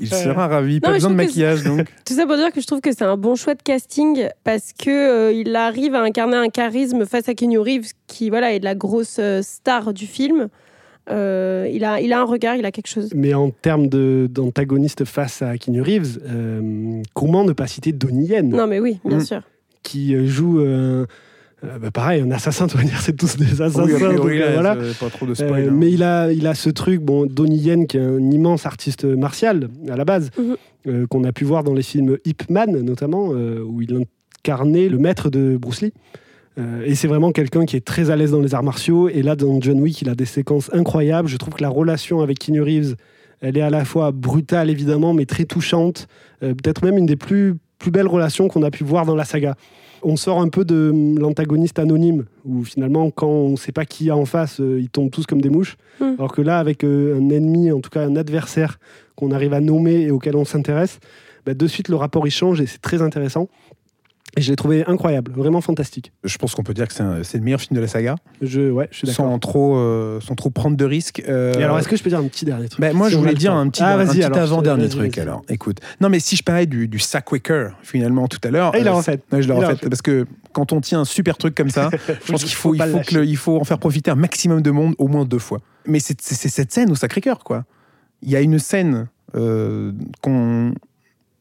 Il 0.00 0.08
sera 0.12 0.48
ravi. 0.48 0.80
Pas 0.80 0.88
je 0.88 0.94
besoin 0.94 1.10
de 1.10 1.14
maquillage, 1.16 1.62
donc. 1.62 1.86
Tout 2.04 2.14
ça 2.14 2.26
pour 2.26 2.36
dire 2.36 2.50
que 2.52 2.60
je 2.60 2.66
trouve 2.66 2.80
que 2.80 2.90
c'est 2.92 3.04
un 3.04 3.16
bon 3.16 3.36
choix 3.36 3.54
de 3.54 3.62
casting 3.62 4.26
parce 4.42 4.72
que 4.76 4.90
euh, 4.90 5.32
il 5.32 5.54
arrive 5.54 5.94
à 5.94 6.02
incarner 6.02 6.36
un 6.36 6.48
charisme 6.48 7.06
face 7.06 7.28
à 7.28 7.34
Keanu 7.34 7.58
Reeves 7.60 7.92
qui 8.08 8.30
voilà 8.30 8.52
est 8.52 8.58
la 8.64 8.74
grosse 8.74 9.16
euh, 9.20 9.40
star 9.42 9.94
du 9.94 10.06
film. 10.06 10.48
Euh, 11.10 11.68
il 11.72 11.84
a 11.84 12.00
il 12.00 12.12
a 12.12 12.20
un 12.20 12.24
regard, 12.24 12.56
il 12.56 12.64
a 12.64 12.70
quelque 12.72 12.86
chose. 12.88 13.10
Mais 13.14 13.34
en 13.34 13.50
termes 13.50 13.88
de- 13.88 14.28
d'antagoniste 14.30 15.04
face 15.04 15.42
à 15.42 15.56
Keanu 15.58 15.82
Reeves, 15.82 16.18
euh, 16.28 17.02
comment 17.14 17.44
ne 17.44 17.52
pas 17.52 17.66
citer 17.66 17.92
Donnie 17.92 18.26
Yen, 18.26 18.48
Non 18.50 18.66
mais 18.66 18.80
oui, 18.80 18.98
bien 19.04 19.18
Mm. 19.18 19.24
sûr. 19.24 19.42
qui 19.82 20.14
euh, 20.14 20.26
joue, 20.26 20.60
euh, 20.60 21.06
euh, 21.64 21.78
bah, 21.78 21.90
pareil, 21.90 22.20
un 22.22 22.30
assassin, 22.30 22.66
tu 22.66 22.76
vas 22.76 22.82
dire, 22.84 23.00
c'est 23.00 23.16
tous 23.16 23.36
des 23.36 23.60
assassins. 23.62 23.84
Oui, 23.84 23.92
a 23.94 23.96
priori, 23.96 24.16
donc, 24.16 24.30
là, 24.46 24.52
voilà. 24.52 24.76
Pas 25.00 25.10
trop 25.10 25.26
de 25.26 25.32
Euh, 25.32 25.34
spoil. 25.34 25.68
hein. 25.68 25.72
mais 25.72 25.90
il 25.90 26.02
a, 26.02 26.30
il 26.32 26.46
a 26.46 26.54
ce 26.54 26.70
truc, 26.70 27.00
bon, 27.00 27.26
Donnie 27.26 27.56
Yen, 27.58 27.86
qui 27.86 27.96
est 27.96 28.00
un 28.00 28.30
immense 28.30 28.66
artiste 28.66 29.04
martial 29.04 29.68
à 29.90 29.96
la 29.96 30.04
base, 30.04 30.30
Mhm. 30.38 30.56
euh, 30.86 31.06
qu'on 31.06 31.24
a 31.24 31.32
pu 31.32 31.44
voir 31.44 31.64
dans 31.64 31.74
les 31.74 31.82
films 31.82 32.18
Ip 32.24 32.48
Man 32.50 32.80
notamment, 32.82 33.30
euh, 33.32 33.60
où 33.66 33.80
il 33.82 34.04
incarnait 34.42 34.88
le 34.88 34.98
maître 34.98 35.28
de 35.30 35.56
Bruce 35.56 35.80
Lee. 35.82 35.92
Euh, 36.60 36.82
et 36.84 36.94
c'est 36.94 37.08
vraiment 37.08 37.32
quelqu'un 37.32 37.64
qui 37.64 37.76
est 37.76 37.84
très 37.84 38.10
à 38.10 38.16
l'aise 38.16 38.32
dans 38.32 38.40
les 38.40 38.54
arts 38.54 38.62
martiaux. 38.62 39.08
Et 39.08 39.22
là, 39.22 39.36
dans 39.36 39.60
John 39.60 39.80
Wick, 39.80 40.02
il 40.02 40.08
a 40.08 40.14
des 40.14 40.24
séquences 40.26 40.70
incroyables. 40.72 41.28
Je 41.28 41.36
trouve 41.36 41.54
que 41.54 41.62
la 41.62 41.68
relation 41.68 42.20
avec 42.20 42.38
Keanu 42.38 42.62
Reeves, 42.62 42.96
elle 43.40 43.56
est 43.56 43.62
à 43.62 43.70
la 43.70 43.84
fois 43.84 44.12
brutale 44.12 44.70
évidemment, 44.70 45.14
mais 45.14 45.26
très 45.26 45.44
touchante. 45.44 46.06
Euh, 46.42 46.54
Peut-être 46.54 46.84
même 46.84 46.98
une 46.98 47.06
des 47.06 47.16
plus, 47.16 47.56
plus 47.78 47.90
belles 47.90 48.08
relations 48.08 48.48
qu'on 48.48 48.62
a 48.62 48.70
pu 48.70 48.84
voir 48.84 49.06
dans 49.06 49.16
la 49.16 49.24
saga. 49.24 49.54
On 50.02 50.16
sort 50.16 50.40
un 50.40 50.48
peu 50.48 50.64
de 50.64 50.92
l'antagoniste 51.18 51.78
anonyme, 51.78 52.24
où 52.46 52.64
finalement, 52.64 53.10
quand 53.10 53.28
on 53.28 53.50
ne 53.50 53.56
sait 53.56 53.72
pas 53.72 53.84
qui 53.84 54.04
il 54.04 54.06
y 54.06 54.10
a 54.10 54.16
en 54.16 54.24
face, 54.24 54.60
euh, 54.60 54.80
ils 54.80 54.88
tombent 54.88 55.10
tous 55.10 55.26
comme 55.26 55.42
des 55.42 55.50
mouches. 55.50 55.76
Mm. 56.00 56.14
Alors 56.18 56.32
que 56.32 56.42
là, 56.42 56.58
avec 56.58 56.84
un 56.84 57.28
ennemi, 57.28 57.70
en 57.70 57.80
tout 57.80 57.90
cas 57.90 58.02
un 58.02 58.16
adversaire 58.16 58.78
qu'on 59.14 59.30
arrive 59.30 59.52
à 59.52 59.60
nommer 59.60 60.02
et 60.02 60.10
auquel 60.10 60.36
on 60.36 60.46
s'intéresse, 60.46 61.00
bah, 61.46 61.54
de 61.54 61.66
suite 61.66 61.88
le 61.88 61.96
rapport 61.96 62.26
il 62.26 62.30
change 62.30 62.60
et 62.60 62.66
c'est 62.66 62.80
très 62.80 63.02
intéressant. 63.02 63.48
Et 64.36 64.40
je 64.40 64.50
l'ai 64.50 64.56
trouvé 64.56 64.84
incroyable, 64.86 65.32
vraiment 65.32 65.60
fantastique. 65.60 66.12
Je 66.24 66.38
pense 66.38 66.54
qu'on 66.54 66.62
peut 66.62 66.74
dire 66.74 66.86
que 66.88 66.94
c'est 67.22 67.38
le 67.38 67.44
meilleur 67.44 67.60
film 67.60 67.76
de 67.76 67.80
la 67.80 67.88
saga, 67.88 68.16
Je, 68.40 68.70
ouais, 68.70 68.88
je 68.90 68.98
suis 68.98 69.06
d'accord. 69.08 69.26
sans 69.26 69.38
trop, 69.38 69.76
euh, 69.76 70.20
sans 70.20 70.34
trop 70.34 70.50
prendre 70.50 70.76
de 70.76 70.84
risques. 70.84 71.22
Euh, 71.28 71.52
Et 71.54 71.62
alors, 71.64 71.78
est-ce 71.78 71.88
que 71.88 71.96
je 71.96 72.02
peux 72.02 72.10
dire 72.10 72.18
un 72.18 72.28
petit 72.28 72.44
dernier 72.44 72.68
truc? 72.68 72.80
Ben, 72.80 72.94
moi, 72.96 73.08
Si 73.08 73.14
je 73.14 73.18
voulais 73.18 73.34
dire 73.34 73.52
un 73.52 73.68
petit, 73.68 73.82
Ah, 73.82 73.98
petit 73.98 74.22
avant-dernier 74.22 74.88
truc. 74.88 75.18
Alors, 75.18 75.42
écoute. 75.48 75.78
Non, 76.00 76.08
mais 76.08 76.20
si 76.20 76.36
je 76.36 76.42
parlais 76.42 76.66
du, 76.66 76.86
du 76.88 76.98
Sackwaker, 76.98 77.72
finalement, 77.82 78.28
tout 78.28 78.40
à 78.44 78.50
l'heure. 78.50 78.70
Ah, 78.74 78.78
il 78.78 78.84
l'a 78.84 78.92
euh, 78.92 78.94
refait. 78.94 79.20
Ouais, 79.32 79.42
je 79.42 79.48
l'ai 79.48 79.54
refait. 79.54 79.72
refait. 79.72 79.88
Parce 79.88 80.02
que 80.02 80.26
quand 80.52 80.72
on 80.72 80.80
tient 80.80 81.00
un 81.00 81.04
super 81.04 81.36
truc 81.36 81.54
comme 81.54 81.70
ça, 81.70 81.90
je 82.24 82.32
pense 82.32 82.44
qu'il 82.44 82.54
faut, 82.54 82.74
il 82.74 82.82
faut, 82.82 82.98
que 83.00 83.24
il 83.24 83.36
faut 83.36 83.60
en 83.60 83.64
faire 83.64 83.78
profiter 83.78 84.10
un 84.10 84.16
maximum 84.16 84.62
de 84.62 84.70
monde 84.70 84.94
au 84.98 85.08
moins 85.08 85.24
deux 85.24 85.38
fois. 85.38 85.60
Mais 85.86 85.98
c'est 85.98 86.20
cette 86.20 86.72
scène 86.72 86.90
au 86.90 86.94
Sacré-Cœur, 86.94 87.40
quoi. 87.44 87.64
Il 88.22 88.30
y 88.30 88.36
a 88.36 88.40
une 88.40 88.58
scène 88.58 89.08
euh, 89.34 89.92
qu'on. 90.22 90.72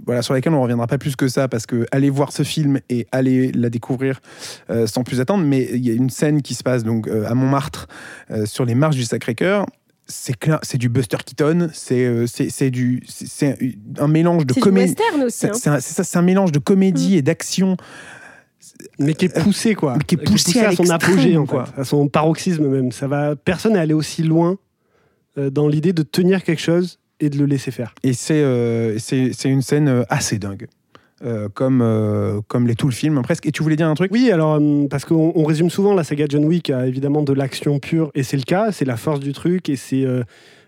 Voilà, 0.05 0.21
sur 0.21 0.33
laquelle 0.33 0.53
on 0.53 0.57
ne 0.57 0.61
reviendra 0.61 0.87
pas 0.87 0.97
plus 0.97 1.15
que 1.15 1.27
ça, 1.27 1.47
parce 1.49 1.65
que 1.65 1.85
allez 1.91 2.09
voir 2.09 2.31
ce 2.31 2.43
film 2.43 2.79
et 2.89 3.05
allez 3.11 3.51
la 3.51 3.69
découvrir 3.69 4.21
euh, 4.69 4.87
sans 4.87 5.03
plus 5.03 5.19
attendre. 5.19 5.43
Mais 5.45 5.67
il 5.73 5.85
y 5.85 5.91
a 5.91 5.93
une 5.93 6.09
scène 6.09 6.41
qui 6.41 6.53
se 6.55 6.63
passe 6.63 6.83
donc 6.83 7.07
euh, 7.07 7.25
à 7.27 7.35
Montmartre, 7.35 7.87
euh, 8.31 8.45
sur 8.45 8.63
les 8.65 8.75
marches 8.75 8.95
du 8.95 9.03
Sacré-Cœur. 9.03 9.65
C'est 10.07 10.35
clair, 10.39 10.57
c'est 10.63 10.77
du 10.79 10.89
Buster 10.89 11.17
Keaton, 11.23 11.69
c'est 11.73 12.25
c'est 12.25 12.49
c'est 12.49 12.71
du, 12.71 13.03
c'est- 13.07 13.27
c'est 13.27 13.57
un 13.99 14.07
mélange 14.07 14.45
de 14.47 14.53
comédie. 14.53 14.95
western 14.97 15.23
aussi. 15.23 15.37
C'est 15.37 15.49
hein. 15.49 15.53
c'est 15.53 15.69
un, 15.69 15.79
c'est 15.79 15.93
ça, 15.93 16.03
c'est 16.03 16.17
un 16.17 16.23
mélange 16.23 16.51
de 16.51 16.59
comédie 16.59 17.15
et 17.17 17.21
d'action. 17.21 17.77
Mais 18.97 19.13
qui 19.13 19.25
est 19.25 19.39
poussé, 19.43 19.75
quoi. 19.75 19.97
qui 20.07 20.15
est 20.15 20.17
poussé 20.17 20.59
à 20.61 20.69
à 20.69 20.75
son 20.75 20.89
apogée, 20.89 21.37
en 21.37 21.45
quoi. 21.45 21.65
fait. 21.65 21.81
À 21.81 21.83
son 21.83 22.07
paroxysme, 22.07 22.67
même. 22.67 22.91
Ça 22.91 23.07
va... 23.07 23.35
Personne 23.35 23.73
n'est 23.73 23.79
allé 23.79 23.93
aussi 23.93 24.23
loin 24.23 24.57
dans 25.37 25.67
l'idée 25.67 25.93
de 25.93 26.01
tenir 26.03 26.43
quelque 26.43 26.61
chose 26.61 26.98
et 27.19 27.29
de 27.29 27.37
le 27.37 27.45
laisser 27.45 27.71
faire. 27.71 27.93
Et 28.03 28.13
c'est 28.13 28.41
euh, 28.41 28.97
une 29.45 29.61
scène 29.61 29.87
euh, 29.87 30.03
assez 30.09 30.39
dingue, 30.39 30.67
Euh, 31.21 31.49
comme, 31.53 31.81
euh, 31.81 32.39
comme 32.47 32.65
les 32.65 32.75
tout 32.75 32.87
le 32.87 32.93
film 32.93 33.21
presque. 33.23 33.45
Et 33.45 33.51
tu 33.51 33.61
voulais 33.61 33.75
dire 33.75 33.89
un 33.89 33.95
truc? 33.95 34.09
Oui, 34.13 34.31
alors, 34.31 34.53
hum, 34.53 34.87
parce 34.87 35.03
qu'on 35.03 35.33
on 35.35 35.43
résume 35.43 35.69
souvent 35.69 35.93
la 35.93 36.05
saga 36.05 36.25
John 36.29 36.45
Wick 36.45 36.69
à 36.69 36.87
évidemment 36.87 37.23
de 37.23 37.33
l'action 37.33 37.77
pure, 37.79 38.09
et 38.15 38.23
c'est 38.23 38.37
le 38.37 38.43
cas, 38.43 38.71
c'est 38.71 38.85
la 38.85 38.95
force 38.95 39.19
du 39.19 39.33
truc, 39.33 39.67
et 39.67 39.75
c'est. 39.75 40.05
euh, 40.05 40.23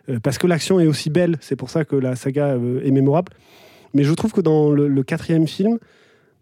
euh, 0.09 0.19
parce 0.21 0.37
que 0.37 0.47
l'action 0.47 0.81
est 0.81 0.87
aussi 0.87 1.09
belle, 1.09 1.37
c'est 1.39 1.55
pour 1.55 1.69
ça 1.69 1.85
que 1.85 1.95
la 1.95 2.17
saga 2.17 2.47
euh, 2.47 2.83
est 2.83 2.91
mémorable. 2.91 3.31
Mais 3.93 4.03
je 4.03 4.13
trouve 4.13 4.33
que 4.33 4.41
dans 4.41 4.71
le, 4.71 4.89
le 4.89 5.03
quatrième 5.03 5.47
film, 5.47 5.77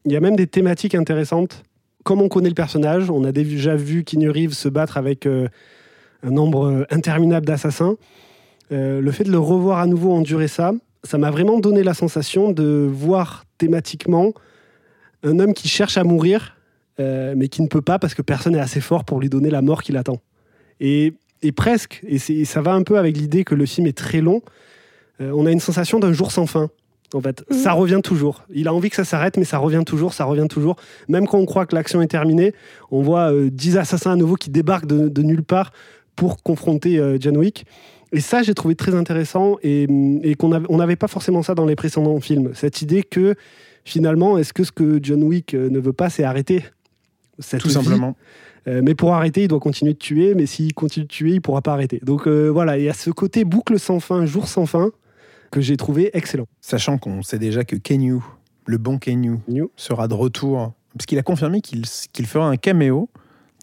il 0.05 0.11
y 0.11 0.15
a 0.15 0.21
même 0.21 0.35
des 0.35 0.47
thématiques 0.47 0.95
intéressantes. 0.95 1.63
Comme 2.03 2.21
on 2.23 2.29
connaît 2.29 2.49
le 2.49 2.55
personnage, 2.55 3.11
on 3.11 3.23
a 3.25 3.31
déjà 3.31 3.75
vu 3.75 4.03
Keanu 4.03 4.31
Reeves 4.31 4.53
se 4.53 4.69
battre 4.69 4.97
avec 4.97 5.27
euh, 5.27 5.49
un 6.23 6.31
nombre 6.31 6.65
euh, 6.65 6.83
interminable 6.89 7.45
d'assassins. 7.45 7.95
Euh, 8.71 9.01
le 9.01 9.11
fait 9.11 9.23
de 9.23 9.31
le 9.31 9.39
revoir 9.39 9.79
à 9.79 9.87
nouveau 9.87 10.13
endurer 10.13 10.47
ça, 10.47 10.73
ça 11.03 11.17
m'a 11.17 11.31
vraiment 11.31 11.59
donné 11.59 11.83
la 11.83 11.93
sensation 11.93 12.51
de 12.51 12.87
voir 12.91 13.45
thématiquement 13.57 14.33
un 15.23 15.39
homme 15.39 15.53
qui 15.53 15.67
cherche 15.67 15.97
à 15.97 16.03
mourir, 16.03 16.55
euh, 16.99 17.33
mais 17.35 17.47
qui 17.47 17.61
ne 17.61 17.67
peut 17.67 17.81
pas 17.81 17.99
parce 17.99 18.13
que 18.13 18.21
personne 18.21 18.53
n'est 18.53 18.59
assez 18.59 18.81
fort 18.81 19.05
pour 19.05 19.19
lui 19.19 19.29
donner 19.29 19.49
la 19.49 19.61
mort 19.61 19.83
qu'il 19.83 19.97
attend. 19.97 20.21
Et, 20.79 21.13
et 21.41 21.51
presque, 21.51 22.01
et, 22.07 22.19
ça 22.19 22.61
va 22.61 22.73
un 22.73 22.83
peu 22.83 22.97
avec 22.97 23.17
l'idée 23.17 23.43
que 23.43 23.55
le 23.55 23.65
film 23.65 23.87
est 23.87 23.97
très 23.97 24.21
long, 24.21 24.41
euh, 25.21 25.31
on 25.35 25.45
a 25.45 25.51
une 25.51 25.59
sensation 25.59 25.99
d'un 25.99 26.13
jour 26.13 26.31
sans 26.31 26.45
fin. 26.45 26.69
En 27.13 27.21
fait, 27.21 27.43
ça 27.49 27.71
revient 27.71 28.01
toujours. 28.03 28.45
Il 28.53 28.67
a 28.67 28.73
envie 28.73 28.91
que 28.91 28.95
ça 28.95 29.03
s'arrête, 29.03 29.35
mais 29.37 29.43
ça 29.43 29.57
revient 29.57 29.83
toujours, 29.83 30.13
ça 30.13 30.25
revient 30.25 30.47
toujours. 30.47 30.75
Même 31.07 31.27
quand 31.27 31.39
on 31.39 31.45
croit 31.45 31.65
que 31.65 31.73
l'action 31.73 32.03
est 32.03 32.07
terminée, 32.07 32.53
on 32.91 33.01
voit 33.01 33.33
euh, 33.33 33.49
10 33.49 33.77
assassins 33.77 34.11
à 34.11 34.15
nouveau 34.15 34.35
qui 34.35 34.51
débarquent 34.51 34.85
de, 34.85 35.09
de 35.09 35.21
nulle 35.23 35.43
part 35.43 35.71
pour 36.15 36.43
confronter 36.43 37.01
John 37.19 37.37
Wick. 37.37 37.65
Et 38.11 38.21
ça, 38.21 38.41
j'ai 38.41 38.53
trouvé 38.53 38.75
très 38.75 38.95
intéressant 38.95 39.57
et, 39.61 39.87
et 40.23 40.35
qu'on 40.35 40.51
avait- 40.51 40.65
on 40.69 40.77
n'avait 40.77 40.95
pas 40.95 41.07
forcément 41.07 41.43
ça 41.43 41.53
dans 41.55 41.65
les 41.65 41.75
précédents 41.75 42.19
films. 42.19 42.51
Cette 42.55 42.81
idée 42.81 43.03
que 43.03 43.35
finalement, 43.85 44.37
est-ce 44.37 44.51
que 44.53 44.63
ce 44.63 44.71
que 44.71 44.99
John 45.01 45.23
Wick 45.23 45.53
euh, 45.53 45.69
ne 45.69 45.79
veut 45.79 45.93
pas, 45.93 46.09
c'est 46.09 46.23
arrêter 46.23 46.65
cette 47.37 47.61
Tout 47.61 47.67
vie 47.67 47.73
simplement. 47.75 48.15
Euh, 48.67 48.81
mais 48.83 48.93
pour 48.95 49.13
arrêter, 49.13 49.43
il 49.43 49.47
doit 49.47 49.59
continuer 49.59 49.93
de 49.93 49.97
tuer, 49.99 50.33
mais 50.35 50.45
s'il 50.45 50.73
continue 50.73 51.05
de 51.05 51.09
tuer, 51.09 51.31
il 51.33 51.41
pourra 51.41 51.61
pas 51.61 51.73
arrêter. 51.73 51.99
Donc 52.03 52.27
euh, 52.27 52.49
voilà, 52.49 52.77
il 52.77 52.83
y 52.83 52.89
a 52.89 52.93
ce 52.93 53.09
côté 53.11 53.45
boucle 53.45 53.79
sans 53.79 53.99
fin, 53.99 54.25
jour 54.25 54.47
sans 54.47 54.65
fin, 54.65 54.91
que 55.51 55.61
j'ai 55.61 55.77
trouvé 55.77 56.09
excellent. 56.13 56.45
Sachant 56.61 56.97
qu'on 56.97 57.21
sait 57.23 57.39
déjà 57.39 57.63
que 57.63 57.75
Kenyu, 57.75 58.17
le 58.65 58.77
bon 58.77 58.97
Kenyu, 58.97 59.37
New. 59.47 59.71
sera 59.75 60.07
de 60.07 60.13
retour, 60.13 60.73
parce 60.93 61.05
qu'il 61.05 61.17
a 61.17 61.23
confirmé 61.23 61.61
qu'il 61.61 61.83
qu'il 62.11 62.25
fera 62.27 62.47
un 62.49 62.57
caméo 62.57 63.09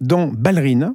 dans 0.00 0.28
Ballerina, 0.28 0.94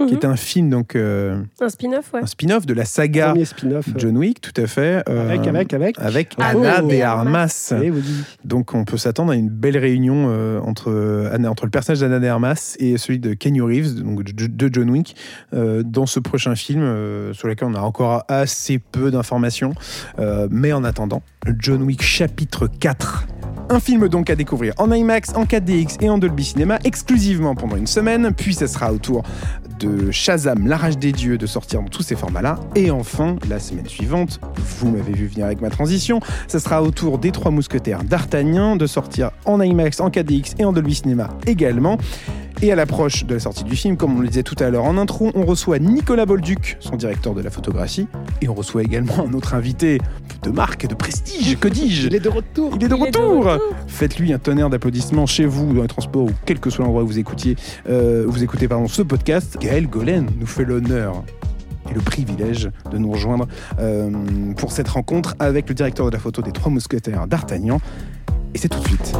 Mm. 0.00 0.06
qui 0.06 0.12
Mhm. 0.14 0.18
est 0.20 0.24
un 0.26 0.36
film, 0.36 0.70
donc 0.70 0.94
euh, 0.94 1.42
Un 1.60 1.68
spin-off, 1.68 2.12
ouais. 2.14 2.20
un 2.22 2.26
spin-off 2.26 2.66
de 2.66 2.72
la 2.74 2.84
saga 2.84 3.30
Premier 3.30 3.44
spin-off. 3.44 3.88
euh, 3.88 3.92
John 3.96 4.16
Wick, 4.16 4.40
tout 4.40 4.52
à 4.60 4.66
fait. 4.68 5.02
euh, 5.08 5.24
Avec, 5.28 5.46
avec, 5.46 5.74
avec. 5.74 5.98
avec 5.98 6.34
Anna 6.38 6.76
Anna 6.76 6.82
de 6.82 6.88
de 6.96 7.00
Armas. 7.02 7.20
Armas. 7.30 7.72
Allez, 7.76 7.90
vous 7.90 8.00
dites. 8.00 8.24
Donc 8.44 8.74
on 8.74 8.84
peut 8.84 8.96
s'attendre 8.96 9.32
à 9.32 9.34
une 9.34 9.48
belle 9.48 9.76
réunion 9.76 10.28
euh, 10.30 10.60
entre, 10.60 11.28
Anna- 11.32 11.50
entre 11.50 11.64
le 11.64 11.70
personnage 11.70 12.00
d'Anna 12.00 12.20
de 12.20 12.26
Armas 12.26 12.76
et 12.78 12.96
celui 12.96 13.18
de 13.18 13.34
Kenny 13.34 13.60
Reeves, 13.60 14.00
donc 14.02 14.22
de, 14.22 14.46
de 14.46 14.70
John 14.72 14.88
Wick, 14.90 15.16
euh, 15.52 15.82
dans 15.82 16.06
ce 16.06 16.20
prochain 16.20 16.54
film 16.54 16.80
euh, 16.82 17.32
sur 17.32 17.48
lequel 17.48 17.68
on 17.68 17.74
a 17.74 17.80
encore 17.80 18.24
assez 18.28 18.78
peu 18.78 19.10
d'informations. 19.10 19.72
Euh, 20.20 20.46
mais 20.50 20.72
en 20.72 20.84
attendant, 20.84 21.22
John 21.58 21.82
Wick 21.82 22.02
chapitre 22.02 22.68
4. 22.68 23.26
Un 23.70 23.80
film 23.80 24.08
donc 24.08 24.30
à 24.30 24.34
découvrir 24.34 24.72
en 24.78 24.90
IMAX, 24.90 25.34
en 25.34 25.44
4DX 25.44 26.02
et 26.02 26.08
en 26.08 26.16
Dolby 26.16 26.42
Cinema 26.42 26.78
exclusivement 26.84 27.54
pendant 27.54 27.76
une 27.76 27.86
semaine, 27.86 28.32
puis 28.34 28.54
ce 28.54 28.66
sera 28.66 28.94
au 28.94 28.96
tour 28.96 29.22
de 29.78 30.10
Shazam, 30.10 30.66
La 30.66 30.78
Rage 30.78 30.96
des 30.96 31.12
Dieux, 31.12 31.36
de 31.36 31.46
sortir 31.46 31.82
dans 31.82 31.88
tous 31.88 32.02
ces 32.02 32.16
formats-là. 32.16 32.58
Et 32.74 32.90
enfin, 32.90 33.36
la 33.48 33.58
semaine 33.58 33.86
suivante, 33.86 34.40
vous 34.80 34.90
m'avez 34.90 35.12
vu 35.12 35.26
venir 35.26 35.44
avec 35.44 35.60
ma 35.60 35.68
transition, 35.68 36.20
ce 36.48 36.58
sera 36.58 36.82
au 36.82 36.90
tour 36.90 37.18
des 37.18 37.30
Trois 37.30 37.50
Mousquetaires 37.50 38.04
d'Artagnan 38.04 38.74
de 38.76 38.86
sortir 38.86 39.32
en 39.44 39.60
IMAX, 39.60 40.00
en 40.00 40.08
4DX 40.08 40.54
et 40.58 40.64
en 40.64 40.72
Dolby 40.72 40.94
Cinema 40.94 41.28
également. 41.46 41.98
Et 42.60 42.72
à 42.72 42.74
l'approche 42.74 43.24
de 43.24 43.34
la 43.34 43.40
sortie 43.40 43.62
du 43.62 43.76
film, 43.76 43.96
comme 43.96 44.16
on 44.16 44.20
le 44.20 44.26
disait 44.26 44.42
tout 44.42 44.56
à 44.58 44.68
l'heure 44.68 44.84
en 44.84 44.98
intro, 44.98 45.30
on 45.36 45.44
reçoit 45.44 45.78
Nicolas 45.78 46.26
Bolduc, 46.26 46.76
son 46.80 46.96
directeur 46.96 47.32
de 47.34 47.40
la 47.40 47.50
photographie, 47.50 48.08
et 48.42 48.48
on 48.48 48.54
reçoit 48.54 48.82
également 48.82 49.26
un 49.28 49.32
autre 49.32 49.54
invité 49.54 50.00
de 50.42 50.50
marque, 50.50 50.86
de 50.86 50.94
prestige, 50.94 51.56
que 51.58 51.68
dis-je? 51.68 52.08
Il 52.08 52.16
est 52.16 52.20
de 52.20 52.28
retour. 52.28 52.72
il 52.74 52.84
est 52.84 52.88
de 52.88 52.96
Il 52.96 53.06
est 53.06 53.10
de 53.12 53.18
retour. 53.18 53.57
Faites-lui 53.86 54.32
un 54.32 54.38
tonnerre 54.38 54.70
d'applaudissements 54.70 55.26
chez 55.26 55.46
vous, 55.46 55.72
dans 55.74 55.82
les 55.82 55.88
transports 55.88 56.24
ou 56.24 56.30
quel 56.44 56.60
que 56.60 56.70
soit 56.70 56.84
l'endroit 56.84 57.02
où 57.02 57.06
vous 57.06 57.18
écoutiez, 57.18 57.56
euh, 57.88 58.26
où 58.26 58.30
vous 58.30 58.44
écoutez 58.44 58.68
pardon, 58.68 58.86
ce 58.88 59.02
podcast. 59.02 59.56
Gaël 59.60 59.88
Golen 59.88 60.28
nous 60.38 60.46
fait 60.46 60.64
l'honneur 60.64 61.24
et 61.90 61.94
le 61.94 62.00
privilège 62.00 62.70
de 62.90 62.98
nous 62.98 63.10
rejoindre 63.10 63.48
euh, 63.78 64.10
pour 64.56 64.72
cette 64.72 64.88
rencontre 64.88 65.34
avec 65.38 65.68
le 65.68 65.74
directeur 65.74 66.06
de 66.06 66.10
la 66.10 66.18
photo 66.18 66.42
des 66.42 66.52
Trois 66.52 66.70
Mousquetaires 66.70 67.26
d'Artagnan. 67.26 67.80
Et 68.54 68.58
c'est 68.58 68.68
tout 68.68 68.80
de 68.80 68.86
suite. 68.86 69.16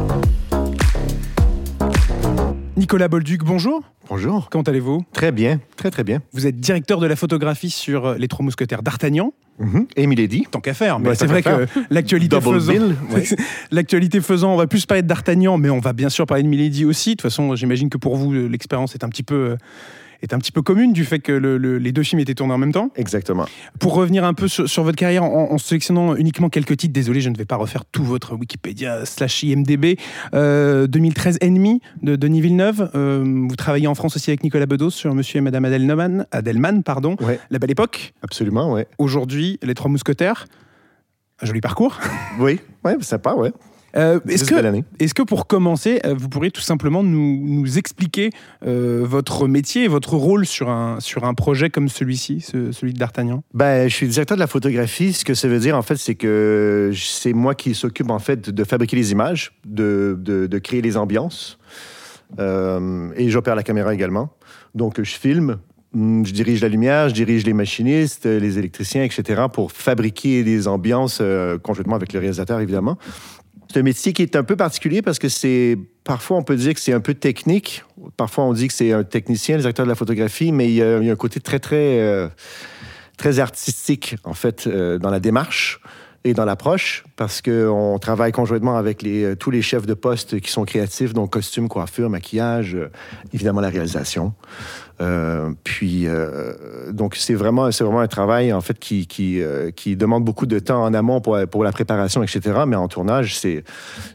Nicolas 2.77 3.09
Bolduc, 3.09 3.43
bonjour. 3.43 3.81
Bonjour. 4.07 4.49
Comment 4.49 4.63
allez-vous? 4.63 5.03
Très 5.11 5.31
bien, 5.31 5.59
très 5.75 5.91
très 5.91 6.03
bien. 6.03 6.19
Vous 6.31 6.47
êtes 6.47 6.59
directeur 6.59 6.99
de 6.99 7.07
la 7.07 7.15
photographie 7.15 7.69
sur 7.69 8.05
euh, 8.05 8.15
les 8.17 8.27
Trois 8.27 8.45
Mousquetaires 8.45 8.83
d'Artagnan. 8.83 9.33
Mhm. 9.59 9.87
Et 9.95 10.07
Milady. 10.07 10.45
Tant 10.49 10.61
qu'à 10.61 10.73
faire, 10.73 10.99
mais 10.99 11.09
Ouais, 11.09 11.15
c'est 11.15 11.27
vrai 11.27 11.43
que 11.43 11.67
l'actualité 11.89 12.39
faisant, 12.39 12.73
ouais. 13.11 13.23
l'actualité 13.71 14.21
faisant, 14.21 14.53
on 14.53 14.57
va 14.57 14.67
plus 14.67 14.85
parler 14.85 15.01
D'Artagnan, 15.03 15.57
mais 15.57 15.69
on 15.69 15.79
va 15.79 15.93
bien 15.93 16.09
sûr 16.09 16.25
parler 16.25 16.43
de 16.43 16.47
Milady 16.47 16.85
aussi. 16.85 17.11
De 17.11 17.15
toute 17.15 17.21
façon, 17.23 17.55
j'imagine 17.55 17.89
que 17.89 17.97
pour 17.97 18.15
vous, 18.15 18.31
l'expérience 18.31 18.95
est 18.95 19.03
un 19.03 19.09
petit 19.09 19.23
peu 19.23 19.35
euh, 19.35 19.55
est 20.21 20.33
un 20.33 20.39
petit 20.39 20.51
peu 20.51 20.61
commune 20.61 20.93
du 20.93 21.05
fait 21.05 21.19
que 21.19 21.31
le- 21.31 21.57
le- 21.57 21.77
les 21.77 21.91
deux 21.91 22.03
films 22.03 22.19
étaient 22.19 22.33
tournés 22.35 22.53
en 22.53 22.57
même 22.57 22.71
temps. 22.73 22.89
Exactement. 22.95 23.45
Pour 23.79 23.93
revenir 23.93 24.23
un 24.25 24.33
peu 24.33 24.47
sur, 24.47 24.67
sur 24.69 24.83
votre 24.83 24.97
carrière 24.97 25.23
en, 25.23 25.51
en 25.51 25.57
sélectionnant 25.57 26.15
uniquement 26.15 26.49
quelques 26.49 26.77
titres, 26.77 26.93
désolé, 26.93 27.21
je 27.21 27.29
ne 27.29 27.37
vais 27.37 27.45
pas 27.45 27.55
refaire 27.55 27.85
tout 27.85 28.03
votre 28.03 28.35
Wikipédia 28.35 29.05
slash 29.05 29.43
IMDB. 29.43 29.97
Euh, 30.33 30.87
2013 30.87 31.37
Ennemi 31.41 31.81
de 32.01 32.15
Denis 32.15 32.41
Villeneuve. 32.41 32.89
Euh, 32.95 33.23
vous 33.49 33.55
travaillez 33.55 33.87
en 33.87 33.95
France 33.95 34.15
aussi 34.15 34.29
avec 34.29 34.43
Nicolas 34.43 34.65
Bedos 34.65 34.89
sur 34.91 35.13
Monsieur 35.15 35.37
et 35.37 35.41
Madame 35.41 35.65
Adelman, 35.65 36.25
Adelman 36.31 36.83
pardon. 36.83 37.15
Ouais, 37.21 37.39
La 37.49 37.59
Belle 37.59 37.71
Époque. 37.71 38.13
absolument, 38.21 38.71
ouais. 38.73 38.87
Aujourd'hui, 38.97 39.59
Les 39.63 39.73
Trois 39.73 39.89
Mousquetaires. 39.89 40.45
Un 41.41 41.45
joli 41.45 41.61
parcours. 41.61 41.97
Oui, 42.39 42.59
ouais, 42.83 42.97
sympa, 43.01 43.33
ouais. 43.33 43.51
Euh, 43.95 44.19
est-ce 44.27 44.43
que, 44.45 44.55
est-ce 44.99 45.13
que 45.13 45.21
pour 45.23 45.47
commencer, 45.47 45.99
euh, 46.05 46.13
vous 46.17 46.29
pourriez 46.29 46.51
tout 46.51 46.61
simplement 46.61 47.01
nous, 47.03 47.39
nous 47.43 47.77
expliquer 47.77 48.29
euh, 48.65 49.03
votre 49.03 49.47
métier 49.47 49.85
et 49.85 49.87
votre 49.87 50.13
rôle 50.15 50.45
sur 50.45 50.69
un, 50.69 50.99
sur 50.99 51.23
un 51.23 51.33
projet 51.33 51.69
comme 51.69 51.89
celui-ci, 51.89 52.41
ce- 52.41 52.71
celui 52.71 52.93
de 52.93 52.99
D'Artagnan? 52.99 53.43
Ben, 53.53 53.87
je 53.89 53.95
suis 53.95 54.07
directeur 54.07 54.37
de 54.37 54.41
la 54.41 54.47
photographie. 54.47 55.13
Ce 55.13 55.25
que 55.25 55.33
ça 55.33 55.47
veut 55.47 55.59
dire, 55.59 55.75
en 55.75 55.81
fait, 55.81 55.95
c'est 55.97 56.15
que 56.15 56.91
c'est 56.95 57.33
moi 57.33 57.55
qui 57.55 57.73
s'occupe, 57.75 58.09
en 58.11 58.19
fait, 58.19 58.49
de 58.49 58.63
fabriquer 58.63 58.95
les 58.95 59.11
images, 59.11 59.53
de, 59.65 60.15
de, 60.19 60.45
de 60.47 60.57
créer 60.59 60.81
les 60.81 60.95
ambiances. 60.97 61.57
Euh, 62.39 63.09
et 63.15 63.29
j'opère 63.29 63.55
la 63.55 63.63
caméra 63.63 63.93
également. 63.93 64.29
Donc, 64.75 65.01
je 65.01 65.11
filme, 65.15 65.57
hum, 65.95 66.25
je 66.25 66.31
dirige 66.31 66.61
la 66.61 66.69
lumière, 66.69 67.09
je 67.09 67.13
dirige 67.15 67.43
les 67.45 67.53
machinistes, 67.53 68.25
les 68.25 68.59
électriciens, 68.59 69.03
etc., 69.03 69.43
pour 69.51 69.71
fabriquer 69.71 70.43
des 70.43 70.67
ambiances 70.67 71.19
euh, 71.21 71.57
conjointement 71.57 71.95
avec 71.95 72.13
le 72.13 72.19
réalisateur, 72.19 72.59
évidemment. 72.59 72.97
C'est 73.71 73.79
un 73.79 73.83
métier 73.83 74.13
qui 74.13 74.23
est 74.23 74.35
un 74.35 74.43
peu 74.43 74.55
particulier 74.55 75.03
parce 75.03 75.19
que 75.19 75.29
c'est 75.29 75.77
parfois 76.03 76.37
on 76.37 76.43
peut 76.43 76.55
dire 76.55 76.73
que 76.73 76.79
c'est 76.79 76.93
un 76.93 77.01
peu 77.01 77.13
technique, 77.13 77.83
parfois 78.17 78.45
on 78.45 78.53
dit 78.53 78.67
que 78.67 78.73
c'est 78.73 78.93
un 78.93 79.03
technicien, 79.03 79.57
le 79.57 79.61
directeur 79.61 79.85
de 79.85 79.89
la 79.89 79.95
photographie, 79.95 80.51
mais 80.51 80.69
il 80.69 80.73
y 80.73 80.81
a, 80.81 80.97
un 80.97 81.15
côté 81.15 81.39
très 81.39 81.59
très 81.59 81.99
euh, 81.99 82.27
très 83.17 83.37
artistique 83.37 84.15
en 84.23 84.33
fait 84.33 84.65
euh, 84.65 84.97
dans 84.97 85.11
la 85.11 85.19
démarche 85.19 85.81
et 86.23 86.33
dans 86.33 86.45
l'approche 86.45 87.03
parce 87.15 87.43
qu'on 87.43 87.99
travaille 88.01 88.31
conjointement 88.31 88.75
avec 88.75 89.03
les, 89.03 89.23
euh, 89.23 89.35
tous 89.35 89.51
les 89.51 89.61
chefs 89.61 89.85
de 89.85 89.93
poste 89.93 90.39
qui 90.39 90.49
sont 90.49 90.65
créatifs, 90.65 91.13
donc 91.13 91.31
costume, 91.31 91.69
coiffure, 91.69 92.09
maquillage, 92.09 92.75
évidemment 93.33 93.61
la 93.61 93.69
réalisation. 93.69 94.33
Euh, 95.01 95.51
puis, 95.63 96.07
euh, 96.07 96.91
donc, 96.91 97.15
c'est 97.15 97.33
vraiment, 97.33 97.71
c'est 97.71 97.83
vraiment 97.83 98.01
un 98.01 98.07
travail, 98.07 98.51
en 98.53 98.61
fait, 98.61 98.77
qui, 98.79 99.07
qui, 99.07 99.41
euh, 99.41 99.71
qui 99.71 99.95
demande 99.95 100.25
beaucoup 100.25 100.45
de 100.45 100.59
temps 100.59 100.83
en 100.83 100.93
amont 100.93 101.21
pour, 101.21 101.37
pour 101.49 101.63
la 101.63 101.71
préparation, 101.71 102.21
etc. 102.23 102.61
Mais 102.67 102.75
en 102.75 102.87
tournage, 102.87 103.37
c'est, 103.37 103.63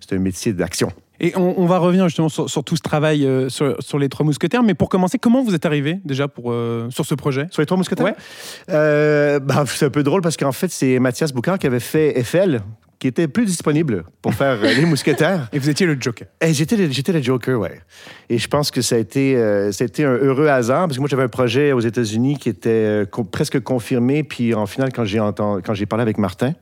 c'est 0.01 0.15
un 0.15 0.19
métier 0.19 0.53
d'action. 0.53 0.93
Et 1.21 1.33
on, 1.37 1.55
on 1.59 1.67
va 1.67 1.79
revenir 1.79 2.09
justement 2.09 2.29
sur, 2.29 2.51
sur 2.51 2.65
tout 2.65 2.77
ce 2.77 2.83
travail 2.83 3.25
euh, 3.25 3.49
sur, 3.49 3.77
sur 3.81 3.99
les 3.99 4.09
Trois 4.09 4.27
Mousquetaires. 4.27 4.63
Mais 4.63 4.75
pour 4.75 4.89
commencer, 4.89 5.19
comment 5.19 5.43
vous 5.45 5.55
êtes 5.55 5.65
arrivé 5.65 6.01
déjà 6.05 6.29
pour, 6.29 6.51
euh, 6.51 6.89
sur 6.91 7.07
ce 7.07 7.15
projet? 7.15 7.47
Sur 7.51 7.63
les 7.63 7.67
trois 7.67 7.79
mousquetaires? 7.79 8.07
Ouais. 8.07 8.15
Euh, 8.71 9.39
bah, 9.39 9.65
c'est 9.67 9.87
un 9.87 9.91
peu 9.91 10.03
drôle 10.03 10.23
parce 10.23 10.37
qu'en 10.37 10.53
fait, 10.53 10.71
c'est 10.71 10.99
Mathias 10.99 11.33
Boucard 11.33 11.59
qui 11.59 11.67
avait 11.67 11.81
fait 11.81 12.23
FL, 12.23 12.61
qui 13.05 13.09
était 13.09 13.29
plus 13.29 13.45
disponible 13.45 14.05
pour 14.23 14.33
faire 14.33 14.57
euh, 14.65 14.73
les 14.73 14.87
mousquetaires. 14.87 15.51
Et 15.53 15.59
vous 15.59 15.69
étiez 15.69 15.85
le 15.85 15.95
Joker. 16.01 16.27
Et 16.41 16.55
j'étais 16.55 16.75
le, 16.75 16.91
j'étais 16.91 17.13
le 17.13 17.21
Joker, 17.23 17.61
ouais. 17.61 17.79
Et 18.31 18.39
je 18.39 18.49
pense 18.49 18.71
que 18.71 18.81
ça 18.81 18.95
a 18.95 18.99
été, 18.99 19.37
euh, 19.37 19.73
ça 19.73 19.85
a 19.85 19.87
été 19.87 20.07
un 20.07 20.15
heureux 20.15 20.47
hasard 20.49 20.87
parce 20.87 20.95
que 20.97 21.01
moi 21.01 21.09
j'avais 21.11 21.25
un 21.25 21.29
projet 21.29 21.73
aux 21.73 21.81
États-Unis 21.81 22.39
qui 22.39 22.49
était 22.49 22.71
euh, 22.71 23.05
co- 23.05 23.25
presque 23.25 23.61
confirmé. 23.61 24.23
Puis 24.25 24.55
en 24.55 24.65
final, 24.65 24.91
quand 24.91 25.05
j'ai 25.05 25.21
entendu, 25.21 25.61
quand 25.63 25.75
j'ai 25.75 25.85
parlé 25.85 26.01
avec 26.01 26.17
Martin 26.17 26.55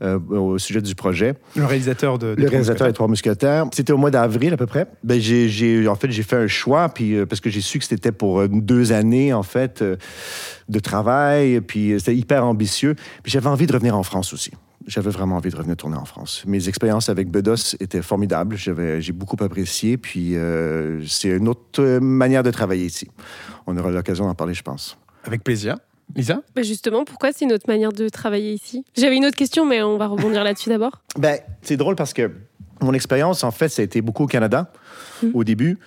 euh, 0.00 0.18
au 0.30 0.56
sujet 0.58 0.80
du 0.80 0.94
projet, 0.94 1.34
Le 1.54 1.66
réalisateur 1.66 2.18
de. 2.18 2.34
des 2.34 2.40
le 2.40 2.46
Trois 2.46 2.50
réalisateur 2.52 2.86
des 2.86 2.88
Mousquetaires. 2.88 2.92
Trois 2.94 3.08
Mousquetaires, 3.08 3.66
c'était 3.74 3.92
au 3.92 3.98
mois 3.98 4.10
d'avril 4.10 4.54
à 4.54 4.56
peu 4.56 4.64
près. 4.66 4.86
Ben 5.02 5.20
j'ai, 5.20 5.50
j'ai- 5.50 5.86
en 5.86 5.96
fait 5.96 6.10
j'ai 6.10 6.22
fait 6.22 6.36
un 6.36 6.46
choix 6.48 6.88
puis 6.88 7.14
euh, 7.14 7.26
parce 7.26 7.42
que 7.42 7.50
j'ai 7.50 7.60
su 7.60 7.78
que 7.78 7.84
c'était 7.84 8.10
pour 8.10 8.40
euh, 8.40 8.48
deux 8.50 8.92
années 8.92 9.34
en 9.34 9.42
fait 9.42 9.84
de 10.66 10.78
travail. 10.78 11.60
Puis 11.60 11.94
c'était 11.98 12.16
hyper 12.16 12.46
ambitieux. 12.46 12.94
Puis 13.22 13.30
j'avais 13.30 13.48
envie 13.48 13.66
de 13.66 13.72
revenir 13.74 13.94
en 13.98 14.02
France 14.02 14.32
aussi. 14.32 14.50
J'avais 14.86 15.10
vraiment 15.10 15.36
envie 15.36 15.50
de 15.50 15.56
revenir 15.56 15.76
tourner 15.76 15.96
en 15.96 16.04
France. 16.04 16.44
Mes 16.46 16.68
expériences 16.68 17.08
avec 17.08 17.30
Bedos 17.30 17.76
étaient 17.80 18.02
formidables. 18.02 18.56
J'avais, 18.56 19.00
j'ai 19.00 19.12
beaucoup 19.12 19.42
apprécié. 19.42 19.96
Puis 19.96 20.36
euh, 20.36 21.02
c'est 21.06 21.30
une 21.30 21.48
autre 21.48 21.98
manière 22.00 22.42
de 22.42 22.50
travailler 22.50 22.84
ici. 22.84 23.08
On 23.66 23.76
aura 23.76 23.90
l'occasion 23.90 24.26
d'en 24.26 24.34
parler, 24.34 24.54
je 24.54 24.62
pense. 24.62 24.98
Avec 25.24 25.42
plaisir. 25.42 25.76
Lisa? 26.14 26.42
Bah, 26.54 26.62
justement, 26.62 27.04
pourquoi 27.04 27.32
c'est 27.32 27.46
une 27.46 27.52
autre 27.52 27.64
manière 27.66 27.92
de 27.92 28.08
travailler 28.08 28.52
ici? 28.52 28.84
J'avais 28.96 29.16
une 29.16 29.24
autre 29.24 29.36
question, 29.36 29.64
mais 29.64 29.82
on 29.82 29.96
va 29.96 30.06
rebondir 30.06 30.44
là-dessus 30.44 30.68
d'abord. 30.68 31.00
Ben, 31.18 31.38
c'est 31.62 31.76
drôle 31.76 31.96
parce 31.96 32.12
que 32.12 32.30
mon 32.82 32.92
expérience, 32.92 33.42
en 33.42 33.50
fait, 33.50 33.68
ça 33.68 33.82
a 33.82 33.84
été 33.84 34.02
beaucoup 34.02 34.24
au 34.24 34.28
Canada 34.28 34.70
au 35.32 35.44
début. 35.44 35.78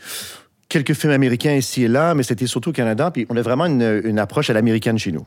Quelques 0.70 0.94
films 0.94 1.14
américains 1.14 1.54
ici 1.54 1.84
et 1.84 1.88
là, 1.88 2.16
mais 2.16 2.24
c'était 2.24 2.48
surtout 2.48 2.72
au 2.72 2.74
Canada. 2.74 3.12
Puis 3.12 3.28
on 3.30 3.38
a 3.38 3.42
vraiment 3.42 3.66
une, 3.68 4.02
une 4.04 4.18
approche 4.18 4.50
à 4.50 4.54
l'américaine 4.54 4.98
chez 4.98 5.12
nous. 5.12 5.26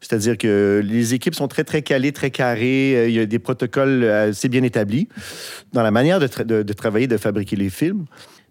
C'est-à-dire 0.00 0.38
que 0.38 0.80
les 0.84 1.14
équipes 1.14 1.34
sont 1.34 1.48
très, 1.48 1.64
très 1.64 1.82
calées, 1.82 2.12
très 2.12 2.30
carrées. 2.30 2.96
Euh, 2.96 3.08
Il 3.08 3.14
y 3.14 3.18
a 3.20 3.26
des 3.26 3.38
protocoles 3.38 4.04
assez 4.04 4.48
bien 4.48 4.62
établis 4.62 5.08
dans 5.72 5.82
la 5.82 5.90
manière 5.90 6.20
de, 6.20 6.26
tra- 6.26 6.44
de- 6.44 6.62
de 6.62 6.72
travailler, 6.72 7.06
de 7.06 7.16
fabriquer 7.18 7.56
les 7.56 7.68
films. 7.70 8.06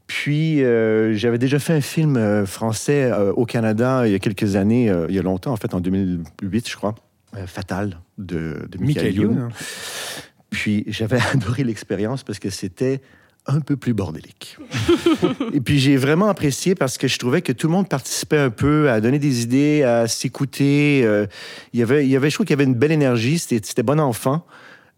Puis, 0.07 0.63
euh, 0.63 1.13
j'avais 1.15 1.37
déjà 1.37 1.59
fait 1.59 1.73
un 1.73 1.81
film 1.81 2.17
euh, 2.17 2.45
français 2.45 3.11
euh, 3.11 3.31
au 3.33 3.45
Canada 3.45 4.03
il 4.07 4.11
y 4.11 4.15
a 4.15 4.19
quelques 4.19 4.55
années, 4.55 4.89
euh, 4.89 5.05
il 5.09 5.15
y 5.15 5.19
a 5.19 5.21
longtemps, 5.21 5.51
en 5.51 5.55
fait, 5.57 5.73
en 5.73 5.79
2008, 5.81 6.69
je 6.69 6.75
crois. 6.75 6.95
Euh, 7.37 7.45
Fatal, 7.45 7.99
de, 8.17 8.67
de 8.71 8.77
Michael 8.79 9.05
Michael 9.05 9.13
Youn. 9.15 9.35
Youn. 9.35 9.49
Puis 10.49 10.83
j'avais 10.87 11.19
adoré 11.33 11.63
l'expérience 11.63 12.23
parce 12.23 12.39
que 12.39 12.49
c'était 12.49 13.01
un 13.45 13.61
peu 13.61 13.75
plus 13.75 13.93
bordélique. 13.93 14.57
Et 15.53 15.61
puis 15.61 15.79
j'ai 15.79 15.97
vraiment 15.97 16.27
apprécié 16.27 16.75
parce 16.75 16.97
que 16.97 17.07
je 17.07 17.17
trouvais 17.17 17.41
que 17.41 17.51
tout 17.51 17.67
le 17.67 17.73
monde 17.73 17.89
participait 17.89 18.37
un 18.37 18.49
peu 18.49 18.89
à 18.89 19.01
donner 19.01 19.19
des 19.19 19.41
idées, 19.41 19.83
à 19.83 20.07
s'écouter. 20.07 21.01
Euh, 21.03 21.25
il 21.73 21.79
y 21.79 21.83
avait, 21.83 22.05
il 22.05 22.09
y 22.09 22.15
avait, 22.15 22.29
je 22.29 22.35
trouve 22.35 22.45
qu'il 22.45 22.53
y 22.53 22.59
avait 22.59 22.69
une 22.69 22.75
belle 22.75 22.91
énergie, 22.91 23.39
c'était 23.39 23.83
bon 23.83 23.99
enfant. 23.99 24.45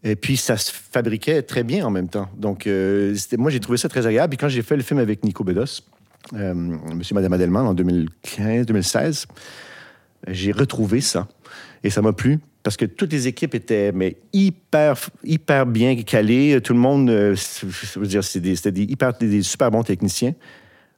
Et 0.04 0.16
puis 0.16 0.36
ça 0.36 0.56
se 0.56 0.72
fabriquait 0.72 1.42
très 1.42 1.62
bien 1.62 1.86
en 1.86 1.90
même 1.90 2.08
temps. 2.08 2.28
Donc 2.36 2.66
euh, 2.66 3.16
moi 3.38 3.50
j'ai 3.50 3.60
trouvé 3.60 3.78
ça 3.78 3.88
très 3.88 4.06
agréable. 4.06 4.30
Puis 4.30 4.38
quand 4.38 4.48
j'ai 4.48 4.62
fait 4.62 4.76
le 4.76 4.82
film 4.82 4.98
avec 4.98 5.24
Nico 5.24 5.44
Bedos, 5.44 5.82
euh, 6.34 6.54
Monsieur 6.54 7.14
et 7.14 7.16
Madame 7.16 7.32
Adelman 7.32 7.66
en 7.66 7.74
2015-2016, 7.74 9.26
j'ai 10.28 10.52
retrouvé 10.52 11.00
ça. 11.00 11.28
Et 11.84 11.90
ça 11.90 12.02
m'a 12.02 12.12
plu 12.12 12.40
parce 12.62 12.76
que 12.76 12.84
toutes 12.84 13.12
les 13.12 13.26
équipes 13.28 13.54
étaient 13.54 13.92
mais 13.92 14.16
hyper, 14.32 14.96
hyper 15.24 15.66
bien 15.66 15.96
calées. 16.02 16.60
Tout 16.62 16.72
le 16.74 16.78
monde, 16.78 17.10
euh, 17.10 17.34
je 17.34 17.98
veux 17.98 18.06
dire, 18.06 18.20
des- 18.36 18.56
c'était 18.56 18.72
des, 18.72 18.82
hyper, 18.84 19.12
des 19.18 19.42
super 19.42 19.70
bons 19.70 19.82
techniciens. 19.82 20.34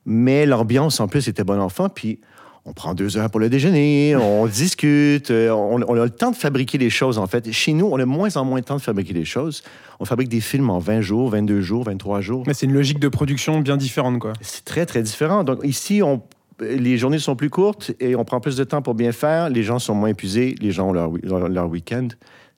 Mais 0.06 0.44
l'ambiance, 0.46 1.00
en 1.00 1.08
plus, 1.08 1.28
était 1.28 1.44
bon 1.44 1.60
enfant. 1.60 1.88
Puis 1.88 2.20
on 2.66 2.72
prend 2.72 2.94
deux 2.94 3.16
heures 3.18 3.30
pour 3.30 3.40
le 3.40 3.48
déjeuner, 3.50 4.16
on 4.16 4.46
discute, 4.62 5.30
euh, 5.30 5.50
on, 5.50 5.80
on 5.86 6.00
a 6.00 6.04
le 6.04 6.10
temps 6.10 6.30
de 6.30 6.36
fabriquer 6.36 6.78
les 6.78 6.90
choses, 6.90 7.18
en 7.18 7.26
fait. 7.26 7.50
Chez 7.52 7.72
nous, 7.72 7.86
on 7.86 7.96
a 7.96 8.00
de 8.00 8.04
moins 8.04 8.34
en 8.36 8.44
moins 8.44 8.60
de 8.60 8.64
temps 8.64 8.76
de 8.76 8.80
fabriquer 8.82 9.12
les 9.14 9.24
choses. 9.24 9.62
On 10.00 10.04
fabrique 10.04 10.28
des 10.28 10.40
films 10.40 10.70
en 10.70 10.78
20 10.78 11.00
jours, 11.02 11.30
22 11.30 11.60
jours, 11.60 11.84
23 11.84 12.20
jours. 12.20 12.42
Mais 12.46 12.54
c'est 12.54 12.66
une 12.66 12.72
logique 12.74 12.98
de 13.00 13.08
production 13.08 13.60
bien 13.60 13.76
différente, 13.76 14.18
quoi. 14.18 14.32
C'est 14.40 14.64
très, 14.64 14.86
très 14.86 15.02
différent. 15.02 15.44
Donc, 15.44 15.60
ici, 15.62 16.02
on, 16.02 16.22
les 16.60 16.98
journées 16.98 17.18
sont 17.18 17.36
plus 17.36 17.50
courtes 17.50 17.92
et 18.00 18.16
on 18.16 18.24
prend 18.24 18.40
plus 18.40 18.56
de 18.56 18.64
temps 18.64 18.82
pour 18.82 18.94
bien 18.94 19.12
faire. 19.12 19.50
Les 19.50 19.62
gens 19.62 19.78
sont 19.78 19.94
moins 19.94 20.10
épuisés. 20.10 20.54
Les 20.60 20.70
gens 20.70 20.88
ont 20.88 20.92
leur, 20.92 21.10
leur, 21.22 21.48
leur 21.48 21.68
week-end. 21.68 22.08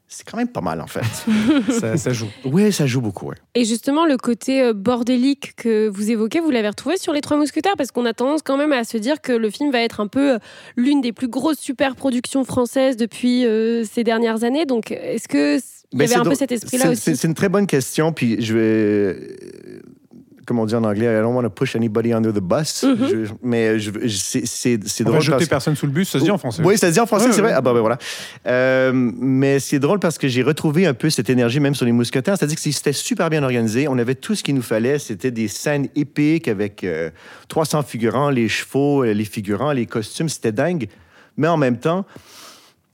C'est 0.08 0.24
quand 0.24 0.36
même 0.36 0.48
pas 0.48 0.60
mal, 0.60 0.80
en 0.80 0.86
fait. 0.86 1.02
ça, 1.80 1.96
ça 1.96 2.12
joue. 2.12 2.28
oui, 2.44 2.72
ça 2.72 2.86
joue 2.86 3.00
beaucoup, 3.00 3.26
ouais. 3.26 3.36
Et 3.56 3.64
justement, 3.64 4.06
le 4.06 4.16
côté 4.16 4.62
euh, 4.62 4.72
bordélique 4.72 5.56
que 5.56 5.88
vous 5.88 6.12
évoquez, 6.12 6.38
vous 6.38 6.50
l'avez 6.50 6.68
retrouvé 6.68 6.96
sur 6.96 7.12
Les 7.12 7.20
Trois 7.20 7.36
Mousquetaires? 7.36 7.74
Parce 7.76 7.90
qu'on 7.90 8.04
a 8.04 8.12
tendance 8.12 8.42
quand 8.42 8.56
même 8.56 8.70
à 8.70 8.84
se 8.84 8.98
dire 8.98 9.20
que 9.20 9.32
le 9.32 9.50
film 9.50 9.72
va 9.72 9.80
être 9.80 9.98
un 9.98 10.06
peu 10.06 10.34
euh, 10.34 10.38
l'une 10.76 11.00
des 11.00 11.12
plus 11.12 11.26
grosses 11.26 11.58
super 11.58 11.96
productions 11.96 12.44
françaises 12.44 12.96
depuis 12.96 13.44
euh, 13.46 13.82
ces 13.82 14.04
dernières 14.04 14.44
années. 14.44 14.64
Donc, 14.64 14.92
est-ce 14.92 15.26
que 15.26 15.56
il 15.56 15.96
y 15.96 15.98
Ben, 15.98 16.04
avait 16.04 16.20
un 16.20 16.22
peu 16.22 16.36
cet 16.36 16.52
esprit-là 16.52 16.90
aussi? 16.90 17.02
C'est 17.02 17.16
c'est 17.16 17.26
une 17.26 17.34
très 17.34 17.48
bonne 17.48 17.66
question. 17.66 18.12
Puis 18.12 18.40
je 18.40 18.54
vais. 18.54 19.36
Comme 20.46 20.60
on 20.60 20.64
dit 20.64 20.76
en 20.76 20.84
anglais, 20.84 21.06
I 21.06 21.20
don't 21.22 21.34
want 21.34 21.42
to 21.42 21.50
push 21.50 21.74
anybody 21.74 22.14
under 22.14 22.32
the 22.32 22.38
bus. 22.40 22.84
Mhm. 22.84 23.08
Je- 23.08 23.32
mais 23.42 23.80
je, 23.80 23.90
je- 24.04 24.16
c'est- 24.16 24.46
c'est 24.46 24.78
c'est 24.86 25.02
On 25.02 25.06
va 25.06 25.10
drôle. 25.14 25.22
jeter 25.22 25.36
parce- 25.38 25.48
personne 25.48 25.74
sous 25.74 25.86
le 25.86 25.92
bus, 25.92 26.08
ça 26.08 26.20
se 26.20 26.24
dit 26.24 26.30
en 26.30 26.38
français. 26.38 26.62
Oui, 26.64 26.78
ça 26.78 26.86
se 26.86 26.92
dit 26.92 27.00
en 27.00 27.06
français, 27.06 27.26
Ouais, 27.26 27.32
c'est 27.32 27.40
vrai. 27.42 27.52
Ah, 27.52 27.60
bah, 27.60 27.74
ben 27.74 27.80
voilà. 27.80 27.98
Euh, 28.46 28.92
mais 28.94 29.58
c'est 29.58 29.80
drôle 29.80 29.98
parce 29.98 30.18
que 30.18 30.28
j'ai 30.28 30.42
retrouvé 30.42 30.86
un 30.86 30.94
peu 30.94 31.10
cette 31.10 31.28
énergie 31.30 31.58
même 31.58 31.74
sur 31.74 31.84
les 31.84 31.90
mousquetaires. 31.92 32.36
C'est-à-dire 32.38 32.56
que 32.56 32.62
c'était 32.62 32.92
super 32.92 33.28
bien 33.28 33.42
organisé. 33.42 33.88
On 33.88 33.98
avait 33.98 34.14
tout 34.14 34.36
ce 34.36 34.44
qu'il 34.44 34.54
nous 34.54 34.62
fallait. 34.62 35.00
C'était 35.00 35.32
des 35.32 35.48
scènes 35.48 35.88
épiques 35.96 36.46
avec 36.46 36.84
euh, 36.84 37.10
300 37.48 37.82
figurants, 37.82 38.30
les 38.30 38.48
chevaux, 38.48 39.02
euh, 39.02 39.12
les 39.12 39.24
figurants, 39.24 39.72
les 39.72 39.86
costumes. 39.86 40.28
C'était 40.28 40.52
dingue. 40.52 40.86
Mais 41.36 41.48
en 41.48 41.56
même 41.56 41.78
temps, 41.78 42.06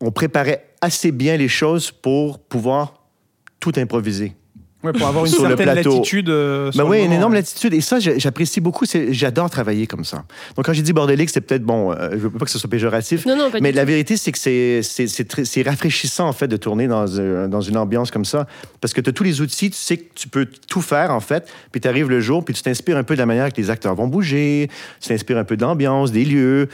on 0.01 0.11
préparait 0.11 0.65
assez 0.81 1.13
bien 1.13 1.37
les 1.37 1.49
choses 1.49 1.91
pour 1.91 2.39
pouvoir 2.39 2.95
tout 3.61 3.73
improviser. 3.77 4.35
Ouais, 4.83 4.93
pour 4.93 5.07
avoir 5.07 5.25
une 5.25 5.31
Sur 5.31 5.43
le 5.43 5.49
certaine 5.51 5.73
plateau. 5.73 5.91
latitude. 5.99 6.29
euh, 6.29 6.71
Ben 6.75 6.83
le 6.83 6.89
oui, 6.91 7.05
une 7.05 7.13
énorme 7.13 7.35
latitude. 7.35 7.73
Et 7.73 7.81
ça, 7.81 7.99
j'apprécie 8.01 8.61
beaucoup. 8.61 8.85
J'adore 9.11 9.49
travailler 9.49 9.87
comme 9.87 10.05
ça. 10.05 10.25
Donc, 10.57 10.67
quand 10.67 10.73
j'ai 10.73 10.83
dit 10.83 10.93
bordélique, 10.93 11.31
c'est 11.31 11.41
peut-être 11.41 11.63
bon. 11.63 11.93
euh, 11.93 12.11
je 12.13 12.17
veux 12.17 12.31
pas 12.31 12.45
que 12.45 12.51
ce 12.51 12.59
soit 12.59 12.69
péjoratif. 12.69 13.25
Non, 13.27 13.37
non, 13.37 13.51
pas 13.51 13.59
Mais 13.61 13.71
du 13.71 13.77
la 13.77 13.83
tout. 13.83 13.89
vérité, 13.89 14.17
c'est 14.17 14.33
que 14.33 14.39
c'est- 14.39 14.83
c'est 14.83 15.07
c'est 15.07 15.25
très- 15.25 15.45
c'est 15.45 15.63
rafraîchissant, 15.63 16.27
en 16.29 16.33
fait, 16.33 16.49
de 16.49 16.57
tourner 16.57 16.89
dans, 16.89 17.07
euh, 17.19 17.47
dans 17.47 17.61
une 17.61 17.77
ambiance 17.77 18.11
comme 18.11 18.25
ça. 18.25 18.47
Parce 18.81 18.93
que 18.93 19.01
tu 19.01 19.11
as 19.11 19.13
tous 19.13 19.23
les 19.25 19.41
outils, 19.41 19.71
tu 19.71 19.77
sais 19.77 19.99
que 19.99 20.13
tu 20.15 20.29
peux 20.29 20.47
tout 20.69 20.81
faire, 20.83 21.13
en 21.13 21.21
fait. 21.21 21.49
Puis 21.71 21.81
tu 21.81 21.87
arrives 21.87 22.11
le 22.11 22.21
jour, 22.21 22.45
puis 22.45 22.53
tu 22.55 22.63
t'inspires 22.63 22.97
un 22.97 23.05
peu 23.05 23.15
de 23.15 23.21
la 23.21 23.27
manière 23.27 23.53
que 23.53 23.61
les 23.61 23.71
acteurs 23.71 23.95
vont 23.95 24.09
bouger. 24.09 24.69
Tu 25.01 25.09
t'inspires 25.09 25.39
un 25.39 25.45
peu 25.45 25.57
de 25.57 25.63
l'ambiance, 25.63 26.11
des 26.11 26.25
lieux. 26.25 26.69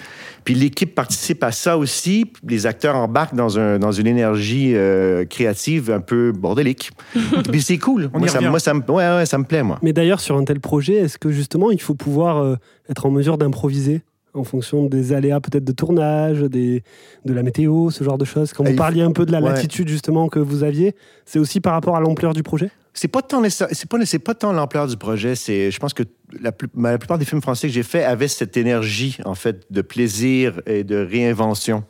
Puis 0.49 0.55
l'équipe 0.55 0.95
participe 0.95 1.45
à 1.45 1.53
ça 1.53 1.77
aussi. 1.77 2.25
Les 2.43 2.65
acteurs 2.65 2.97
embarquent 2.97 3.35
dans, 3.35 3.59
un, 3.59 3.79
dans 3.79 3.93
une 3.93 4.07
énergie 4.07 4.73
euh, 4.75 5.27
créative 5.27 5.91
un 5.91 6.01
peu 6.01 6.33
bordélique. 6.33 6.91
puis 7.53 7.61
c'est 7.61 7.77
cool. 7.77 8.09
On 8.15 8.19
moi, 8.19 8.29
ça, 8.29 8.39
revient. 8.39 8.49
moi, 8.49 8.59
ça 8.59 8.73
me, 8.73 8.81
ouais, 8.81 9.17
ouais, 9.17 9.27
ça 9.27 9.37
me 9.37 9.45
plaît, 9.45 9.63
moi. 9.63 9.79
Mais 9.83 9.93
d'ailleurs, 9.93 10.21
sur 10.21 10.39
un 10.39 10.45
tel 10.45 10.59
projet, 10.59 10.95
est-ce 10.95 11.19
que 11.19 11.31
justement, 11.31 11.71
il 11.71 11.83
faut 11.83 11.95
pouvoir 11.95 12.39
euh, 12.39 12.57
être 12.89 13.05
en 13.05 13.11
mesure 13.11 13.37
d'improviser 13.37 14.01
en 14.33 14.43
fonction 14.43 14.87
des 14.87 15.13
aléas 15.13 15.41
peut-être 15.41 15.65
de 15.65 15.73
tournage, 15.73 16.41
des, 16.41 16.83
de 17.27 17.35
la 17.35 17.43
météo, 17.43 17.91
ce 17.91 18.03
genre 18.03 18.17
de 18.17 18.25
choses? 18.25 18.55
Quand 18.55 18.65
Ah, 18.65 18.69
vous 18.69 18.73
il 18.75 18.79
parliez 18.79 19.03
un 19.03 19.13
peu 19.13 19.27
de 19.27 19.33
la 19.33 19.43
ouais. 19.43 19.51
latitude 19.51 19.89
justement 19.89 20.29
que 20.31 20.39
vous 20.39 20.65
aviez, 20.65 20.95
c'est 21.27 21.39
aussi 21.39 21.61
par 21.61 21.75
rapport 21.75 21.95
à 21.95 22.01
l'ampleur 22.01 22.33
du 22.33 22.43
projet? 22.43 22.71
C'est 23.01 23.07
pas 23.07 23.23
tant 23.23 23.41
c'est 23.49 23.89
pas 23.89 24.05
c'est 24.05 24.19
pas 24.19 24.35
tant 24.35 24.53
l'ampleur 24.53 24.89
du 24.89 24.97
projet, 24.97 25.37
c'est 25.37 25.71
je 25.71 25.79
pense 25.79 25.95
que 25.95 26.03
la, 26.41 26.51
plus- 26.51 26.69
ma- 26.75 26.91
la 26.91 26.99
plupart 26.99 27.17
des 27.17 27.25
films 27.25 27.41
français 27.41 27.69
que 27.69 27.73
j'ai 27.73 27.85
faits 27.85 28.05
avaient 28.05 28.27
cette 28.27 28.57
énergie 28.57 29.19
en 29.25 29.37
fait 29.37 29.67
de 29.71 29.83
plaisir 29.83 30.61
et 30.67 30.83
de 30.83 30.97
réinvention. 30.97 31.85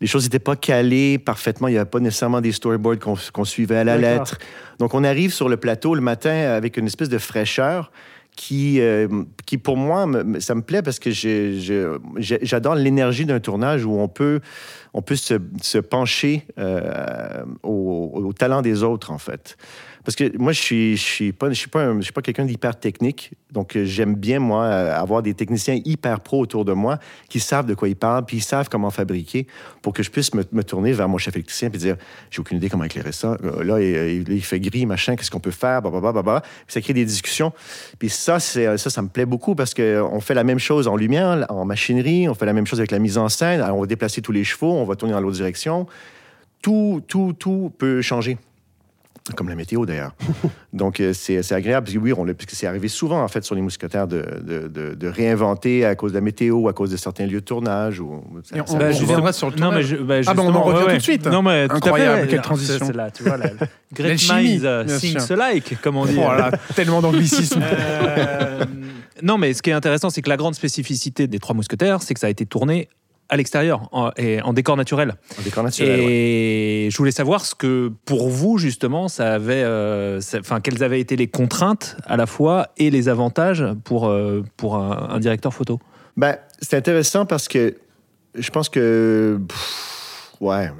Les 0.00 0.08
choses 0.08 0.24
n'étaient 0.24 0.40
pas 0.40 0.56
calées 0.56 1.18
parfaitement, 1.18 1.68
il 1.68 1.72
n'y 1.72 1.76
avait 1.78 1.88
pas 1.88 2.00
nécessairement 2.00 2.40
des 2.40 2.50
storyboards 2.50 2.98
qu'on 3.32 3.44
suivait 3.44 3.76
à 3.76 3.84
la 3.84 3.96
lettre. 4.02 4.38
Donc 4.80 4.94
on 4.94 5.04
arrive 5.04 5.32
sur 5.32 5.48
le 5.48 5.56
plateau 5.56 5.94
le 5.94 6.00
matin 6.00 6.32
avec 6.32 6.76
une 6.78 6.86
espèce 6.86 7.10
de 7.10 7.18
fraîcheur 7.18 7.92
qui, 8.34 8.80
euh, 8.80 9.06
qui 9.46 9.56
pour 9.58 9.76
moi, 9.76 10.06
me- 10.06 10.40
ça 10.40 10.56
me 10.56 10.62
plaît 10.62 10.82
parce 10.82 10.98
que 10.98 11.10
j'adore 11.12 12.74
l'énergie 12.74 13.26
d'un 13.26 13.40
tournage 13.40 13.84
où 13.84 13.92
on 14.00 14.08
peut, 14.08 14.40
on 14.94 15.02
peut 15.02 15.16
se, 15.16 15.34
se 15.62 15.78
pencher 15.78 16.46
euh, 16.58 17.44
au, 17.62 18.10
au 18.14 18.32
talent 18.32 18.62
des 18.62 18.82
autres, 18.82 19.10
en 19.12 19.18
fait. 19.18 19.56
Parce 20.04 20.16
que 20.16 20.36
moi, 20.38 20.52
je 20.52 20.60
suis, 20.60 20.96
je 20.96 21.02
suis 21.02 21.32
pas, 21.32 21.48
je 21.50 21.54
suis 21.54 21.68
pas, 21.68 21.82
un- 21.82 21.96
je 21.98 22.04
suis 22.04 22.12
pas 22.12 22.22
quelqu'un 22.22 22.46
d'hyper 22.46 22.78
technique. 22.78 23.32
Donc, 23.52 23.76
euh, 23.76 23.84
j'aime 23.84 24.14
bien, 24.14 24.38
moi, 24.38 24.64
euh, 24.64 24.94
avoir 24.98 25.22
des 25.22 25.34
techniciens 25.34 25.78
hyper 25.84 26.20
pros 26.20 26.40
autour 26.40 26.64
de 26.64 26.72
moi 26.72 26.98
qui 27.28 27.38
savent 27.40 27.66
de 27.66 27.74
quoi 27.74 27.88
ils 27.88 27.96
parlent, 27.96 28.24
puis 28.24 28.38
ils 28.38 28.42
savent 28.42 28.68
comment 28.70 28.90
fabriquer 28.90 29.46
pour 29.82 29.92
que 29.92 30.02
je 30.02 30.10
puisse 30.10 30.32
me, 30.34 30.42
me 30.52 30.62
tourner 30.64 30.92
vers 30.92 31.08
mon 31.08 31.18
chef 31.18 31.34
électricien 31.34 31.68
puis 31.68 31.78
dire 31.78 31.96
J'ai 32.30 32.40
aucune 32.40 32.56
idée 32.56 32.70
comment 32.70 32.84
éclairer 32.84 33.12
ça. 33.12 33.36
Euh, 33.44 33.62
Là, 33.62 33.80
il, 33.80 34.26
il- 34.32 34.42
fait 34.42 34.58
gris, 34.60 34.86
machin, 34.86 35.16
qu'est-ce 35.16 35.30
qu'on 35.30 35.38
peut 35.40 35.50
faire, 35.50 35.82
blablabla. 35.82 36.12
blablabla. 36.12 36.40
Puis 36.40 36.50
ça 36.74 36.80
crée 36.80 36.94
des 36.94 37.04
discussions. 37.04 37.52
Puis 37.98 38.08
ça, 38.08 38.40
ça, 38.40 38.78
ça 38.78 39.02
me 39.02 39.08
plaît 39.08 39.26
beaucoup 39.26 39.54
parce 39.54 39.74
qu'on 39.74 40.20
fait 40.20 40.34
la 40.34 40.44
même 40.44 40.58
chose 40.58 40.88
en 40.88 40.96
lumière, 40.96 41.44
en 41.50 41.64
machinerie, 41.66 42.26
on 42.28 42.34
fait 42.34 42.46
la 42.46 42.52
même 42.54 42.66
chose 42.66 42.78
avec 42.80 42.90
la 42.90 42.98
mise 42.98 43.18
en 43.18 43.28
scène. 43.28 43.60
Alors, 43.60 43.76
on 43.76 43.80
va 43.82 43.86
déplacer 43.86 44.22
tous 44.22 44.32
les 44.32 44.44
chevaux, 44.44 44.72
on 44.72 44.84
va 44.84 44.96
tourner 44.96 45.12
dans 45.12 45.20
l'autre 45.20 45.36
direction. 45.36 45.86
Tout, 46.62 47.02
tout, 47.06 47.34
tout 47.38 47.72
peut 47.76 48.00
changer. 48.02 48.38
Comme 49.36 49.48
la 49.48 49.54
météo, 49.54 49.84
d'ailleurs. 49.86 50.12
Donc, 50.72 50.98
euh, 50.98 51.12
c'est 51.12 51.42
c'est 51.42 51.54
agréable. 51.54 51.86
Puis 51.86 51.98
oui, 51.98 52.12
on 52.16 52.24
parce 52.24 52.46
que 52.46 52.56
c'est 52.56 52.66
arrivé 52.66 52.88
souvent, 52.88 53.22
en 53.22 53.28
fait, 53.28 53.44
sur 53.44 53.54
les 53.54 53.60
mousquetaires 53.60 54.08
de, 54.08 54.24
de, 54.42 54.66
de- 54.66 54.94
de 54.94 55.06
réinventer 55.08 55.84
à 55.84 55.94
cause 55.94 56.12
de 56.12 56.16
la 56.16 56.20
météo 56.22 56.56
ou 56.56 56.68
à 56.68 56.72
cause 56.72 56.90
de 56.90 56.96
certains 56.96 57.26
lieux 57.26 57.40
de 57.40 57.44
tournage. 57.44 58.00
Ou, 58.00 58.22
ça- 58.42 58.56
on- 58.62 58.66
ça- 58.66 58.78
Ben, 58.78 58.92
reviendra 58.92 59.32
sur 59.32 59.50
le 59.50 59.56
Non, 59.56 59.70
mais 59.72 59.82
tournage. 59.82 59.86
je, 59.86 59.96
bah, 59.96 60.14
Ah, 60.26 60.34
bah, 60.34 60.42
on 60.44 60.54
en 60.54 60.62
revient 60.62 60.84
ouais, 60.84 60.92
tout 60.92 60.96
de 60.98 61.02
suite. 61.02 61.26
Non, 61.26 61.42
mais 61.42 61.68
tout 61.68 61.74
à 61.74 61.76
Incroyable, 61.76 62.20
fait. 62.22 62.26
quelle 62.28 62.38
C'est- 62.38 62.42
transition. 62.42 62.86
C'est 62.86 62.96
là, 62.96 63.10
tu 63.10 63.22
vois, 63.22 63.36
la, 63.36 63.50
great 63.92 64.18
chimie, 64.18 64.58
minds 64.58 64.86
uh, 65.28 65.32
alike, 65.32 65.80
comme 65.82 65.96
on 65.96 66.06
dit. 66.06 66.16
Oh 66.16 66.22
là 66.22 66.50
là, 66.50 66.58
tellement 66.74 67.00
d'anglicisme. 67.02 67.60
Euh, 67.62 68.64
non, 69.22 69.36
mais 69.38 69.52
ce 69.52 69.62
qui 69.62 69.70
est 69.70 69.74
intéressant, 69.74 70.10
c'est 70.10 70.22
que 70.22 70.28
la 70.30 70.38
grande 70.38 70.54
spécificité 70.54 71.26
des 71.26 71.38
Trois 71.38 71.54
Mousquetaires, 71.54 72.02
c'est 72.02 72.14
que 72.14 72.20
ça 72.20 72.26
a 72.26 72.30
été 72.30 72.46
tourné 72.46 72.88
à 73.30 73.36
l'extérieur, 73.36 73.88
en, 73.92 74.10
et 74.16 74.42
en 74.42 74.52
décor 74.52 74.76
naturel. 74.76 75.14
en 75.38 75.42
décor 75.42 75.64
naturel, 75.64 76.00
ouais. 76.00 76.06
Et 76.10 76.88
je 76.90 76.96
voulais 76.98 77.12
savoir 77.12 77.46
ce 77.46 77.54
que, 77.54 77.90
pour 78.04 78.28
vous, 78.28 78.58
justement, 78.58 79.08
ça 79.08 79.32
avait, 79.34 79.62
euh, 79.64 80.20
enfin, 80.38 80.60
quelles 80.60 80.82
avaient 80.82 81.00
été 81.00 81.16
les 81.16 81.28
contraintes 81.28 81.96
à 82.06 82.16
la 82.16 82.26
fois 82.26 82.68
et 82.76 82.90
les 82.90 83.08
avantages 83.08 83.64
pour, 83.84 84.08
euh, 84.08 84.42
pour 84.56 84.76
un, 84.76 85.10
un 85.10 85.20
directeur 85.20 85.54
photo? 85.54 85.78
Ben, 86.16 86.36
c'est 86.60 86.76
intéressant 86.76 87.24
parce 87.24 87.48
que 87.48 87.76
je 88.34 88.50
pense 88.50 88.68
que. 88.68 89.38
pff, 89.48 89.99
ouais, 90.40 90.70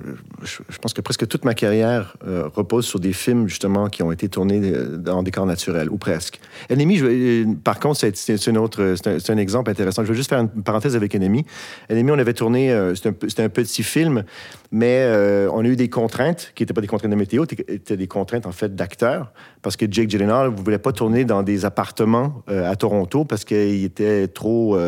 je, 0.43 0.79
pense 0.79 0.95
que 0.95 1.01
presque 1.01 1.29
toute 1.29 1.45
ma 1.45 1.55
carrière 1.55 2.17
euh, 2.27 2.49
repose 2.55 2.87
sur 2.87 2.99
des 2.99 3.13
films, 3.13 3.47
justement, 3.47 3.89
qui 3.89 4.03
ont 4.03 4.11
été 4.11 4.29
tournés 4.29 4.61
euh, 4.65 4.97
dans 4.97 5.23
décor 5.23 5.45
naturel, 5.47 5.91
ou 5.91 5.99
presque. 5.99 6.41
Enemy, 6.71 7.01
euh, 7.03 7.45
par 7.63 7.79
contre, 7.79 7.99
c'est 7.99 8.17
c'est 8.17 8.57
autre, 8.57 8.95
c'est 8.97 9.31
un, 9.31 9.37
exemple 9.37 9.71
intéressant. 9.71 10.03
Je 10.03 10.09
veux 10.09 10.15
juste 10.15 10.31
faire 10.31 10.41
une 10.41 10.63
parenthèse 10.63 10.97
avec 10.97 11.15
Enemy. 11.15 11.45
Enemy, 11.91 12.11
on 12.11 12.19
avait 12.19 12.35
tourné, 12.35 12.75
c'était 12.95 13.43
un, 13.43 13.49
petit 13.49 13.83
film, 13.83 14.25
mais 14.73 15.07
on 15.53 15.65
a 15.65 15.69
eu 15.69 15.77
des 15.77 15.89
contraintes, 15.89 16.53
qui 16.55 16.63
n'étaient 16.63 16.75
pas 16.75 16.81
des 16.81 16.87
contraintes 16.87 17.11
de 17.11 17.17
météo, 17.17 17.45
c'était 17.49 17.97
des 17.97 18.07
contraintes, 18.07 18.47
en 18.47 18.53
fait, 18.53 18.75
d'acteurs, 18.75 19.33
parce 19.63 19.77
que 19.77 19.87
Jake 19.91 20.09
Gyllenhaal 20.09 20.51
ne 20.51 20.57
voulait 20.57 20.79
pas 20.79 20.93
tourner 20.93 21.25
dans 21.25 21.43
des 21.43 21.65
appartements 21.65 22.43
à 22.49 22.75
Toronto 22.77 23.25
parce 23.25 23.45
qu'il 23.45 23.85
était 23.85 24.29
trop 24.29 24.79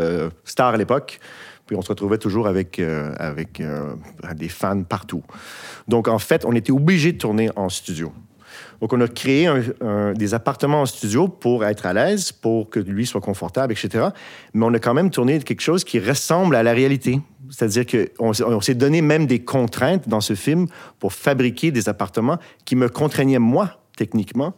star 0.44 0.74
à 0.74 0.76
l'époque. 0.76 1.20
On 1.74 1.82
se 1.82 1.88
retrouvait 1.88 2.18
toujours 2.18 2.46
avec, 2.46 2.78
euh, 2.78 3.12
avec 3.18 3.60
euh, 3.60 3.94
des 4.34 4.48
fans 4.48 4.82
partout. 4.82 5.22
Donc, 5.88 6.08
en 6.08 6.18
fait, 6.18 6.44
on 6.44 6.52
était 6.52 6.72
obligé 6.72 7.12
de 7.12 7.18
tourner 7.18 7.50
en 7.56 7.68
studio. 7.68 8.12
Donc, 8.80 8.92
on 8.92 9.00
a 9.00 9.08
créé 9.08 9.48
des 10.14 10.34
appartements 10.34 10.82
en 10.82 10.86
studio 10.86 11.28
pour 11.28 11.64
être 11.64 11.86
à 11.86 11.92
l'aise, 11.92 12.32
pour 12.32 12.68
que 12.68 12.80
lui 12.80 13.06
soit 13.06 13.20
confortable, 13.20 13.72
etc. 13.72 14.08
Mais 14.54 14.66
on 14.66 14.74
a 14.74 14.78
quand 14.78 14.92
même 14.92 15.10
tourné 15.10 15.38
quelque 15.38 15.62
chose 15.62 15.84
qui 15.84 16.00
ressemble 16.00 16.56
à 16.56 16.62
la 16.62 16.72
réalité. 16.72 17.20
C'est-à-dire 17.48 17.86
qu'on 17.86 18.32
on 18.44 18.60
s'est 18.60 18.74
donné 18.74 19.00
même 19.00 19.26
des 19.26 19.38
contraintes 19.38 20.08
dans 20.08 20.20
ce 20.20 20.34
film 20.34 20.66
pour 20.98 21.12
fabriquer 21.12 21.70
des 21.70 21.88
appartements 21.88 22.38
qui 22.64 22.76
me 22.76 22.88
contraignaient, 22.88 23.38
moi, 23.38 23.78
techniquement. 23.96 24.54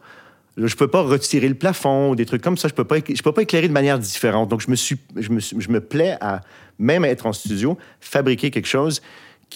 Je 0.56 0.76
peux 0.76 0.88
pas 0.88 1.02
retirer 1.02 1.48
le 1.48 1.54
plafond 1.54 2.14
des 2.14 2.26
trucs 2.26 2.42
comme 2.42 2.56
ça. 2.56 2.68
Je 2.68 2.74
peux 2.74 2.84
pas, 2.84 2.96
je 2.98 3.22
peux 3.22 3.32
pas 3.32 3.42
éclairer 3.42 3.68
de 3.68 3.72
manière 3.72 3.98
différente. 3.98 4.48
Donc, 4.48 4.60
je 4.60 4.70
me, 4.70 4.76
suis, 4.76 4.96
je, 5.16 5.30
me, 5.30 5.40
je 5.40 5.68
me 5.68 5.80
plais 5.80 6.16
à, 6.20 6.42
même 6.78 7.04
être 7.04 7.26
en 7.26 7.32
studio, 7.32 7.76
fabriquer 8.00 8.50
quelque 8.50 8.68
chose 8.68 9.02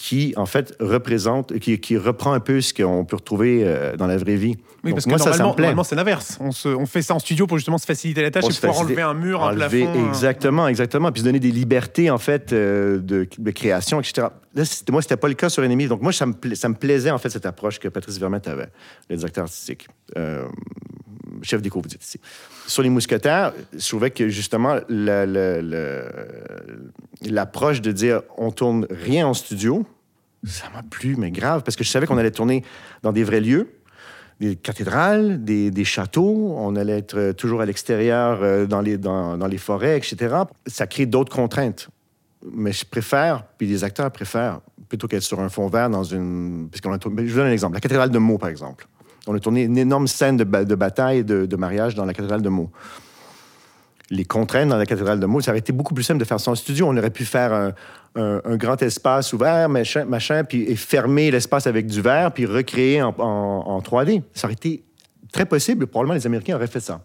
qui, 0.01 0.33
en 0.37 0.45
fait, 0.45 0.73
représente, 0.79 1.59
qui, 1.59 1.77
qui 1.79 1.97
reprend 1.97 2.31
un 2.31 2.39
peu 2.39 2.61
ce 2.61 2.73
qu'on 2.73 3.03
peut 3.03 3.17
retrouver 3.17 3.63
euh, 3.65 3.97
dans 3.97 4.07
la 4.07 4.15
vraie 4.15 4.37
vie. 4.37 4.55
Oui, 4.85 4.91
Donc, 4.91 4.93
parce 4.93 5.03
que 5.03 5.09
moi, 5.09 5.17
ça, 5.17 5.33
ça 5.33 5.43
normalement, 5.43 5.83
c'est 5.83 5.95
l'inverse. 5.97 6.39
On, 6.39 6.51
on 6.77 6.85
fait 6.85 7.01
ça 7.01 7.15
en 7.15 7.19
studio 7.19 7.47
pour 7.47 7.57
justement 7.57 7.77
se 7.77 7.85
faciliter 7.85 8.21
la 8.21 8.31
tâche 8.31 8.43
Pour 8.43 8.51
et 8.51 8.55
pouvoir 8.55 8.79
enlever 8.79 9.01
un 9.01 9.13
mur, 9.13 9.43
un 9.43 9.51
Enlever- 9.53 9.83
plafond. 9.83 10.05
un- 10.05 10.07
Exactement, 10.07 10.67
exactement. 10.69 11.11
Puis 11.11 11.19
se 11.19 11.25
donner 11.25 11.41
des 11.41 11.51
libertés, 11.51 12.09
en 12.09 12.17
fait, 12.17 12.53
euh, 12.53 12.99
de, 12.99 13.27
de 13.37 13.51
création, 13.51 13.99
etc. 13.99 14.27
Là, 14.55 14.63
moi, 14.89 15.01
c'était 15.01 15.17
pas 15.17 15.27
le 15.27 15.33
cas 15.33 15.49
sur 15.49 15.63
Ennemi. 15.65 15.87
Donc, 15.87 16.01
moi, 16.01 16.13
ça 16.13 16.25
me, 16.25 16.33
pla- 16.33 16.55
ça 16.55 16.69
me 16.69 16.75
plaisait, 16.75 17.11
en 17.11 17.17
fait, 17.17 17.29
cette 17.29 17.45
approche 17.45 17.77
que 17.79 17.89
Patrice 17.89 18.17
Vermette 18.19 18.47
avait, 18.47 18.69
le 19.09 19.17
directeur 19.17 19.43
artistique, 19.43 19.87
euh, 20.17 20.45
chef 21.41 21.61
des 21.61 21.67
vous 21.69 21.81
dites 21.81 22.03
ici. 22.03 22.19
Sur 22.69 22.83
les 22.83 22.89
mousquetaires, 22.89 23.53
je 23.73 23.87
trouvais 23.87 24.11
que, 24.11 24.29
justement, 24.29 24.75
l'approche 27.23 27.81
de 27.81 27.91
dire 27.91 28.21
on 28.37 28.51
tourne 28.51 28.85
rien 28.91 29.25
en 29.25 29.33
studio, 29.33 29.87
ça 30.43 30.69
m'a 30.71 30.83
plu, 30.83 31.15
mais 31.17 31.31
grave, 31.31 31.63
parce 31.63 31.75
que 31.75 31.83
je 31.83 31.89
savais 31.89 32.05
qu'on 32.05 32.19
allait 32.19 32.29
tourner 32.29 32.63
dans 33.01 33.11
des 33.11 33.23
vrais 33.23 33.41
lieux, 33.41 33.69
des 34.39 34.55
cathédrales, 34.55 35.43
des, 35.43 35.83
châteaux, 35.83 36.53
on 36.57 36.75
allait 36.75 36.99
être 36.99 37.17
euh, 37.17 37.33
toujours 37.33 37.61
à 37.61 37.65
l'extérieur, 37.65 38.43
euh, 38.43 38.67
dans, 38.67 38.81
les, 38.81 39.57
forêts, 39.57 39.97
etc. 39.97 40.35
Ça 40.67 40.85
crée 40.85 41.07
d'autres 41.07 41.35
contraintes. 41.35 41.89
Mais 42.53 42.71
je 42.71 42.85
préfère, 42.85 43.45
puis 43.57 43.65
les 43.65 43.83
acteurs 43.83 44.11
préfèrent, 44.11 44.61
plutôt 44.87 45.07
qu'être 45.07 45.23
sur 45.23 45.39
un 45.39 45.49
fond 45.49 45.69
vert 45.69 45.89
dans 45.89 46.03
une... 46.03 46.69
Parce 46.71 46.81
qu'on 46.81 46.93
a 46.93 46.99
je 47.01 47.31
vous 47.31 47.35
donne 47.35 47.47
un 47.47 47.51
exemple. 47.51 47.73
La 47.73 47.81
cathédrale 47.81 48.11
de 48.11 48.19
Meaux, 48.19 48.37
par 48.37 48.49
exemple. 48.49 48.87
On 49.31 49.35
a 49.35 49.39
tourné 49.39 49.61
une 49.63 49.77
énorme 49.77 50.07
scène 50.07 50.37
de, 50.37 50.43
ba- 50.43 50.65
de 50.65 50.73
bataille 50.75 51.23
de, 51.23 51.45
de 51.45 51.55
mariage 51.55 51.93
dans 51.93 52.05
la 52.05 52.13
cathédrale 52.13 52.41
de 52.41 52.49
Meaux 52.49 52.71
les 54.11 54.25
contraintes 54.25 54.69
dans 54.69 54.77
la 54.77 54.87
cathédrale 54.87 55.19
de 55.19 55.25
Meaux, 55.27 55.39
ça 55.39 55.51
aurait 55.51 55.59
été 55.59 55.71
beaucoup 55.71 55.93
plus 55.93 56.03
simple 56.03 56.19
de 56.19 56.25
faire 56.25 56.39
ça 56.39 56.49
en 56.49 56.55
studio. 56.55 56.87
On 56.89 56.97
aurait 56.97 57.11
pu 57.11 57.25
faire 57.25 57.73
un, 58.15 58.55
grand 58.57 58.81
espace 58.81 59.33
ouvert, 59.33 59.69
machin, 59.69 60.43
puis 60.45 60.63
et 60.63 60.75
fermer 60.75 61.29
l'espace 61.29 61.67
avec 61.67 61.85
du 61.85 62.01
verre, 62.01 62.31
puis 62.31 62.47
recréer 62.47 63.03
en, 63.03 63.13
en- 63.19 63.23
en 63.67 63.79
3D. 63.81 64.23
Ça 64.33 64.47
aurait 64.47 64.55
été 64.55 64.83
très 65.31 65.45
possible. 65.45 65.85
Probablement, 65.85 66.15
les 66.15 66.25
Américains 66.25 66.55
auraient 66.55 66.65
fait 66.65 66.79
ça. 66.79 67.01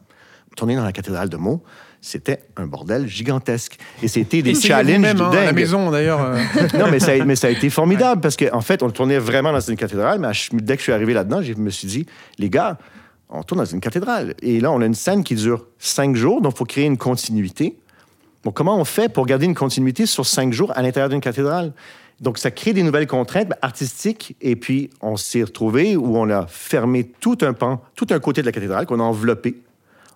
Tourner 0.57 0.77
dans 0.77 0.85
la 0.85 0.93
cathédrale 0.93 1.29
de 1.29 1.37
Meaux, 1.37 1.63
c'était 2.05 2.41
un 2.59 2.67
bordel 2.67 3.09
gigantesque. 3.09 3.79
Et 4.03 4.09
c'était 4.09 4.43
des 4.43 4.55
challenges 4.55 4.97
vous-même, 4.97 5.21
hein, 5.23 5.31
à 5.31 5.45
la 5.47 5.53
maison 5.55 5.91
d'ailleurs. 5.91 6.21
euh. 6.21 6.37
Non, 6.79 6.91
mais 6.91 7.01
ça, 7.01 7.13
a, 7.13 7.25
mais 7.25 7.35
ça 7.35 7.47
a 7.47 7.51
été 7.51 7.71
formidable 7.71 8.21
parce 8.21 8.37
qu'en 8.37 8.59
en 8.59 8.61
fait, 8.61 8.83
on 8.83 8.91
tournait 8.91 9.19
vraiment 9.19 9.53
dans 9.53 9.61
une 9.61 9.77
cathédrale. 9.77 10.19
Mais 10.19 10.29
dès 10.53 10.75
que 10.75 10.81
je 10.81 10.85
suis 10.85 10.93
arrivé 10.93 11.15
là-dedans, 11.15 11.41
je 11.41 11.55
me 11.55 11.71
suis 11.71 11.89
dit, 11.89 12.07
les 12.39 12.51
gars, 12.51 12.77
on 13.31 13.43
tourne 13.43 13.61
dans 13.61 13.65
une 13.65 13.81
cathédrale. 13.81 14.35
Et 14.43 14.61
là, 14.61 14.71
on 14.71 14.83
a 14.83 14.85
une 14.87 14.95
scène 14.95 15.25
qui 15.25 15.35
dure 15.35 15.67
cinq 15.79 16.15
jours, 16.15 16.43
donc 16.43 16.53
il 16.55 16.59
faut 16.59 16.67
créer 16.67 16.85
une 16.85 16.99
continuité. 16.99 17.79
Donc, 18.45 18.53
comment 18.53 18.79
on 18.79 18.85
fait 18.85 19.09
pour 19.11 19.25
garder 19.25 19.47
une 19.47 19.55
continuité 19.55 20.05
sur 20.05 20.27
cinq 20.27 20.53
jours 20.53 20.73
à 20.77 20.83
l'intérieur 20.83 21.09
d'une 21.09 21.23
cathédrale? 21.23 21.73
Donc, 22.21 22.37
ça 22.37 22.51
crée 22.51 22.75
des 22.75 22.83
nouvelles 22.83 23.07
contraintes 23.07 23.49
ben, 23.49 23.57
artistiques. 23.63 24.37
Et 24.43 24.57
puis, 24.57 24.91
on 25.01 25.17
s'est 25.17 25.43
retrouvé 25.43 25.97
où 25.97 26.19
on 26.19 26.29
a 26.29 26.47
fermé 26.49 27.05
tout 27.05 27.39
un 27.41 27.55
pan, 27.55 27.83
tout 27.97 28.09
un 28.11 28.19
côté 28.19 28.43
de 28.43 28.47
la 28.47 28.53
cathédrale 28.53 28.85
qu'on 28.85 29.01
a 29.01 29.05
enveloppé 29.05 29.63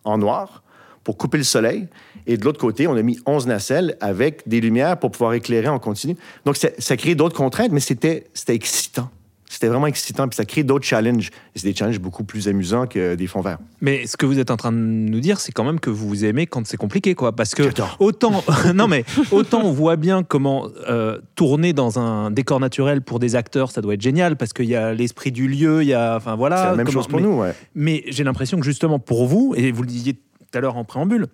en 0.05 0.19
noir 0.19 0.63
pour 1.09 1.17
couper 1.17 1.39
le 1.39 1.45
soleil. 1.45 1.89
Et 2.27 2.37
de 2.37 2.45
l'autre 2.45 2.61
côté, 2.61 2.87
on 2.87 2.95
a 2.95 3.01
mis 3.01 3.19
11 3.25 3.47
nacelles 3.47 3.97
avec 4.03 4.47
des 4.47 4.61
lumières 4.61 4.99
pour 4.99 5.11
pouvoir 5.11 5.33
éclairer 5.33 5.69
en 5.69 5.79
continu. 5.79 6.17
Donc, 6.45 6.59
ça, 6.59 6.69
ça 6.79 6.99
crée 6.99 7.15
d'autres 7.15 7.35
contraintes, 7.35 7.73
mais 7.73 7.81
c'était 7.81 8.27
c'était 8.35 8.55
excitant. 8.55 9.09
C'était 9.51 9.69
vraiment 9.69 9.87
excitant, 9.87 10.29
puis 10.29 10.37
ça 10.37 10.45
crée 10.45 10.63
d'autres 10.65 10.85
challenges. 10.85 11.31
Et 11.57 11.59
c'est 11.61 11.67
des 11.67 11.75
challenges 11.75 11.99
beaucoup 12.01 12.25
plus 12.25 12.47
amusants 12.49 12.87
que 12.87 13.15
des 13.15 13.27
fonds 13.27 13.41
verts. 13.41 13.57
Mais 13.81 14.07
ce 14.07 14.19
que 14.19 14.27
vous 14.27 14.39
êtes 14.39 14.51
en 14.51 14.59
train 14.59 14.71
de 14.73 14.77
nous 14.77 15.21
dire, 15.21 15.41
c'est 15.41 15.53
quand 15.53 15.65
même 15.65 15.81
que 15.81 15.89
vous 15.89 16.27
aimez 16.27 16.47
quand 16.47 16.67
c'est 16.67 16.77
compliqué, 16.77 17.15
quoi. 17.15 17.35
Parce 17.35 17.55
que 17.55 17.63
autant, 17.99 18.45
non 18.75 18.87
mais 18.87 19.07
autant 19.31 19.63
on 19.65 19.73
voit 19.73 19.97
bien 19.97 20.23
comment 20.23 20.69
euh, 20.91 21.19
tourner 21.37 21.73
dans 21.73 21.99
un 21.99 22.31
décor 22.31 22.61
naturel 22.61 23.01
pour 23.01 23.19
des 23.19 23.35
acteurs, 23.35 23.71
ça 23.71 23.81
doit 23.81 23.95
être 23.95 24.03
génial 24.03 24.37
parce 24.37 24.53
qu'il 24.53 24.67
y 24.67 24.77
a 24.77 24.93
l'esprit 24.93 25.33
du 25.33 25.49
lieu, 25.49 25.81
il 25.83 25.89
y 25.89 25.95
a, 25.95 26.17
enfin 26.17 26.37
voilà. 26.37 26.57
c'est 26.59 26.65
la 26.65 26.77
même 26.77 26.85
comment- 26.87 26.99
chose 26.99 27.09
pour 27.09 27.19
mais- 27.19 27.27
nous, 27.27 27.39
ouais. 27.41 27.55
Mais 27.75 28.05
j'ai 28.09 28.25
l'impression 28.25 28.59
que 28.59 28.67
justement 28.67 28.99
pour 28.99 29.27
vous, 29.27 29.55
et 29.57 29.73
vous 29.73 29.81
le 29.81 29.89
disiez 29.89 30.15
tout 30.51 30.59
à 30.59 30.61
l'heure 30.61 30.77
en 30.77 30.85
préambule, 30.85 31.27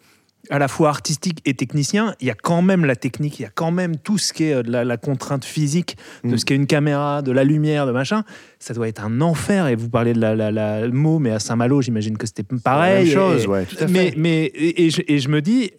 à 0.50 0.58
la 0.58 0.68
fois 0.68 0.90
artistique 0.90 1.38
et 1.46 1.54
technicien, 1.54 2.14
il 2.20 2.26
y 2.26 2.30
a 2.30 2.34
quand 2.34 2.60
même 2.60 2.84
la 2.84 2.96
technique, 2.96 3.38
il 3.38 3.44
y 3.44 3.46
a 3.46 3.50
quand 3.54 3.70
même 3.70 3.96
tout 3.96 4.18
ce 4.18 4.34
qui 4.34 4.44
est 4.44 4.52
euh, 4.52 4.62
de 4.62 4.70
la, 4.70 4.84
la 4.84 4.98
contrainte 4.98 5.42
physique, 5.44 5.96
de 6.22 6.34
Mm. 6.34 6.36
ce 6.38 6.44
qu'est 6.44 6.54
une 6.56 6.66
caméra, 6.66 7.22
de 7.22 7.32
la 7.32 7.44
lumière, 7.44 7.86
de 7.86 7.92
machin. 7.92 8.24
Ça 8.58 8.74
doit 8.74 8.86
être 8.88 9.02
un 9.02 9.22
enfer. 9.22 9.68
Et 9.68 9.74
vous 9.74 9.88
parlez 9.88 10.12
de 10.12 10.20
la, 10.20 10.36
la, 10.36 10.50
la- 10.50 10.86
mot, 10.88 11.18
mais 11.18 11.30
à 11.30 11.38
Saint-Malo, 11.38 11.80
j'imagine 11.80 12.18
que 12.18 12.26
c'était 12.26 12.42
pareil. 12.62 13.08
la 13.08 13.14
même 13.14 13.14
chose, 13.32 13.44
Et- 13.44 13.46
ouais, 13.46 13.64
tout 13.64 13.76
à 13.76 13.86
fait. 13.86 13.92
Mais, 13.92 14.12
mais 14.18 14.44
et, 14.44 14.84
et 14.84 14.90
je, 14.90 15.00
et 15.08 15.18
je 15.18 15.28
me 15.30 15.40
dis, 15.40 15.70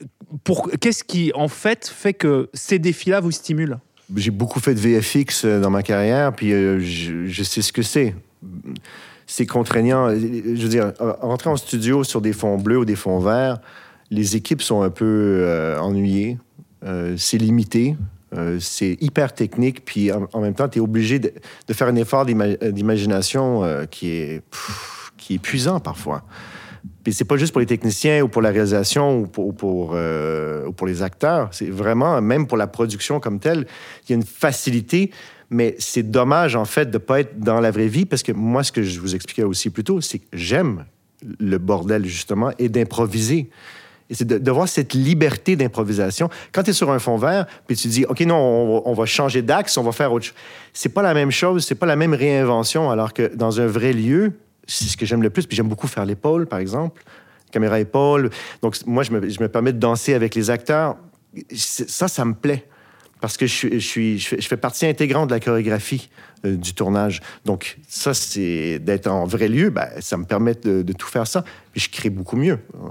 pour 0.44 0.72
qu'est-ce 0.80 1.04
qui 1.04 1.32
en 1.36 1.48
fait 1.48 1.88
fait 1.88 2.14
que 2.14 2.50
ces 2.56 2.80
défis-là 2.80 3.20
vous 3.20 3.32
stimulent? 3.32 3.78
J'ai 4.16 4.32
beaucoup 4.32 4.60
fait 4.60 4.74
de 4.74 4.80
VFX 4.80 5.46
euh, 5.46 5.60
dans 5.62 5.70
ma 5.70 5.84
carrière, 5.84 6.34
puis 6.34 6.54
euh, 6.54 6.80
je, 6.80 7.28
je 7.28 7.44
sais 7.44 7.62
ce 7.62 7.72
que 7.72 7.82
c'est. 7.84 8.16
C'est 9.28 9.46
contraignant. 9.46 10.10
Je 10.10 10.62
veux 10.62 10.70
dire, 10.70 10.94
rentrer 11.00 11.50
en 11.50 11.58
studio 11.58 12.04
sur 12.04 12.22
des 12.22 12.34
fonds 12.34 12.58
bleus 12.58 12.80
ou 12.80 12.86
des 12.86 12.96
fonds 12.96 13.20
verts, 13.20 13.60
les 14.12 14.36
équipes 14.36 14.62
sont 14.62 14.82
un 14.82 14.90
peu 14.90 15.06
euh, 15.06 15.80
ennuyées. 15.80 16.38
Euh, 16.86 17.16
c'est 17.18 17.38
limité. 17.38 17.96
Euh, 18.36 18.60
c'est 18.60 18.98
hyper 19.02 19.34
technique, 19.34 19.86
puis 19.86 20.12
en, 20.12 20.42
même 20.42 20.54
temps, 20.54 20.68
tu 20.68 20.80
es 20.80 20.82
obligé 20.82 21.20
de, 21.20 21.32
faire 21.72 21.88
un 21.88 21.96
effort 21.96 22.26
d'ima- 22.26 22.56
d'imagination 22.56 23.64
qui, 23.90 24.10
est, 24.10 24.42
qui 25.18 25.34
est 25.34 25.36
épuisant 25.38 25.80
parfois. 25.80 26.24
Puis 27.04 27.14
c'est 27.14 27.26
pas 27.26 27.38
juste 27.38 27.52
pour 27.52 27.62
les 27.62 27.68
techniciens 27.68 28.22
ou 28.24 28.28
pour 28.28 28.42
la 28.42 28.50
réalisation 28.50 29.20
ou 29.22 29.28
pour, 29.28 29.48
ou 29.48 29.54
pour, 29.54 29.96
ou 30.68 30.72
pour 30.72 30.88
les 30.88 31.02
acteurs. 31.02 31.50
C'est 31.52 31.70
vraiment, 31.70 32.22
même 32.22 32.46
pour 32.46 32.58
la 32.58 32.68
production 32.68 33.20
comme 33.20 33.40
telle, 33.40 33.68
il 34.04 34.12
y 34.12 34.14
a 34.14 34.16
une 34.16 34.26
facilité, 34.26 35.12
mais 35.56 35.76
c'est 35.80 36.04
dommage, 36.04 36.58
en 36.58 36.66
fait, 36.66 36.92
de 36.92 36.98
pas 36.98 37.22
être 37.22 37.40
dans 37.40 37.62
la 37.62 37.72
vraie 37.72 37.88
vie 37.88 38.06
parce 38.06 38.24
que 38.24 38.34
moi, 38.34 38.62
ce 38.64 38.74
que 38.74 38.84
je 38.84 39.00
vous 39.00 39.16
expliquais 39.16 39.44
aussi 39.44 39.70
plus 39.70 39.86
tôt, 39.86 40.02
c'est 40.02 40.20
que 40.20 40.26
j'aime 40.34 40.84
le 41.40 41.58
bordel, 41.58 42.06
justement, 42.06 42.52
et 42.60 42.68
d'improviser. 42.68 43.50
Et 44.10 44.16
c'est 44.16 44.26
de, 44.26 44.52
voir 44.52 44.68
cette 44.68 44.94
liberté 44.94 45.56
d'improvisation. 45.56 46.30
Quand 46.52 46.64
tu 46.64 46.72
es 46.72 46.74
sur 46.74 46.92
un 46.92 47.00
fond 47.00 47.16
vert, 47.16 47.46
puis 47.66 47.78
tu 47.78 47.88
dis, 47.88 48.06
OK, 48.06 48.20
non, 48.22 48.84
on, 48.86 48.94
va- 48.94 49.06
changer 49.06 49.42
d'axe, 49.42 49.78
on 49.78 49.84
va 49.84 49.94
faire 49.94 50.12
autre 50.12 50.26
chose. 50.26 50.36
C'est 50.74 50.90
pas 50.90 51.02
la 51.02 51.14
même 51.14 51.32
chose, 51.32 51.66
c'est 51.66 51.76
pas 51.76 51.86
la 51.86 51.96
même 51.96 52.14
réinvention, 52.14 52.92
alors 52.92 53.14
que 53.14 53.34
dans 53.34 53.62
un 53.62 53.66
vrai 53.66 53.94
lieu, 53.94 54.34
c'est 54.68 54.86
ce 54.86 54.98
que 54.98 55.06
j'aime 55.06 55.24
le 55.24 55.30
plus. 55.30 55.48
Puis 55.48 55.56
j'aime 55.56 55.70
beaucoup 55.70 55.88
faire 55.88 56.06
l'épaule, 56.06 56.48
par 56.48 56.60
exemple, 56.60 57.02
caméra 57.50 57.80
épaule. 57.80 58.30
Donc, 58.62 58.76
moi, 58.86 59.04
je 59.04 59.12
me, 59.12 59.30
je 59.30 59.42
me 59.42 59.48
permets 59.48 59.74
de 59.74 59.80
danser 59.80 60.14
avec 60.14 60.36
les 60.36 60.50
acteurs. 60.50 60.98
Ça, 61.56 62.10
ça 62.10 62.26
me 62.26 62.34
plaît. 62.34 62.68
Parce 63.22 63.38
que 63.38 63.48
je, 63.48 63.80
suis, 63.80 64.20
je, 64.20 64.48
fais 64.48 64.58
partie 64.58 64.86
intégrante 64.86 65.30
de 65.30 65.34
la 65.34 65.40
chorégraphie 65.40 66.10
euh, 66.46 66.56
du 66.56 66.74
tournage. 66.74 67.22
Donc, 67.46 67.78
ça, 67.88 68.14
c'est 68.14 68.80
d'être 68.80 69.08
en 69.08 69.26
vrai 69.26 69.48
lieu, 69.48 69.70
ben, 69.70 69.88
ça 70.00 70.18
me 70.18 70.26
permet 70.26 70.54
de, 70.54 70.82
de 70.82 70.94
tout 70.94 71.08
faire 71.08 71.26
ça. 71.26 71.44
Je 71.76 71.90
crée 71.90 72.10
beaucoup 72.10 72.38
mieux. 72.38 72.54
Euh, 72.74 72.88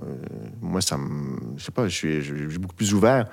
moi, 0.61 0.83
ça 0.83 0.99
me. 0.99 1.38
Je 1.57 1.64
sais 1.64 1.73
pas, 1.73 1.88
je 1.88 1.94
suis, 1.94 2.20
je, 2.23 2.35
je 2.37 2.49
suis 2.51 2.59
beaucoup 2.59 2.75
plus 2.75 2.92
ouvert. 2.92 3.27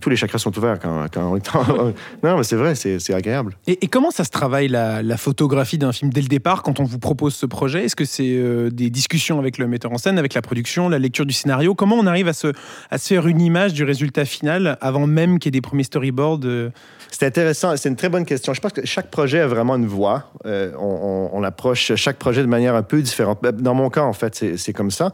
Tous 0.00 0.08
les 0.10 0.14
chakras 0.16 0.38
sont 0.38 0.56
ouverts 0.56 0.78
quand, 0.78 1.06
quand 1.12 1.28
on 1.28 1.36
est 1.36 1.56
en. 1.56 1.92
non, 2.22 2.36
mais 2.36 2.44
c'est 2.44 2.54
vrai, 2.56 2.76
c'est 2.76 3.00
c'est 3.00 3.12
agréable. 3.12 3.56
Et, 3.66 3.84
et 3.84 3.88
comment 3.88 4.12
ça 4.12 4.22
se 4.22 4.30
travaille 4.30 4.68
la, 4.68 5.02
la 5.02 5.16
photographie 5.16 5.76
d'un 5.76 5.90
film 5.92 6.12
dès 6.12 6.20
le 6.20 6.28
départ 6.28 6.62
quand 6.62 6.78
on 6.78 6.84
vous 6.84 7.00
propose 7.00 7.34
ce 7.34 7.46
projet? 7.46 7.84
Est-ce 7.84 7.96
que 7.96 8.04
c'est 8.04 8.36
euh, 8.36 8.70
des 8.70 8.90
discussions 8.90 9.40
avec 9.40 9.58
le 9.58 9.66
metteur 9.66 9.90
en 9.92 9.98
scène, 9.98 10.18
avec 10.20 10.34
la 10.34 10.42
production, 10.42 10.88
la 10.88 11.00
lecture 11.00 11.26
du 11.26 11.34
scénario? 11.34 11.74
Comment 11.74 11.96
on 11.96 12.06
arrive 12.06 12.28
à 12.28 12.32
se, 12.32 12.52
à 12.90 12.98
se 12.98 13.08
faire 13.08 13.26
une 13.26 13.40
image 13.40 13.72
du 13.74 13.82
résultat 13.82 14.24
final 14.24 14.78
avant 14.80 15.08
même 15.08 15.40
qu'il 15.40 15.48
y 15.48 15.50
ait 15.56 15.58
des 15.58 15.60
premiers 15.62 15.82
storyboards 15.84 16.40
euh, 16.44 16.70
C'est 17.10 17.26
intéressant, 17.26 17.76
c'est 17.76 17.88
une 17.88 17.96
très 17.96 18.08
bonne 18.08 18.24
question. 18.24 18.54
Je 18.54 18.60
pense 18.60 18.72
que 18.72 18.86
chaque 18.86 19.10
projet 19.10 19.40
a 19.40 19.48
vraiment 19.48 19.74
une 19.74 19.86
voix. 19.86 20.30
On, 20.44 20.52
on- 20.78 21.30
on 21.34 21.42
approche 21.42 21.94
chaque 21.96 22.18
projet 22.18 22.42
de 22.42 22.46
manière 22.46 22.74
un 22.76 22.82
peu 22.82 23.02
différente. 23.02 23.42
Dans 23.42 23.74
mon 23.74 23.90
cas, 23.90 24.02
en 24.02 24.12
fait, 24.12 24.34
c'est 24.36 24.56
c'est 24.56 24.72
comme 24.72 24.90
ça. 24.92 25.12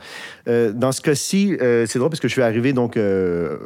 Euh, 0.49 0.73
dans 0.73 0.93
ce 0.93 1.01
cas-ci, 1.01 1.57
euh, 1.63 1.87
c'est 1.87 1.99
drôle 1.99 2.11
parce 2.11 2.21
que 2.21 2.29
je 2.29 2.33
suis 2.33 2.43
arrivé 2.43 2.73
donc 2.73 2.97
euh, 2.97 3.57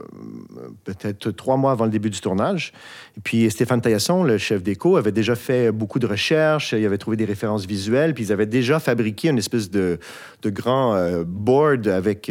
peut-être 0.85 1.31
trois 1.33 1.57
mois 1.57 1.73
avant 1.73 1.85
le 1.85 1.91
début 1.91 2.11
du 2.11 2.21
tournage. 2.21 2.73
Et 3.17 3.21
puis 3.21 3.51
Stéphane 3.51 3.81
Taillasson, 3.81 4.23
le 4.25 4.39
chef 4.39 4.63
d'éco, 4.63 4.97
avait 4.97 5.13
déjà 5.13 5.35
fait 5.35 5.73
beaucoup 5.73 5.99
de 5.99 6.07
recherches. 6.07 6.73
Il 6.73 6.85
avait 6.87 6.99
trouvé 6.99 7.17
des 7.17 7.25
références 7.25 7.67
visuelles. 7.67 8.15
Puis 8.15 8.25
ils 8.25 8.33
avaient 8.33 8.47
déjà 8.47 8.79
fabriqué 8.79 9.29
une 9.29 9.39
espèce 9.39 9.71
de, 9.71 9.99
de 10.43 10.51
grand 10.51 11.23
board 11.27 11.89
avec. 11.89 12.31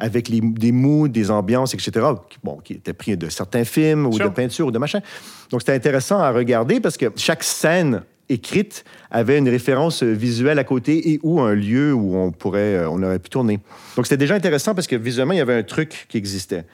avec 0.00 0.28
les- 0.28 0.40
des 0.40 0.72
moods, 0.72 1.06
des 1.08 1.30
ambiances, 1.30 1.72
etc., 1.72 1.92
qui, 2.28 2.38
bon, 2.42 2.56
qui 2.64 2.72
étaient 2.74 2.92
pris 2.92 3.16
de 3.16 3.28
certains 3.28 3.64
films 3.64 4.06
ou 4.06 4.12
Sure. 4.12 4.28
de 4.28 4.34
peintures 4.34 4.66
ou 4.66 4.70
de 4.72 4.78
machin. 4.78 5.00
Donc, 5.50 5.60
c'était 5.62 5.72
intéressant 5.72 6.18
à 6.18 6.32
regarder 6.32 6.80
parce 6.80 6.96
que 6.96 7.06
chaque 7.16 7.44
scène 7.44 8.02
écrite 8.28 8.84
avait 9.10 9.38
une 9.38 9.48
référence 9.48 10.02
visuelle 10.02 10.58
à 10.58 10.64
côté 10.64 11.12
et 11.12 11.20
ou 11.22 11.40
un 11.40 11.54
lieu 11.54 11.92
où 11.92 12.16
on 12.16 12.32
pourrait, 12.32 12.76
euh, 12.76 12.90
on 12.90 13.02
aurait 13.02 13.18
pu 13.18 13.30
tourner. 13.30 13.60
Donc, 13.96 14.06
c'était 14.06 14.16
déjà 14.16 14.34
intéressant 14.34 14.74
parce 14.74 14.86
que 14.86 14.96
visuellement, 14.96 15.32
il 15.32 15.38
y 15.38 15.42
avait 15.42 15.54
un 15.54 15.62
truc 15.62 16.06
qui 16.08 16.16
existait. 16.16 16.64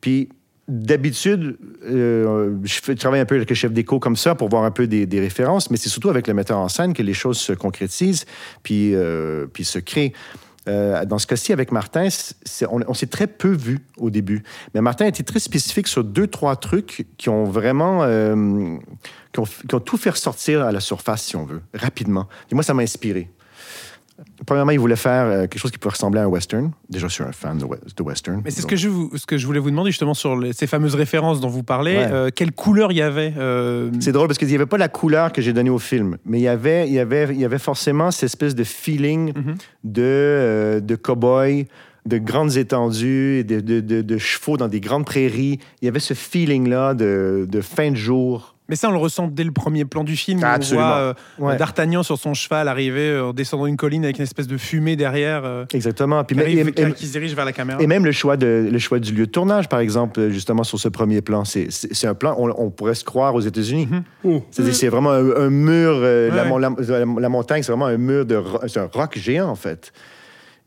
Puis, 0.00 0.28
d'habitude, 0.68 1.58
euh, 1.84 2.56
je, 2.62 2.92
travaille 2.92 3.20
un 3.20 3.24
peu 3.24 3.34
avec 3.34 3.50
le 3.50 3.56
chef 3.56 3.72
d'écho 3.72 3.98
comme 3.98 4.16
ça 4.16 4.34
pour 4.34 4.48
voir 4.48 4.64
un 4.64 4.70
peu 4.70 4.86
des, 4.86 5.04
des 5.04 5.20
références, 5.20 5.70
mais 5.70 5.76
c'est 5.76 5.88
surtout 5.88 6.10
avec 6.10 6.28
le 6.28 6.34
metteur 6.34 6.58
en 6.58 6.68
scène 6.68 6.92
que 6.92 7.02
les 7.02 7.14
choses 7.14 7.38
se 7.38 7.52
concrétisent 7.52 8.24
puis, 8.62 8.94
euh, 8.94 9.46
puis 9.52 9.64
se 9.64 9.78
créent. 9.78 10.12
Euh, 10.68 11.04
dans 11.04 11.18
ce 11.18 11.26
cas-ci, 11.26 11.52
avec 11.52 11.72
Martin, 11.72 12.08
on, 12.70 12.94
s'est 12.94 13.06
très 13.06 13.26
peu 13.26 13.50
vu 13.50 13.80
au 13.96 14.10
début. 14.10 14.42
Mais 14.74 14.80
Martin 14.80 15.06
a 15.06 15.08
été 15.08 15.22
très 15.22 15.40
spécifique 15.40 15.88
sur 15.88 16.04
deux, 16.04 16.26
trois 16.26 16.56
trucs 16.56 17.06
qui 17.16 17.28
ont 17.28 17.44
vraiment... 17.44 18.02
euh, 18.04 18.76
qui 19.32 19.74
ont 19.74 19.80
tout 19.80 19.96
fait 19.96 20.10
ressortir 20.10 20.62
à 20.62 20.72
la 20.72 20.80
surface, 20.80 21.22
si 21.22 21.36
on 21.36 21.44
veut, 21.44 21.62
rapidement. 21.72 22.28
Et 22.50 22.54
moi, 22.54 22.64
ça 22.64 22.74
m'a 22.74 22.82
inspiré. 22.82 23.30
Premièrement, 24.46 24.72
il 24.72 24.78
voulait 24.80 24.96
faire 24.96 25.26
euh, 25.26 25.40
quelque 25.42 25.58
chose 25.58 25.70
qui 25.70 25.78
pourrait 25.78 25.94
ressembler 25.94 26.20
à 26.20 26.24
un 26.24 26.26
western. 26.26 26.70
Déjà, 26.88 27.08
je 27.08 27.12
suis 27.12 27.24
un 27.24 27.32
fan 27.32 27.58
de, 27.58 27.64
we- 27.64 27.78
de 27.96 28.02
western. 28.02 28.40
Mais 28.44 28.50
c'est 28.50 28.62
ce 28.62 28.66
que, 28.66 28.76
je, 28.76 28.88
vous- 28.88 29.10
ce 29.16 29.26
que 29.26 29.36
je 29.38 29.46
voulais 29.46 29.58
vous 29.60 29.70
demander 29.70 29.90
justement 29.90 30.14
sur 30.14 30.36
les- 30.38 30.52
ces 30.52 30.66
fameuses 30.66 30.94
références 30.94 31.40
dont 31.40 31.48
vous 31.48 31.62
parlez. 31.62 31.96
Ouais. 31.96 32.08
Euh, 32.10 32.30
quelle 32.34 32.52
couleur 32.52 32.92
il 32.92 32.98
y 32.98 33.02
avait 33.02 33.32
euh, 33.38 33.90
C'est 34.00 34.12
drôle 34.12 34.26
parce 34.28 34.38
qu'il 34.38 34.48
n'y 34.48 34.54
avait 34.54 34.66
pas 34.66 34.78
la 34.78 34.88
couleur 34.88 35.32
que 35.32 35.40
j'ai 35.42 35.52
donnée 35.52 35.70
au 35.70 35.78
film, 35.78 36.16
mais 36.24 36.38
il 36.38 36.42
y 36.42 36.48
avait, 36.48 36.86
il 36.88 36.92
y 36.94 36.98
avait, 36.98 37.28
il 37.30 37.40
y 37.40 37.44
avait 37.44 37.58
forcément 37.58 38.10
cette 38.10 38.24
espèce 38.24 38.54
de 38.54 38.64
feeling 38.64 39.32
Mhm. 39.34 39.54
de, 39.84 40.02
euh, 40.02 40.80
de 40.80 40.96
cow-boy 40.96 41.66
de 42.06 42.16
grandes 42.16 42.56
étendues, 42.56 43.44
de, 43.44 43.60
de- 43.60 43.80
de- 43.80 44.00
de 44.00 44.18
chevaux 44.18 44.56
dans 44.56 44.68
des 44.68 44.80
grandes 44.80 45.04
prairies. 45.04 45.58
Il 45.82 45.84
y 45.84 45.88
avait 45.88 46.00
ce 46.00 46.14
feeling-là 46.14 46.94
de 46.94 47.60
fin 47.60 47.90
de 47.90 47.96
jour. 47.96 48.56
Mais 48.70 48.76
ça, 48.76 48.88
on 48.88 48.92
le 48.92 48.98
ressent 48.98 49.26
dès 49.26 49.44
le 49.44 49.50
premier 49.50 49.84
plan 49.84 50.04
du 50.04 50.16
film. 50.16 50.40
où 50.40 50.44
Absolument. 50.46 50.86
On 50.86 50.88
voit 50.88 50.96
euh, 50.98 51.14
Ouais. 51.38 51.56
D'Artagnan 51.56 52.02
sur 52.02 52.16
son 52.18 52.32
cheval 52.34 52.68
arriver 52.68 53.10
euh, 53.10 53.26
en 53.26 53.32
descendant 53.32 53.66
une 53.66 53.76
colline 53.76 54.04
avec 54.04 54.16
une 54.18 54.22
espèce 54.22 54.46
de 54.46 54.56
fumée 54.56 54.94
derrière 54.96 55.42
euh, 55.44 55.64
Exactement. 55.74 56.22
Puis 56.24 56.36
qui, 56.36 56.42
arrive- 56.42 56.72
et- 56.76 56.80
et- 56.82 56.92
qui 56.92 57.06
se 57.06 57.12
dirige 57.12 57.34
vers 57.34 57.44
la 57.44 57.52
caméra. 57.52 57.82
Et 57.82 57.86
même 57.86 58.04
le 58.04 58.12
choix, 58.12 58.36
de, 58.36 58.68
le 58.70 58.78
choix 58.78 58.98
du 59.00 59.12
lieu 59.12 59.26
de 59.26 59.30
tournage, 59.30 59.68
par 59.68 59.80
exemple, 59.80 60.30
justement 60.30 60.62
sur 60.62 60.78
ce 60.78 60.88
premier 60.88 61.20
plan, 61.20 61.44
c'est 61.44 61.68
un 62.06 62.14
plan, 62.14 62.36
on, 62.38 62.48
on 62.56 62.70
pourrait 62.70 62.94
se 62.94 63.04
croire 63.04 63.34
aux 63.34 63.40
États-Unis. 63.40 63.88
Mm. 64.24 64.38
C'est-à-dire, 64.50 64.74
c'est 64.74 64.88
vraiment 64.88 65.10
un, 65.10 65.30
un 65.36 65.50
mur, 65.50 65.90
euh, 65.96 66.28
la, 66.34 66.42
Ouais. 66.44 66.48
mon- 66.48 66.58
la- 66.58 66.70
la- 66.78 67.04
la 67.20 67.28
montagne, 67.28 67.62
c'est 67.62 67.72
vraiment 67.72 67.86
un 67.86 67.96
mur 67.98 68.24
de, 68.24 68.36
un 68.36 68.86
roc 68.92 69.18
géant, 69.18 69.48
en 69.48 69.56
fait. 69.56 69.92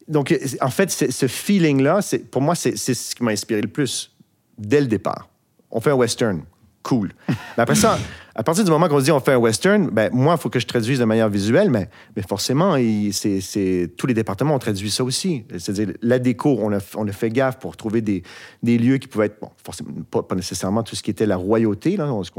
Donc, 0.09 0.37
en 0.59 0.69
fait, 0.69 0.91
ce 0.91 1.27
feeling-là, 1.27 2.01
c'est- 2.01 2.29
pour 2.29 2.41
moi, 2.41 2.55
c'est 2.55 2.75
ce 2.75 3.15
qui 3.15 3.23
m'a 3.23 3.31
inspiré 3.31 3.61
le 3.61 3.69
plus, 3.69 4.11
dès 4.57 4.81
le 4.81 4.87
départ. 4.87 5.29
On 5.71 5.79
fait 5.79 5.91
un 5.91 5.95
western, 5.95 6.41
cool. 6.83 7.11
Mais 7.29 7.63
après 7.63 7.75
ça, 7.75 7.97
à 8.35 8.43
partir 8.43 8.63
du 8.63 8.71
moment 8.71 8.87
qu'on 8.87 8.99
se 8.99 9.05
dit 9.05 9.11
on 9.11 9.19
fait 9.19 9.33
un 9.33 9.37
western, 9.37 9.89
ben, 9.89 10.09
moi, 10.13 10.35
il 10.37 10.41
faut 10.41 10.49
que 10.49 10.59
je 10.59 10.65
traduise 10.67 10.99
de 10.99 11.05
manière 11.05 11.29
visuelle, 11.29 11.69
mais, 11.69 11.87
mais 12.15 12.23
forcément, 12.27 12.75
c'est- 13.11 13.41
c'est- 13.41 13.91
tous 13.97 14.07
les 14.07 14.13
départements 14.13 14.55
ont 14.55 14.59
traduit 14.59 14.89
ça 14.91 15.03
aussi. 15.03 15.45
C'est-à-dire, 15.57 15.95
la 16.01 16.19
déco, 16.19 16.57
on 16.59 16.73
a, 16.73 16.79
on 16.95 17.07
a 17.07 17.11
fait 17.11 17.29
gaffe 17.29 17.57
pour 17.59 17.77
trouver 17.77 18.01
des, 18.01 18.23
des 18.63 18.77
lieux 18.77 18.97
qui 18.97 19.07
pouvaient 19.07 19.27
être, 19.27 19.39
bon, 19.39 19.49
forcément, 19.63 19.89
pas, 20.09 20.23
pas 20.23 20.35
nécessairement 20.35 20.83
tout 20.83 20.95
ce 20.95 21.03
qui 21.03 21.11
était 21.11 21.25
la 21.25 21.37
royauté, 21.37 21.95
là, 21.95 22.11
on 22.13 22.23
se 22.23 22.31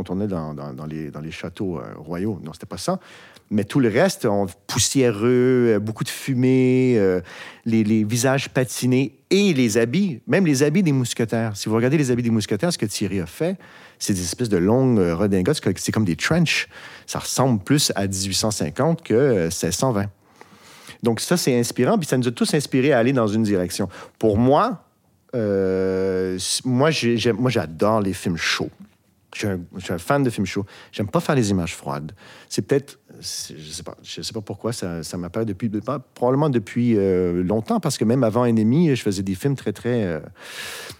dans, 0.54 0.54
dans 0.74 0.86
les, 0.86 1.10
dans 1.10 1.20
les 1.20 1.30
châteaux 1.30 1.78
euh, 1.78 1.82
royaux. 1.96 2.40
Non, 2.44 2.52
c'était 2.52 2.66
pas 2.66 2.78
ça. 2.78 2.98
Mais 3.50 3.64
tout 3.64 3.78
le 3.78 3.88
reste, 3.88 4.24
on, 4.26 4.46
poussiéreux, 4.66 5.74
euh, 5.74 5.78
beaucoup 5.78 6.04
de 6.04 6.08
fumée, 6.08 6.94
euh, 6.98 7.20
les, 7.64 7.84
les 7.84 8.04
visages 8.04 8.48
patinés 8.48 9.18
et 9.30 9.52
les 9.54 9.78
habits, 9.78 10.20
même 10.26 10.46
les 10.46 10.62
habits 10.62 10.82
des 10.82 10.92
mousquetaires. 10.92 11.56
Si 11.56 11.68
vous 11.68 11.74
regardez 11.76 11.96
les 11.96 12.10
habits 12.10 12.22
des 12.22 12.30
mousquetaires, 12.30 12.72
ce 12.72 12.78
que 12.78 12.86
Thierry 12.86 13.20
a 13.20 13.26
fait, 13.26 13.56
c'est 14.04 14.12
des 14.12 14.22
espèces 14.22 14.48
de 14.48 14.58
longues 14.58 14.98
euh, 14.98 15.14
redingotes, 15.14 15.60
c'est 15.76 15.92
comme 15.92 16.04
des 16.04 16.16
trenches. 16.16 16.68
Ça 17.06 17.18
ressemble 17.18 17.62
plus 17.62 17.90
à 17.96 18.06
1850 18.06 19.02
que 19.02 19.14
euh, 19.14 19.44
1620. 19.44 20.06
Donc 21.02 21.20
ça, 21.20 21.36
c'est 21.36 21.58
inspirant, 21.58 21.98
puis 21.98 22.06
ça 22.06 22.16
nous 22.16 22.28
a 22.28 22.30
tous 22.30 22.54
inspirés 22.54 22.92
à 22.92 22.98
aller 22.98 23.12
dans 23.12 23.26
une 23.26 23.42
direction. 23.42 23.88
Pour 24.18 24.38
moi, 24.38 24.84
euh, 25.34 26.38
moi, 26.64 26.90
j'adore 26.90 28.00
les 28.00 28.12
films 28.12 28.36
chauds. 28.36 28.70
Je 29.34 29.38
suis, 29.40 29.46
un, 29.48 29.58
je 29.76 29.84
suis 29.84 29.92
un 29.92 29.98
fan 29.98 30.22
de 30.22 30.30
films 30.30 30.46
chauds. 30.46 30.64
J'aime 30.92 31.08
pas 31.08 31.18
faire 31.20 31.34
les 31.34 31.50
images 31.50 31.74
froides. 31.74 32.12
C'est 32.48 32.62
peut-être, 32.66 33.00
je 33.20 33.70
sais 33.72 33.82
pas, 33.82 33.96
je 34.02 34.22
sais 34.22 34.32
pas 34.32 34.40
pourquoi 34.40 34.72
ça, 34.72 35.02
ça 35.02 35.16
m'apparaît 35.18 35.44
depuis, 35.44 35.68
probablement 36.14 36.48
depuis 36.50 36.94
euh, 36.96 37.42
longtemps, 37.42 37.80
parce 37.80 37.98
que 37.98 38.04
même 38.04 38.22
avant 38.24 38.44
Ennemi, 38.44 38.94
je 38.94 39.02
faisais 39.02 39.22
des 39.24 39.34
films 39.34 39.56
très, 39.56 39.72
très, 39.72 40.04
euh, 40.04 40.20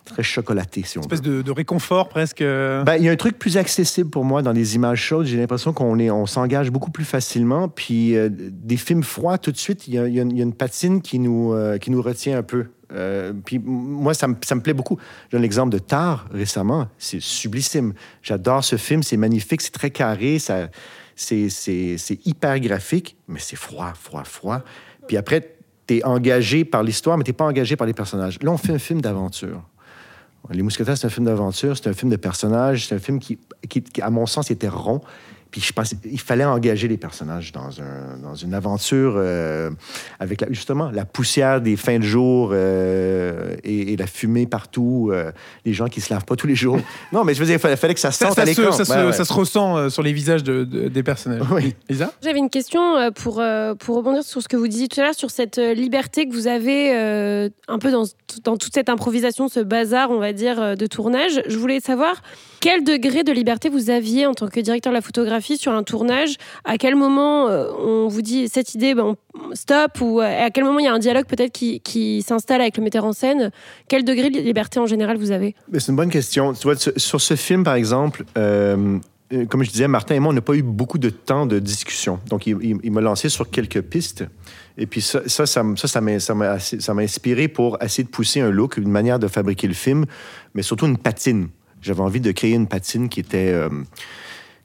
très 0.04 0.22
chocolatés, 0.24 0.82
si 0.84 0.98
on 0.98 1.02
veut. 1.02 1.04
espèce 1.06 1.22
de, 1.22 1.42
de 1.42 1.50
réconfort 1.52 2.08
presque. 2.08 2.42
euh, 2.42 2.82
Ben, 2.82 2.96
il 2.96 3.04
y 3.04 3.08
a 3.08 3.12
un 3.12 3.16
truc 3.16 3.38
plus 3.38 3.56
accessible 3.56 4.10
pour 4.10 4.24
moi 4.24 4.42
dans 4.42 4.52
les 4.52 4.74
images 4.74 5.00
chaudes. 5.00 5.26
J'ai 5.26 5.36
l'impression 5.38 5.72
qu'on 5.72 5.98
est, 6.00 6.10
on 6.10 6.26
s'engage 6.26 6.70
beaucoup 6.72 6.90
plus 6.90 7.04
facilement. 7.04 7.68
Puis 7.68 8.16
euh, 8.16 8.28
des 8.32 8.76
films 8.76 9.04
froids, 9.04 9.38
tout 9.38 9.52
de 9.52 9.56
suite, 9.56 9.86
il 9.86 9.94
y 9.94 9.96
y 9.96 9.98
a 10.18 10.22
une- 10.22 10.30
il 10.32 10.38
y 10.38 10.40
a 10.40 10.44
une 10.44 10.54
patine 10.54 11.00
qui 11.02 11.18
nous, 11.20 11.54
qui 11.80 11.90
nous 11.92 12.02
retient 12.02 12.36
un 12.38 12.42
peu. 12.42 12.66
Euh, 12.94 13.32
puis 13.44 13.58
moi, 13.58 14.14
ça 14.14 14.28
me, 14.28 14.36
ça 14.44 14.54
me 14.54 14.60
plaît 14.60 14.74
beaucoup. 14.74 14.98
J'ai 15.30 15.38
un 15.38 15.42
exemple 15.42 15.72
de 15.72 15.78
Tar 15.78 16.26
récemment. 16.32 16.88
C'est 16.98 17.20
sublissime. 17.20 17.94
J'adore 18.22 18.64
ce 18.64 18.76
film. 18.76 19.02
C'est 19.02 19.16
magnifique. 19.16 19.62
C'est 19.62 19.72
très 19.72 19.90
carré. 19.90 20.38
Ça, 20.38 20.68
c'est, 21.16 21.48
c'est, 21.48 21.96
c'est 21.98 22.26
hyper 22.26 22.58
graphique, 22.60 23.16
mais 23.28 23.38
c'est 23.40 23.56
froid, 23.56 23.92
froid, 23.94 24.24
froid. 24.24 24.62
Puis 25.06 25.16
après, 25.16 25.56
tu 25.86 25.96
es 25.96 26.04
engagé 26.04 26.64
par 26.64 26.82
l'histoire, 26.82 27.18
mais 27.18 27.24
tu 27.24 27.32
pas 27.32 27.44
engagé 27.44 27.76
par 27.76 27.86
les 27.86 27.94
personnages. 27.94 28.38
Là, 28.42 28.50
on 28.50 28.56
fait 28.56 28.72
un 28.72 28.78
film 28.78 29.00
d'aventure. 29.00 29.62
Les 30.50 30.62
Mousquetaires, 30.62 30.98
c'est 30.98 31.06
un 31.06 31.10
film 31.10 31.24
d'aventure, 31.24 31.74
c'est 31.76 31.88
un 31.88 31.94
film 31.94 32.10
de 32.10 32.16
personnages, 32.16 32.88
c'est 32.88 32.94
un 32.94 32.98
film 32.98 33.18
qui, 33.18 33.38
qui, 33.68 33.82
qui, 33.82 34.02
à 34.02 34.10
mon 34.10 34.26
sens, 34.26 34.50
était 34.50 34.68
rond. 34.68 35.00
Puis 35.54 35.60
je 35.62 35.72
pense 35.72 35.94
il 36.04 36.18
fallait 36.20 36.44
engager 36.44 36.88
les 36.88 36.96
personnages 36.96 37.52
dans, 37.52 37.68
un, 37.80 38.18
dans 38.20 38.34
une 38.34 38.54
aventure 38.54 39.14
euh, 39.16 39.70
avec 40.18 40.40
la- 40.40 40.48
justement 40.50 40.90
la 40.90 41.04
poussière 41.04 41.60
des 41.60 41.76
fins 41.76 42.00
de 42.00 42.02
jour 42.02 42.50
euh, 42.52 43.54
et, 43.62 43.92
et 43.92 43.96
la 43.96 44.08
fumée 44.08 44.46
partout, 44.46 45.10
euh, 45.12 45.30
les 45.64 45.72
gens 45.72 45.86
qui 45.86 46.00
se 46.00 46.12
lavent 46.12 46.24
pas 46.24 46.34
tous 46.34 46.48
les 46.48 46.56
jours. 46.56 46.80
Non, 47.12 47.22
mais 47.22 47.34
je 47.34 47.38
veux 47.38 47.46
dire, 47.46 47.54
il 47.54 47.60
fallait, 47.60 47.76
fallait 47.76 47.94
que 47.94 48.00
ça 48.00 48.10
ça, 48.10 48.26
sente 48.26 48.34
ça 48.34 48.42
à 48.42 48.46
se, 48.46 48.60
l'écran. 48.60 48.72
ça 48.76 48.84
se- 48.84 48.92
Ouais, 48.92 49.04
ouais. 49.04 49.12
ça 49.12 49.24
se 49.24 49.32
ressent 49.32 49.76
euh, 49.76 49.88
sur 49.90 50.02
les 50.02 50.12
visages 50.12 50.42
de- 50.42 50.64
de- 50.64 50.88
des 50.88 51.02
personnages. 51.04 51.42
Oui. 51.52 51.76
Lisa? 51.88 52.12
J'avais 52.20 52.40
une 52.40 52.50
question 52.50 53.12
pour, 53.12 53.40
pour 53.78 53.96
rebondir 53.96 54.24
sur 54.24 54.42
ce 54.42 54.48
que 54.48 54.56
vous 54.56 54.66
disiez 54.66 54.88
tout 54.88 54.98
à 55.00 55.04
l'heure, 55.04 55.14
sur 55.14 55.30
cette 55.30 55.58
liberté 55.58 56.26
que 56.28 56.34
vous 56.34 56.48
avez 56.48 56.92
euh, 56.96 57.48
un 57.68 57.78
peu 57.78 57.92
dans, 57.92 58.02
dans 58.42 58.56
toute 58.56 58.74
cette 58.74 58.88
improvisation, 58.88 59.46
ce 59.48 59.60
bazar, 59.60 60.10
on 60.10 60.18
va 60.18 60.32
dire, 60.32 60.76
de 60.76 60.86
tournage. 60.86 61.40
Je 61.46 61.56
voulais 61.56 61.78
savoir 61.78 62.22
quel 62.64 62.82
degré 62.82 63.24
de 63.24 63.30
liberté 63.30 63.68
vous 63.68 63.90
aviez 63.90 64.24
en 64.24 64.32
tant 64.32 64.48
que 64.48 64.58
directeur 64.58 64.90
de 64.90 64.96
la 64.96 65.02
photographie 65.02 65.58
sur 65.58 65.72
un 65.72 65.82
tournage? 65.82 66.36
À 66.64 66.78
quel 66.78 66.96
moment 66.96 67.46
euh, 67.46 67.66
on 67.78 68.08
vous 68.08 68.22
dit 68.22 68.48
cette 68.48 68.74
idée, 68.74 68.94
ben, 68.94 69.16
stop, 69.52 70.00
ou 70.00 70.22
euh, 70.22 70.46
à 70.46 70.48
quel 70.48 70.64
moment 70.64 70.78
il 70.78 70.86
y 70.86 70.88
a 70.88 70.94
un 70.94 70.98
dialogue 70.98 71.26
peut-être 71.26 71.52
qui, 71.52 72.22
s'installe 72.26 72.62
avec 72.62 72.78
le 72.78 72.82
metteur 72.82 73.04
en 73.04 73.12
scène? 73.12 73.50
Quel 73.86 74.02
degré 74.02 74.30
de 74.30 74.40
liberté 74.40 74.80
en 74.80 74.86
général 74.86 75.18
vous 75.18 75.30
avez? 75.30 75.54
C'est 75.74 75.88
une 75.88 75.96
bonne 75.96 76.08
question. 76.08 76.54
Tu 76.54 76.62
vois, 76.62 76.76
sur 76.78 77.20
ce 77.20 77.36
film, 77.36 77.64
par 77.64 77.74
exemple, 77.74 78.24
euh, 78.38 78.98
comme 79.50 79.62
je 79.62 79.70
disais, 79.70 79.86
Martin 79.86 80.14
et 80.14 80.20
moi, 80.20 80.30
on 80.30 80.34
n'a 80.34 80.40
pas 80.40 80.54
eu 80.54 80.62
beaucoup 80.62 80.96
de 80.96 81.10
temps 81.10 81.44
de 81.44 81.58
discussion. 81.58 82.18
Donc, 82.30 82.46
il, 82.46 82.90
m'a 82.90 83.02
lancé 83.02 83.28
sur 83.28 83.50
quelques 83.50 83.82
pistes. 83.82 84.24
Et 84.78 84.86
puis, 84.86 85.02
ça, 85.02 85.20
ça, 85.26 85.44
ça, 85.44 85.66
ça 85.76 86.00
m'a 86.00 87.02
inspiré 87.02 87.48
pour 87.48 87.76
essayer 87.82 88.04
de 88.04 88.08
pousser 88.08 88.40
un 88.40 88.50
look, 88.50 88.78
une 88.78 88.90
manière 88.90 89.18
de 89.18 89.28
fabriquer 89.28 89.66
le 89.66 89.74
film, 89.74 90.06
mais 90.54 90.62
surtout 90.62 90.86
une 90.86 90.96
patine. 90.96 91.48
J'avais 91.84 92.00
envie 92.00 92.20
de 92.20 92.32
créer 92.32 92.54
une 92.54 92.66
patine 92.66 93.10
qui 93.10 93.20
était, 93.20 93.52
euh, 93.52 93.68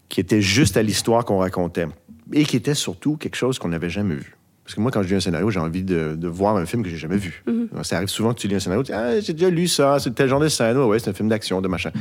qui 0.07 0.21
était 0.21 0.41
juste 0.41 0.77
à 0.77 0.81
l'histoire 0.81 1.25
qu'on 1.25 1.39
racontait 1.39 1.87
et 2.31 2.45
qui 2.45 2.55
était 2.55 2.73
surtout 2.73 3.17
quelque 3.17 3.35
chose 3.35 3.59
qu'on 3.59 3.67
n'avait 3.67 3.89
jamais 3.89 4.15
vu. 4.15 4.37
Parce 4.63 4.75
que 4.75 4.81
moi, 4.81 4.89
quand 4.89 5.03
je 5.03 5.09
lis 5.09 5.15
un 5.15 5.19
scénario, 5.19 5.49
j'ai 5.49 5.59
envie 5.59 5.83
de, 5.83 6.15
de 6.15 6.27
voir 6.29 6.55
un 6.55 6.65
film 6.65 6.81
que 6.81 6.89
j'ai 6.89 6.97
jamais 6.97 7.17
vu. 7.17 7.43
Ça 7.83 7.97
arrive 7.97 8.07
souvent 8.07 8.33
que 8.33 8.39
tu 8.39 8.47
lis 8.47 8.55
un 8.55 8.59
scénario, 8.59 8.83
tu 8.83 8.91
dis 8.91 8.97
Ah, 8.97 9.19
j'ai 9.19 9.33
déjà 9.33 9.49
lu 9.49 9.67
ça, 9.67 9.99
c'est 9.99 10.15
tel 10.15 10.29
genre 10.29 10.39
de 10.39 10.47
scène, 10.47 10.77
ouais, 10.77 10.85
ouais, 10.85 10.99
c'est 10.99 11.09
un 11.09 11.13
film 11.13 11.27
d'action, 11.27 11.59
de 11.59 11.67
machin. 11.67 11.91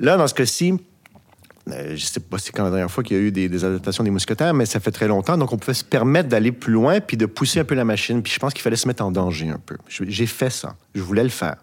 Là, 0.00 0.18
dans 0.18 0.26
ce 0.26 0.34
cas-ci, 0.34 0.74
euh, 1.70 1.92
je 1.94 2.04
sais 2.04 2.20
pas 2.20 2.38
c'est 2.38 2.50
quand 2.50 2.64
la 2.64 2.70
dernière 2.70 2.90
fois 2.90 3.04
qu'il 3.04 3.16
y 3.16 3.20
a 3.20 3.22
eu 3.22 3.30
des, 3.30 3.48
des 3.48 3.64
adaptations 3.64 4.02
des 4.02 4.10
mousquetaires, 4.10 4.52
mais 4.52 4.66
ça 4.66 4.80
fait 4.80 4.90
très 4.90 5.06
longtemps, 5.06 5.38
donc 5.38 5.52
on 5.52 5.58
pouvait 5.58 5.74
se 5.74 5.84
permettre 5.84 6.28
d'aller 6.28 6.50
plus 6.50 6.72
loin 6.72 7.00
puis 7.00 7.16
de 7.16 7.24
pousser 7.24 7.60
un 7.60 7.64
peu 7.64 7.76
la 7.76 7.84
machine. 7.84 8.20
Puis 8.20 8.32
je 8.32 8.38
pense 8.38 8.52
qu'il 8.52 8.62
fallait 8.62 8.76
se 8.76 8.88
mettre 8.88 9.04
en 9.04 9.12
danger 9.12 9.48
un 9.48 9.60
peu. 9.64 9.76
J'ai 9.88 10.26
fait 10.26 10.50
ça. 10.50 10.74
Je 10.94 11.02
voulais 11.02 11.22
le 11.22 11.28
faire. 11.28 11.56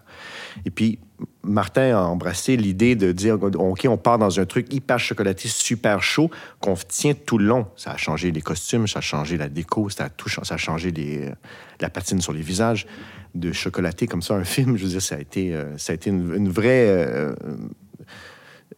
Et 0.64 0.70
puis, 0.70 0.98
Martin 1.42 1.96
a 1.96 2.02
embrassé 2.02 2.56
l'idée 2.56 2.96
de 2.96 3.12
dire 3.12 3.38
OK, 3.42 3.86
on 3.88 3.96
part 3.96 4.18
dans 4.18 4.40
un 4.40 4.46
truc 4.46 4.72
hyper 4.72 4.98
chocolaté, 4.98 5.48
super 5.48 6.02
chaud, 6.02 6.30
qu'on 6.60 6.74
tient 6.74 7.14
tout 7.14 7.38
le 7.38 7.46
long. 7.46 7.66
Ça 7.76 7.92
a 7.92 7.96
changé 7.96 8.30
les 8.30 8.42
costumes, 8.42 8.86
ça 8.86 8.98
a 8.98 9.02
changé 9.02 9.36
la 9.36 9.48
déco, 9.48 9.88
ça 9.90 10.04
a, 10.04 10.08
tout, 10.08 10.28
ça 10.28 10.42
a 10.48 10.56
changé 10.56 10.90
les, 10.90 11.28
euh, 11.28 11.30
la 11.80 11.90
patine 11.90 12.20
sur 12.20 12.32
les 12.32 12.42
visages. 12.42 12.86
De 13.34 13.52
chocolater 13.52 14.06
comme 14.06 14.22
ça 14.22 14.34
un 14.34 14.44
film, 14.44 14.76
je 14.76 14.84
veux 14.84 14.90
dire, 14.90 15.02
ça 15.02 15.14
a 15.16 15.20
été, 15.20 15.54
euh, 15.54 15.78
ça 15.78 15.92
a 15.92 15.94
été 15.94 16.10
une, 16.10 16.34
une 16.34 16.48
vraie. 16.48 16.88
euh, 16.88 17.34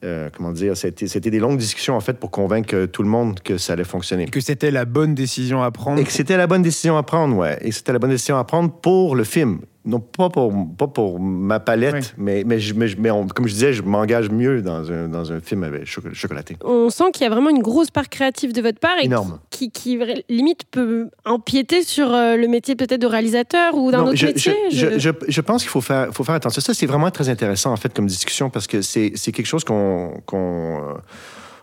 euh, 0.05 0.31
comment 0.37 0.51
dire, 0.51 0.77
c'était 0.77 1.21
des 1.31 1.39
longues 1.39 1.59
discussions 1.59 1.95
en 1.95 2.01
fait 2.01 2.15
pour 2.15 2.33
convaincre 2.33 2.87
tout 2.87 3.05
le 3.05 3.09
monde 3.09 3.39
que 3.39 3.57
ça 3.57 3.75
allait 3.75 3.85
fonctionner. 3.85 4.27
Que 4.27 4.41
c'était 4.41 4.73
la 4.73 4.85
bonne 4.85 5.15
décision 5.15 5.63
à 5.63 5.71
prendre. 5.71 6.01
Et 6.01 6.05
que 6.05 6.11
c'était 6.11 6.37
la 6.37 6.49
bonne 6.49 6.63
décision 6.63 6.97
à 6.97 7.05
prendre, 7.05 7.37
ouais. 7.37 7.59
Et 7.61 7.71
c'était 7.71 7.93
la 7.93 8.01
bonne 8.01 8.11
décision 8.11 8.37
à 8.37 8.43
prendre 8.43 8.73
pour 8.73 9.15
le 9.15 9.23
film. 9.23 9.61
Non, 9.85 9.99
pas 9.99 10.31
pour, 10.31 10.53
pas 10.79 10.87
pour 10.87 11.19
ma 11.19 11.59
palette, 11.59 11.95
Oui. 11.95 12.03
mais, 12.17 12.45
mais, 12.47 12.61
je- 12.61 12.73
mais, 12.75 12.87
je- 12.87 12.97
mais 13.01 13.11
on- 13.11 13.27
comme 13.27 13.49
je 13.49 13.53
disais, 13.53 13.73
je 13.73 13.83
m'engage 13.83 14.31
mieux 14.31 14.63
dans 14.63 14.93
un, 14.93 15.09
dans 15.09 15.33
un 15.33 15.41
film 15.41 15.65
avec 15.65 15.87
choco- 15.87 16.15
chocolaté. 16.15 16.57
On 16.63 16.89
sent 16.89 17.11
qu'il 17.13 17.25
y 17.25 17.27
a 17.27 17.31
vraiment 17.31 17.51
une 17.51 17.63
grosse 17.63 17.91
part 17.91 18.09
créative 18.09 18.53
de 18.53 18.63
votre 18.63 18.79
part 18.79 18.97
et 19.03 19.07
Énorme. 19.07 19.41
qui, 19.51 19.73
qui, 19.73 19.99
limite 20.29 20.67
peut 20.71 21.11
empiéter 21.25 21.83
sur 21.83 22.15
euh, 22.15 22.37
le 22.37 22.47
métier 22.47 22.77
peut-être 22.77 23.01
de 23.01 23.09
réalisateur 23.09 23.75
ou 23.77 23.91
d'un 23.91 24.03
autre 24.05 24.15
je, 24.15 24.27
métier. 24.27 24.55
je, 24.71 24.77
Je- 24.77 24.91
je, 24.93 24.99
je- 25.01 25.11
je 25.33 25.41
pense 25.41 25.63
qu'il 25.63 25.71
faut 25.71 25.81
faire, 25.81 26.09
faut 26.15 26.23
faire 26.23 26.37
attention. 26.37 26.61
Ça, 26.63 26.75
c'est 26.75 26.87
vraiment 26.87 27.11
très 27.11 27.29
intéressant, 27.29 27.73
en 27.73 27.77
fait, 27.77 27.93
comme 27.93 28.07
discussion, 28.07 28.51
parce 28.51 28.69
que 28.69 28.83
c'est 28.83 29.11
c'est 29.17 29.33
quelque 29.33 29.47
chose 29.47 29.65
qu'on 29.65 30.21
qu'on 30.27 30.77
euh, 30.91 30.95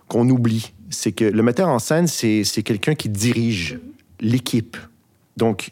qu'on 0.09 0.27
oublie. 0.29 0.73
C'est 0.89 1.13
que 1.13 1.23
le 1.23 1.41
metteur 1.41 1.69
en 1.69 1.79
scène, 1.79 2.07
c'est 2.07 2.43
c'est 2.43 2.63
quelqu'un 2.63 2.95
qui 2.95 3.07
dirige 3.07 3.79
l'équipe. 4.19 4.75
Donc, 5.37 5.69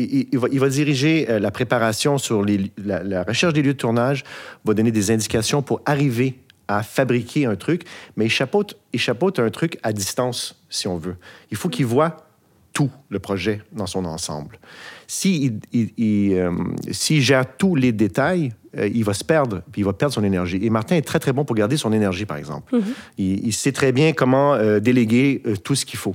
il, 0.00 0.38
va, 0.38 0.48
il 0.50 0.60
va 0.60 0.68
diriger 0.68 1.30
euh, 1.30 1.38
la 1.38 1.50
préparation 1.50 2.18
sur 2.18 2.42
les, 2.42 2.70
la, 2.76 3.02
la 3.02 3.22
recherche 3.22 3.52
des 3.52 3.62
lieux 3.62 3.74
de 3.74 3.78
tournage, 3.78 4.24
va 4.64 4.74
donner 4.74 4.92
des 4.92 5.10
indications 5.10 5.62
pour 5.62 5.80
arriver 5.86 6.38
à 6.68 6.82
fabriquer 6.82 7.46
un 7.46 7.56
truc, 7.56 7.84
mais 8.16 8.26
il 8.26 8.30
chapeaute, 8.30 8.76
il 8.92 9.00
chapeaute 9.00 9.38
un 9.38 9.50
truc 9.50 9.78
à 9.82 9.92
distance, 9.92 10.62
si 10.68 10.86
on 10.86 10.98
veut. 10.98 11.16
Il 11.50 11.56
faut 11.56 11.68
qu'il 11.68 11.86
voit 11.86 12.28
tout 12.74 12.90
le 13.08 13.18
projet 13.18 13.62
dans 13.72 13.86
son 13.86 14.04
ensemble. 14.04 14.58
S'il 15.06 15.58
il, 15.72 15.90
il, 15.96 16.34
euh, 16.34 16.52
s'il 16.92 17.22
gère 17.22 17.56
tous 17.56 17.74
les 17.74 17.92
détails, 17.92 18.52
euh, 18.76 18.86
il 18.86 19.02
va 19.02 19.14
se 19.14 19.24
perdre, 19.24 19.62
puis 19.72 19.80
il 19.80 19.84
va 19.84 19.94
perdre 19.94 20.14
son 20.14 20.22
énergie. 20.22 20.60
Et 20.62 20.70
Martin 20.70 20.96
est 20.96 21.02
très, 21.02 21.18
très 21.18 21.32
bon 21.32 21.44
pour 21.44 21.56
garder 21.56 21.78
son 21.78 21.92
énergie, 21.92 22.26
par 22.26 22.36
exemple. 22.36 22.76
il, 23.16 23.46
il 23.46 23.52
sait 23.52 23.72
très 23.72 23.90
bien 23.90 24.12
comment 24.12 24.54
euh, 24.54 24.78
déléguer 24.78 25.42
tout 25.64 25.74
ce 25.74 25.86
qu'il 25.86 25.98
faut. 25.98 26.14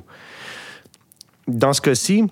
Dans 1.47 1.73
ce 1.73 1.81
cas-ci, 1.81 2.23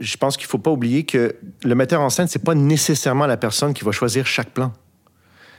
je 0.00 0.16
pense 0.16 0.36
qu'il 0.36 0.46
faut 0.46 0.58
pas 0.58 0.70
oublier 0.70 1.04
que 1.04 1.36
le 1.64 1.74
metteur 1.74 2.00
en 2.00 2.10
scène, 2.10 2.28
c'est 2.28 2.44
pas 2.44 2.54
nécessairement 2.54 3.26
la 3.26 3.36
personne 3.36 3.74
qui 3.74 3.84
va 3.84 3.92
choisir 3.92 4.26
chaque 4.26 4.50
plan. 4.50 4.72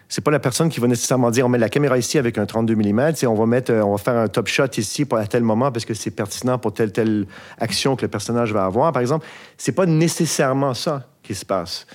C'est 0.07 0.23
pas 0.23 0.31
la 0.31 0.39
personne 0.39 0.69
qui 0.69 0.79
va 0.79 0.87
nécessairement 0.87 1.29
dire 1.29 1.45
on 1.45 1.49
met 1.49 1.59
la 1.59 1.69
caméra 1.69 1.95
ici 1.97 2.17
avec 2.17 2.39
un 2.39 2.47
32 2.47 2.75
mm, 2.75 3.13
on 3.27 3.35
va 3.35 3.45
mettre, 3.45 3.71
euh, 3.71 3.83
on 3.83 3.91
va 3.91 3.97
faire 3.99 4.15
un 4.15 4.27
top 4.27 4.47
shot 4.47 4.65
ici 4.77 5.05
à 5.11 5.27
tel 5.27 5.43
moment 5.43 5.71
parce 5.71 5.85
que 5.85 5.93
c'est 5.93 6.09
pertinent 6.09 6.57
pour 6.57 6.73
telle 6.73 6.91
telle 6.91 7.27
action 7.59 7.95
que 7.95 8.01
le 8.01 8.07
personnage 8.07 8.51
va 8.51 8.65
avoir. 8.65 8.91
Par 8.91 9.01
exemple, 9.01 9.27
c'est 9.55 9.71
pas 9.71 9.85
nécessairement 9.85 10.73
ça 10.73 11.07
qui 11.21 11.35
se 11.35 11.45
passe. 11.45 11.85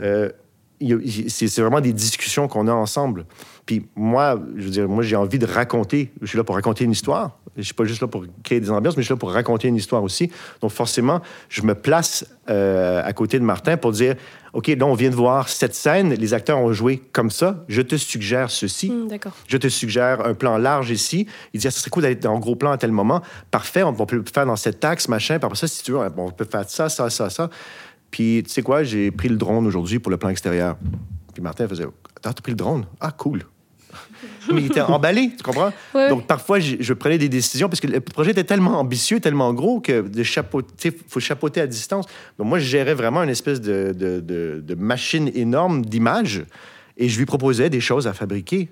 Euh, 0.00 0.30
c'est 1.28 1.58
vraiment 1.58 1.80
des 1.80 1.92
discussions 1.92 2.48
qu'on 2.48 2.68
a 2.68 2.72
ensemble. 2.72 3.26
Puis 3.68 3.86
moi, 3.94 4.40
je 4.56 4.62
veux 4.62 4.70
dire, 4.70 4.88
moi 4.88 5.02
j'ai 5.02 5.14
envie 5.14 5.38
de 5.38 5.44
raconter. 5.44 6.10
Je 6.22 6.26
suis 6.26 6.38
là 6.38 6.42
pour 6.42 6.54
raconter 6.54 6.84
une 6.84 6.92
histoire. 6.92 7.38
Je 7.54 7.60
suis 7.60 7.74
pas 7.74 7.84
juste 7.84 8.00
là 8.00 8.08
pour 8.08 8.24
créer 8.42 8.60
des 8.60 8.70
ambiances, 8.70 8.96
mais 8.96 9.02
je 9.02 9.08
suis 9.08 9.12
là 9.12 9.18
pour 9.18 9.30
raconter 9.30 9.68
une 9.68 9.76
histoire 9.76 10.02
aussi. 10.02 10.32
Donc 10.62 10.70
forcément, 10.70 11.20
je 11.50 11.60
me 11.60 11.74
place 11.74 12.24
euh, 12.48 13.02
à 13.04 13.12
côté 13.12 13.38
de 13.38 13.44
Martin 13.44 13.76
pour 13.76 13.92
dire, 13.92 14.14
ok, 14.54 14.68
là 14.68 14.86
on 14.86 14.94
vient 14.94 15.10
de 15.10 15.14
voir 15.14 15.50
cette 15.50 15.74
scène, 15.74 16.14
les 16.14 16.32
acteurs 16.32 16.58
ont 16.58 16.72
joué 16.72 16.96
comme 17.12 17.30
ça. 17.30 17.62
Je 17.68 17.82
te 17.82 17.96
suggère 17.96 18.50
ceci. 18.50 18.88
Hmm, 18.90 19.06
D'accord. 19.06 19.32
Je 19.46 19.58
te 19.58 19.68
suggère 19.68 20.24
un 20.24 20.32
plan 20.32 20.56
large 20.56 20.90
ici. 20.90 21.26
Il 21.52 21.60
dit, 21.60 21.66
ah, 21.66 21.70
ça 21.70 21.80
serait 21.80 21.90
cool 21.90 22.04
d'aller 22.04 22.26
en 22.26 22.38
gros 22.38 22.56
plan 22.56 22.70
à 22.70 22.78
tel 22.78 22.90
moment. 22.90 23.20
Parfait, 23.50 23.82
on, 23.82 23.88
on 23.88 24.06
peut 24.06 24.16
le 24.16 24.24
faire 24.32 24.46
dans 24.46 24.56
cet 24.56 24.82
axe, 24.82 25.08
machin. 25.08 25.38
Puis 25.38 25.44
après 25.44 25.58
ça, 25.58 25.68
si 25.68 25.82
tu 25.82 25.92
veux, 25.92 25.98
on 25.98 26.30
peut 26.30 26.48
faire 26.50 26.64
ça, 26.70 26.88
ça, 26.88 27.10
ça, 27.10 27.28
ça. 27.28 27.50
Puis, 28.10 28.42
tu 28.46 28.50
sais 28.50 28.62
quoi, 28.62 28.82
j'ai 28.82 29.10
pris 29.10 29.28
le 29.28 29.36
drone 29.36 29.66
aujourd'hui 29.66 29.98
pour 29.98 30.10
le 30.10 30.16
plan 30.16 30.30
extérieur. 30.30 30.78
Puis 31.34 31.42
Martin 31.42 31.68
faisait, 31.68 31.84
ah, 31.84 32.32
t'as 32.32 32.32
pris 32.32 32.52
le 32.52 32.56
drone? 32.56 32.86
Ah, 32.98 33.12
cool. 33.12 33.44
Mais 34.52 34.60
il 34.62 34.66
était 34.66 34.80
emballé, 34.80 35.30
tu 35.36 35.42
comprends? 35.42 35.72
Ouais. 35.94 36.08
Donc, 36.08 36.26
parfois, 36.26 36.58
je, 36.60 36.76
je 36.80 36.92
prenais 36.94 37.18
des 37.18 37.28
décisions 37.28 37.68
parce 37.68 37.80
que 37.80 37.86
le 37.86 38.00
projet 38.00 38.30
était 38.32 38.44
tellement 38.44 38.78
ambitieux, 38.80 39.20
tellement 39.20 39.52
gros 39.54 39.80
que 39.80 40.00
de 40.08 40.22
chapeauter, 40.22 40.92
faut 41.08 41.20
chapeauter 41.20 41.60
à 41.60 41.66
distance. 41.66 42.06
Donc, 42.38 42.48
moi, 42.48 42.58
je 42.58 42.64
gérais 42.64 42.94
vraiment 42.94 43.22
une 43.22 43.30
espèce 43.30 43.60
de, 43.60 43.92
de, 43.96 44.20
de- 44.20 44.62
de 44.64 44.74
machine 44.74 45.30
énorme 45.34 45.84
d'images 45.84 46.44
et 46.96 47.08
je 47.08 47.18
lui 47.18 47.26
proposais 47.26 47.70
des 47.70 47.80
choses 47.80 48.06
à 48.06 48.12
fabriquer. 48.12 48.68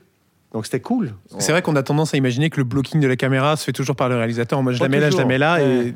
Donc, 0.57 0.65
c'était 0.65 0.81
cool. 0.81 1.13
C'est 1.39 1.53
vrai 1.53 1.61
qu'on 1.61 1.77
a 1.77 1.83
tendance 1.83 2.15
à 2.15 2.17
imaginer 2.17 2.49
que 2.49 2.57
le 2.57 2.65
blocking 2.65 2.99
de 2.99 3.07
la 3.07 3.17
caméra 3.17 3.57
se 3.57 3.65
fait 3.65 3.73
toujours 3.75 3.95
par 3.95 4.09
le 4.09 4.17
réalisateur. 4.17 4.63
Moi, 4.63 4.73
je 4.73 4.81
la 4.83 4.89
mets 4.89 5.01
là, 5.01 5.11
je 5.11 5.17
la 5.19 5.27
mets 5.27 5.37
là. 5.37 5.57
Ouais. 5.59 5.93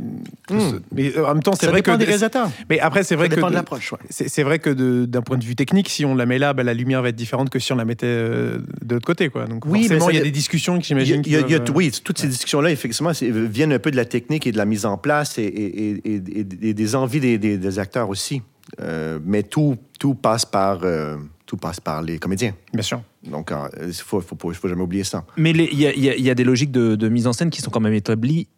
Et... 0.50 0.52
Hmm. 0.52 0.80
Mais 0.94 1.16
euh, 1.16 1.24
en 1.26 1.32
même 1.32 1.42
temps, 1.42 1.52
c'est 1.54 1.64
Ça 1.64 1.70
vrai 1.72 1.80
dépend 1.80 1.94
que. 1.94 1.98
des 2.00 2.04
réalisateurs. 2.04 2.50
Mais 2.68 2.78
après, 2.78 3.02
c'est 3.02 3.14
vrai 3.16 3.24
Ça 3.24 3.30
que. 3.30 3.34
dépend 3.36 3.46
de 3.46 3.52
de- 3.52 3.56
l'approche, 3.56 3.90
ouais. 3.92 3.98
C'est 4.10 4.42
vrai 4.42 4.58
que 4.58 4.68
d'un 5.06 5.22
point 5.22 5.38
de 5.38 5.44
vue 5.46 5.56
technique, 5.56 5.88
si 5.88 6.04
on 6.04 6.14
la 6.14 6.26
met 6.26 6.38
là, 6.38 6.52
bah, 6.52 6.62
la 6.62 6.74
lumière 6.74 7.00
va 7.00 7.08
être 7.08 7.16
différente 7.16 7.48
que 7.48 7.58
si 7.58 7.72
on 7.72 7.76
la 7.76 7.86
mettait 7.86 8.04
euh, 8.06 8.58
de 8.84 8.96
l'autre 8.96 9.06
côté. 9.06 9.30
Quoi. 9.30 9.46
Donc, 9.46 9.64
Oui, 9.64 9.84
forcément, 9.84 10.04
ça 10.04 10.12
il 10.12 10.16
y 10.18 10.20
a 10.20 10.24
des 10.24 10.30
discussions 10.30 10.76
a- 10.76 10.80
j'imagine. 10.80 11.22
euh, 11.26 11.58
oui, 11.74 11.90
toutes 12.04 12.18
ces 12.18 12.28
discussions-là, 12.28 12.70
effectivement, 12.70 13.12
viennent 13.18 13.72
un 13.72 13.78
peu 13.78 13.90
de 13.90 13.96
la 13.96 14.04
technique 14.04 14.46
et 14.46 14.52
de 14.52 14.58
la 14.58 14.66
mise 14.66 14.84
en 14.84 14.98
place 14.98 15.38
et, 15.38 15.44
et- 15.44 16.00
et- 16.04 16.14
et- 16.16 16.68
et 16.68 16.74
des 16.74 16.94
envies 16.94 17.20
des, 17.20 17.38
des- 17.38 17.56
des 17.56 17.78
acteurs 17.78 18.10
aussi. 18.10 18.42
Euh, 18.82 19.18
mais 19.24 19.42
tout, 19.42 19.78
tout, 19.98 20.14
passe 20.14 20.44
par, 20.44 20.80
euh, 20.84 21.16
tout 21.46 21.56
passe 21.56 21.80
par 21.80 22.02
les 22.02 22.18
comédiens. 22.18 22.52
Bien 22.74 22.82
sûr. 22.82 23.00
Donc, 23.24 23.52
euh, 23.52 23.68
il 23.82 23.88
ne 23.88 23.92
faut, 23.92 24.20
faut, 24.20 24.52
jamais 24.68 24.82
oublier 24.82 25.04
ça. 25.04 25.24
Mais 25.36 25.50
il 25.50 25.78
y, 25.78 25.86
a- 25.86 25.94
y 25.94 26.28
y 26.28 26.34
des 26.34 26.44
logiques 26.44 26.70
de, 26.72 26.94
de 26.96 27.08
mise 27.08 27.26
en 27.26 27.32
scène 27.32 27.50
qui 27.50 27.60
sont 27.60 27.70
quand 27.70 27.80
même 27.80 27.92
établies 27.94 28.48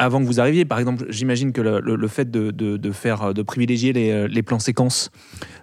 avant 0.00 0.20
que 0.20 0.26
vous 0.26 0.38
arriviez. 0.40 0.64
Par 0.64 0.78
exemple, 0.78 1.06
j'imagine 1.08 1.52
que 1.52 1.60
le, 1.60 1.80
le- 1.80 1.96
le 1.96 2.08
fait 2.08 2.28
de, 2.30 2.50
de- 2.50 2.76
de 2.76 2.90
faire, 2.92 3.32
de 3.34 3.42
privilégier 3.42 3.92
les, 3.92 4.26
les 4.28 4.42
plans 4.42 4.58
séquences, 4.58 5.10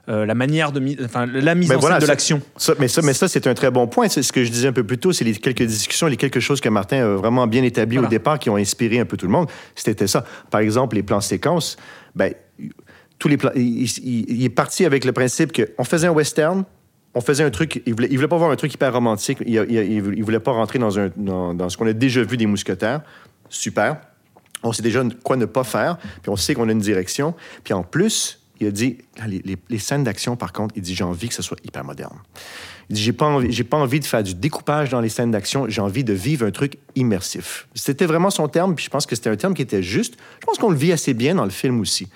euh, 0.07 0.25
la 0.25 0.35
manière 0.35 0.71
de, 0.71 0.81
enfin, 1.05 1.25
la 1.25 1.55
mise 1.55 1.69
Mais 1.69 1.75
en 1.75 1.79
voilà, 1.79 1.95
scène 1.95 2.03
de 2.03 2.07
l'action. 2.07 2.41
Mais 2.79 2.87
ça, 2.87 3.01
mais 3.01 3.13
ça 3.13 3.27
c'est 3.27 3.45
un 3.47 3.53
très 3.53 3.71
bon 3.71 3.87
point. 3.87 4.07
C'est 4.09 4.23
ce 4.23 4.31
que 4.33 4.43
je 4.43 4.51
disais 4.51 4.67
un 4.69 4.73
peu 4.73 4.83
plus 4.85 4.97
tôt. 4.97 5.11
C'est 5.13 5.23
les 5.25 5.33
quelques 5.33 5.63
discussions, 5.63 6.07
les 6.07 6.17
quelques 6.17 6.39
choses 6.39 6.61
que 6.61 6.69
Martin 6.69 6.97
a 7.03 7.15
vraiment 7.15 7.47
bien 7.47 7.63
établies 7.63 7.97
Voilà. 7.97 8.07
au 8.07 8.11
départ 8.11 8.39
qui 8.39 8.49
ont 8.49 8.57
inspiré 8.57 8.99
un 8.99 9.05
peu 9.05 9.17
tout 9.17 9.25
le 9.25 9.31
monde. 9.33 9.47
C'était 9.73 10.07
ça. 10.07 10.25
Par 10.49 10.61
exemple, 10.61 10.95
les 10.95 11.03
plans 11.03 11.21
séquences. 11.21 11.75
Ben, 12.13 12.33
tous 13.19 13.27
les 13.29 13.37
plans. 13.37 13.51
Il, 13.55 13.83
il- 13.83 14.25
il 14.29 14.43
est 14.43 14.49
parti 14.49 14.85
avec 14.85 15.05
le 15.05 15.11
principe 15.13 15.51
qu'on 15.53 15.83
faisait 15.85 16.07
un 16.07 16.11
western. 16.11 16.65
On 17.15 17.21
faisait 17.21 17.43
un 17.43 17.49
truc, 17.49 17.81
il 17.85 17.93
voulait, 17.93 18.09
voulait 18.09 18.27
pas 18.27 18.37
voir 18.37 18.51
un 18.51 18.57
truc 18.57 18.73
hyper 18.73 18.91
romantique. 18.91 19.39
Il, 19.45 19.55
il, 19.55 20.23
voulait 20.23 20.39
pas 20.41 20.51
rentrer 20.51 20.79
dans, 20.79 20.91
ce 20.91 21.77
qu'on 21.77 21.87
a 21.87 21.93
déjà 21.93 22.21
vu 22.23 22.35
des 22.35 22.45
mousquetaires. 22.45 23.01
Super. 23.49 24.01
On 24.63 24.73
sait 24.73 24.81
déjà 24.81 25.01
quoi 25.23 25.37
ne 25.37 25.45
pas 25.45 25.63
faire, 25.63 25.97
puis 25.97 26.29
on 26.29 26.35
sait 26.35 26.55
qu'on 26.55 26.67
a 26.67 26.71
une 26.71 26.79
direction. 26.79 27.33
Puis 27.63 27.73
en 27.73 27.83
plus, 27.83 28.41
il 28.59 28.67
a 28.67 28.71
dit, 28.71 28.97
les, 29.69 29.79
scènes 29.79 30.03
d'action, 30.03 30.35
par 30.35 30.53
contre, 30.53 30.73
il 30.75 30.81
dit, 30.81 30.95
j'ai 30.95 31.03
envie 31.03 31.29
que 31.29 31.33
ce 31.33 31.41
soit 31.41 31.57
hyper 31.63 31.83
moderne. 31.83 32.17
Il 32.89 32.95
dit, 32.95 33.01
j'ai 33.01 33.13
pas 33.63 33.77
envie 33.77 33.99
de 33.99 34.05
faire 34.05 34.23
du 34.23 34.33
découpage 34.33 34.89
dans 34.89 35.01
les 35.01 35.09
scènes 35.09 35.31
d'action, 35.31 35.67
j'ai 35.69 35.81
envie 35.81 36.03
de 36.03 36.13
vivre 36.13 36.45
un 36.45 36.51
truc 36.51 36.77
immersif. 36.95 37.67
C'était 37.75 38.05
vraiment 38.05 38.29
son 38.29 38.47
terme, 38.47 38.75
puis 38.75 38.85
je 38.85 38.89
pense 38.89 39.05
que 39.05 39.15
c'était 39.15 39.29
un 39.29 39.35
terme 39.35 39.53
qui 39.53 39.61
était 39.61 39.83
juste. 39.83 40.15
Je 40.41 40.45
pense 40.45 40.57
qu'on 40.57 40.69
le 40.69 40.77
vit 40.77 40.91
assez 40.91 41.13
bien 41.13 41.35
dans 41.35 41.45
le 41.45 41.49
film 41.49 41.79
aussi. 41.79 42.07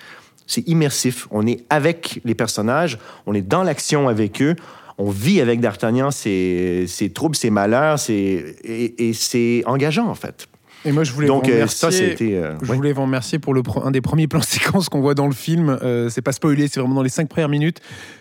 C'est 0.46 0.66
immersif. 0.68 1.28
On 1.30 1.46
est 1.46 1.64
avec 1.70 2.20
les 2.24 2.34
personnages, 2.34 2.98
on 3.26 3.34
est 3.34 3.42
dans 3.42 3.62
l'action 3.62 4.08
avec 4.08 4.42
eux, 4.42 4.56
on 5.00 5.10
vit 5.10 5.40
avec 5.40 5.60
D'Artagnan 5.60 6.10
ses, 6.10 6.84
ses 6.86 7.10
troubles, 7.10 7.36
ses 7.36 7.50
malheurs, 7.50 7.98
ses- 7.98 8.56
et, 8.64 9.08
et 9.08 9.12
c'est 9.12 9.62
engageant, 9.66 10.06
en 10.08 10.14
fait. 10.14 10.46
Et 10.86 10.92
moi, 10.92 11.04
je 11.04 11.12
voulais 11.12 11.26
Donc, 11.26 11.44
vous 11.44 11.50
euh, 11.50 11.54
remercier. 11.56 11.90
ça, 12.16 12.24
euh, 12.24 12.54
Je 12.62 12.72
voulais 12.72 12.92
vous 12.94 13.02
remercier 13.02 13.38
pour 13.38 13.52
le 13.52 13.60
un 13.84 13.90
des 13.90 14.00
premiers 14.00 14.26
plans 14.32 14.40
séquences 14.40 14.88
qu'on 14.88 15.02
voit 15.02 15.12
dans 15.14 15.26
le 15.26 15.34
film. 15.34 15.78
Euh, 15.82 16.08
c'est 16.08 16.22
pas 16.22 16.32
spoilé, 16.32 16.68
c'est 16.68 16.80
vraiment 16.80 16.94
dans 16.94 17.02
les 17.02 17.10
cinq 17.10 17.28
premières 17.28 17.50
minutes. 17.50 17.80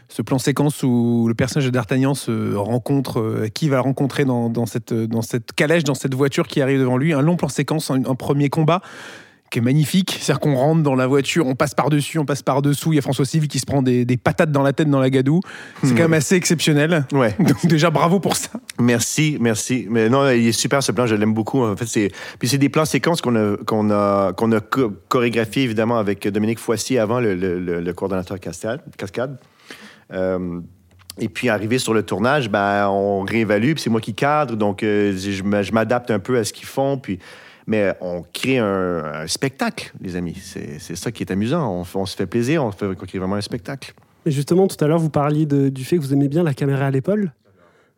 Ce 0.09 0.21
plan 0.21 0.39
séquence 0.39 0.83
où 0.83 1.25
le 1.29 1.33
personnage 1.35 1.65
de 1.67 1.71
D'Artagnan 1.71 2.15
se 2.15 2.55
rencontre, 2.55 3.21
euh, 3.21 3.47
qui 3.53 3.69
va 3.69 3.79
rencontrer 3.79 4.25
dans, 4.25 4.49
dans 4.49 4.65
cette, 4.65 4.93
dans 4.93 5.21
cette 5.21 5.53
calèche, 5.53 5.85
dans 5.85 5.93
cette 5.93 6.15
voiture 6.15 6.47
qui 6.47 6.61
arrive 6.61 6.79
devant 6.79 6.97
lui. 6.97 7.13
Un 7.13 7.21
long 7.21 7.37
plan 7.37 7.47
séquence, 7.47 7.91
un, 7.91 8.03
un 8.03 8.15
premier 8.15 8.49
combat 8.49 8.81
qui 9.49 9.59
est 9.59 9.61
magnifique. 9.61 10.17
C'est-à-dire 10.21 10.39
qu'on 10.39 10.55
rentre 10.55 10.83
dans 10.83 10.95
la 10.95 11.07
voiture, 11.07 11.47
on 11.47 11.55
passe 11.55 11.73
par-dessus, 11.73 12.19
on 12.19 12.25
passe 12.25 12.41
par-dessous. 12.43 12.93
Il 12.93 12.95
y 12.97 12.99
a 12.99 13.01
François 13.01 13.25
Civil 13.25 13.47
qui 13.47 13.59
se 13.59 13.65
prend 13.65 13.81
des, 13.81 14.05
des 14.05 14.17
patates 14.17 14.51
dans 14.51 14.61
la 14.61 14.73
tête 14.73 14.89
dans 14.89 14.99
la 14.99 15.09
gadoue. 15.09 15.39
C'est 15.83 15.89
quand 15.95 16.03
même 16.03 16.13
assez 16.13 16.35
exceptionnel. 16.35 17.05
Ouais. 17.11 17.35
Donc 17.39 17.65
déjà, 17.65 17.89
bravo 17.89 18.19
pour 18.19 18.35
ça. 18.35 18.49
Merci, 18.79 19.37
merci. 19.39 19.87
Mais 19.89 20.09
non, 20.09 20.29
il 20.29 20.47
est 20.47 20.51
super 20.51 20.83
ce 20.83 20.91
plan, 20.91 21.05
je 21.07 21.15
l'aime 21.15 21.33
beaucoup. 21.33 21.63
En 21.63 21.75
fait, 21.75 21.87
c'est 21.87 22.11
puis 22.39 22.47
c'est 22.47 22.57
des 22.57 22.69
plans 22.69 22.85
séquences 22.85 23.21
qu'on 23.21 23.35
a 23.35 23.57
qu'on 23.65 23.89
a 23.91 24.33
qu'on 24.33 24.51
a 24.51 24.59
cho- 24.73 24.93
chorégraphié 25.07 25.63
évidemment 25.63 25.97
avec 25.97 26.27
Dominique 26.27 26.59
Foissier 26.59 26.99
avant 26.99 27.19
le, 27.19 27.35
le, 27.35 27.59
le- 27.59 27.81
le 27.81 27.93
coordonnateur 27.93 28.39
Cascade. 28.39 28.81
Cascade. 28.97 29.37
Euh, 30.13 30.59
et 31.19 31.27
puis 31.27 31.49
arrivé 31.49 31.79
sur 31.79 31.93
le 31.93 32.03
tournage, 32.03 32.49
ben 32.49 32.87
on 32.87 33.21
réévalue, 33.23 33.73
puis 33.73 33.81
c'est 33.83 33.89
moi 33.89 33.99
qui 33.99 34.13
cadre, 34.13 34.55
donc 34.55 34.83
euh, 34.83 35.13
je 35.17 35.71
m'adapte 35.73 36.11
un 36.11 36.19
peu 36.19 36.37
à 36.37 36.43
ce 36.45 36.53
qu'ils 36.53 36.65
font, 36.67 36.97
puis 36.97 37.19
mais 37.69 37.93
on 38.01 38.23
crée 38.33 38.57
un, 38.57 39.27
spectacle, 39.27 39.93
les 40.01 40.15
amis. 40.15 40.35
C'est 40.35 40.95
ça 40.95 41.11
qui 41.11 41.21
est 41.21 41.31
amusant. 41.31 41.85
On, 41.93 42.05
se 42.05 42.15
fait 42.15 42.25
plaisir, 42.25 42.65
on, 42.65 42.71
fait, 42.71 42.87
crée 42.95 43.19
vraiment 43.19 43.35
un 43.35 43.41
spectacle. 43.41 43.93
Mais 44.25 44.31
justement, 44.31 44.67
tout 44.67 44.83
à 44.83 44.87
l'heure, 44.87 44.97
vous 44.97 45.11
parliez 45.11 45.45
du 45.45 45.85
fait 45.85 45.97
que 45.97 46.01
vous 46.01 46.11
aimez 46.11 46.27
bien 46.27 46.43
la 46.43 46.55
caméra 46.55 46.87
à 46.87 46.91
l'épaule. 46.91 47.31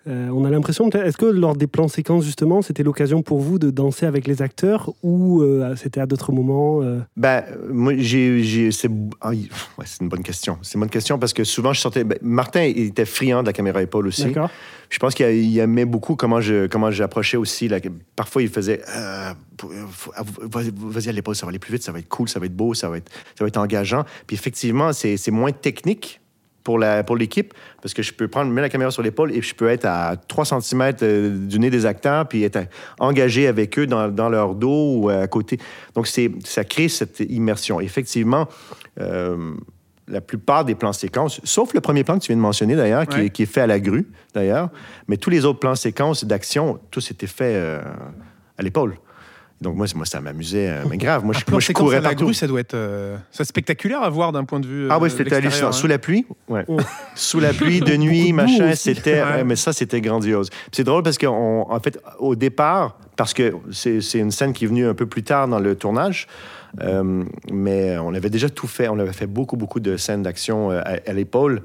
Euh, 0.07 0.29
on 0.29 0.45
a 0.45 0.49
l'impression, 0.49 0.89
est-ce 0.89 1.17
que 1.17 1.25
lors 1.25 1.55
des 1.55 1.67
plans 1.67 1.87
séquences, 1.87 2.25
justement, 2.25 2.63
c'était 2.63 2.81
l'occasion 2.81 3.21
pour 3.21 3.39
vous 3.39 3.59
de 3.59 3.69
danser 3.69 4.07
avec 4.07 4.25
les 4.25 4.41
acteurs 4.41 4.91
ou 5.03 5.41
euh, 5.43 5.75
c'était 5.75 5.99
à 5.99 6.07
d'autres 6.07 6.31
moments 6.31 6.81
euh, 6.81 6.99
Ben, 7.17 7.43
moi, 7.69 7.93
j'ai. 7.97 8.71
c'est 8.71 8.89
ah, 9.21 9.29
ouais, 9.29 9.85
c'est 9.85 10.01
une 10.01 10.09
bonne 10.09 10.23
question. 10.23 10.57
C'est 10.63 10.73
une 10.75 10.79
bonne 10.79 10.89
question 10.89 11.19
parce 11.19 11.33
que 11.33 11.43
souvent, 11.43 11.73
je 11.73 11.81
sortais. 11.81 12.03
ben, 12.03 12.17
Martin, 12.23 12.63
il 12.63 12.87
était 12.87 13.05
friand 13.05 13.43
de 13.43 13.47
la 13.47 13.53
caméra 13.53 13.81
épaule 13.81 14.07
aussi. 14.07 14.25
D'accord. 14.25 14.49
Je 14.89 14.97
pense 14.97 15.13
qu'il 15.13 15.27
il 15.27 15.57
aimait 15.59 15.85
beaucoup 15.85 16.15
comment 16.15 16.41
je 16.41 16.65
comment 16.65 16.89
j'approchais 16.89 17.37
aussi. 17.37 17.69
parfois, 18.15 18.41
il 18.41 18.49
faisait 18.49 18.81
euh, 18.97 19.33
vas-y 19.63 20.71
vas-y 20.75 21.09
à 21.09 21.11
l'épaule, 21.11 21.35
ça 21.35 21.45
va 21.45 21.51
aller 21.51 21.59
plus 21.59 21.73
vite, 21.73 21.83
ça 21.83 21.91
va 21.91 21.99
être 21.99 22.09
cool, 22.09 22.27
ça 22.27 22.39
va 22.39 22.47
être 22.47 22.55
beau, 22.55 22.73
ça 22.73 22.89
va 22.89 22.97
être, 22.97 23.11
ça 23.37 23.43
va 23.43 23.47
être 23.47 23.57
engageant. 23.57 24.03
Puis 24.25 24.35
effectivement, 24.35 24.93
c'est 24.93 25.15
c'est 25.15 25.31
moins 25.31 25.51
technique 25.51 26.20
pour 26.63 26.77
la 26.79 27.03
pour 27.03 27.15
l'équipe 27.17 27.53
parce 27.81 27.93
que 27.93 28.03
je 28.03 28.13
peux 28.13 28.27
prendre 28.27 28.51
mettre 28.51 28.63
la 28.63 28.69
caméra 28.69 28.91
sur 28.91 29.01
l'épaule 29.01 29.31
et 29.31 29.41
je 29.41 29.55
peux 29.55 29.67
être 29.67 29.85
à 29.85 30.15
3 30.15 30.45
cm 30.61 31.47
du 31.47 31.59
nez 31.59 31.69
des 31.69 31.85
acteurs 31.85 32.27
puis 32.27 32.43
être 32.43 32.59
engagé 32.99 33.47
avec 33.47 33.77
eux 33.79 33.87
dans, 33.87 34.09
dans 34.09 34.29
leur 34.29 34.53
dos 34.55 34.95
ou 34.97 35.09
à 35.09 35.27
côté. 35.27 35.57
Donc 35.95 36.07
c'est 36.07 36.31
ça 36.43 36.63
crée 36.63 36.87
cette 36.89 37.19
immersion. 37.21 37.79
Effectivement, 37.81 38.47
euh, 38.99 39.53
la 40.07 40.19
plupart 40.21 40.65
des 40.65 40.75
plans 40.75 40.93
séquences, 40.93 41.39
sauf 41.45 41.73
le 41.73 41.79
premier 41.81 42.03
plan 42.03 42.15
que 42.19 42.23
tu 42.23 42.27
viens 42.27 42.35
de 42.35 42.41
mentionner 42.41 42.75
d'ailleurs, 42.75 43.07
qui, 43.07 43.17
Ouais. 43.17 43.25
est- 43.27 43.29
qui 43.29 43.43
est 43.43 43.45
fait 43.45 43.61
à 43.61 43.67
la 43.67 43.79
grue 43.79 44.07
d'ailleurs, 44.33 44.69
mais 45.07 45.15
tous 45.17 45.29
les 45.29 45.45
autres 45.45 45.59
plans 45.59 45.75
séquences 45.75 46.25
d'action, 46.25 46.79
tous 46.91 47.11
étaient 47.11 47.27
faits 47.27 47.55
euh, 47.55 47.81
à 48.57 48.61
l'épaule. 48.63 48.95
Donc 49.61 49.75
moi, 49.75 49.85
moi 49.95 50.05
ça 50.05 50.19
m'amusait, 50.21 50.69
euh, 50.69 50.83
mais 50.89 50.97
grave. 50.97 51.23
Moi, 51.23 51.35
je, 51.37 51.49
moi, 51.51 51.59
je 51.59 51.71
courais 51.71 51.97
à 51.97 52.01
la 52.01 52.09
partout. 52.09 52.25
grue, 52.25 52.33
ça 52.33 52.47
doit 52.47 52.59
être 52.59 52.73
euh, 52.73 53.15
ça, 53.31 53.45
spectaculaire 53.45 54.01
à 54.01 54.09
voir 54.09 54.31
d'un 54.31 54.43
point 54.43 54.59
de 54.59 54.65
vue. 54.65 54.87
Ah 54.89 54.95
euh, 54.95 54.99
oui, 54.99 55.09
de 55.09 55.15
c'était 55.15 55.35
hallucinant. 55.35 55.69
l'extérieur, 55.69 55.73
Sous 55.75 55.85
hein. 55.85 55.89
la 55.89 55.99
pluie, 55.99 56.25
ouais. 56.49 56.65
Oh. 56.67 56.77
Sous 57.15 57.39
la 57.39 57.53
pluie, 57.53 57.79
de 57.79 57.95
nuit, 57.95 58.33
machin, 58.33 58.73
c'était. 58.73 59.21
Ouais. 59.21 59.29
ouais, 59.29 59.43
mais 59.43 59.55
ça, 59.55 59.71
c'était 59.71 60.01
grandiose. 60.01 60.49
C'est 60.71 60.83
drôle 60.83 61.03
parce 61.03 61.19
qu'en 61.19 61.67
en 61.69 61.79
fait, 61.79 61.99
au 62.17 62.35
départ, 62.35 62.97
parce 63.15 63.35
que 63.35 63.53
c'est 63.71 63.99
une 64.15 64.31
scène 64.31 64.51
qui 64.53 64.65
est 64.65 64.67
venue 64.67 64.87
un 64.87 64.95
peu 64.95 65.05
plus 65.05 65.21
tard 65.21 65.47
dans 65.47 65.59
le 65.59 65.75
tournage, 65.75 66.27
euh, 66.81 67.23
mais 67.51 67.97
on 67.99 68.13
avait 68.13 68.29
déjà 68.29 68.49
tout 68.49 68.67
fait. 68.67 68.87
On 68.87 68.97
avait 68.97 69.13
fait 69.13 69.27
beaucoup, 69.27 69.57
beaucoup 69.57 69.79
de 69.79 69.97
scènes 69.97 70.23
d'action 70.23 70.71
euh, 70.71 70.81
à, 70.81 71.09
à 71.09 71.13
l'épaule. 71.13 71.61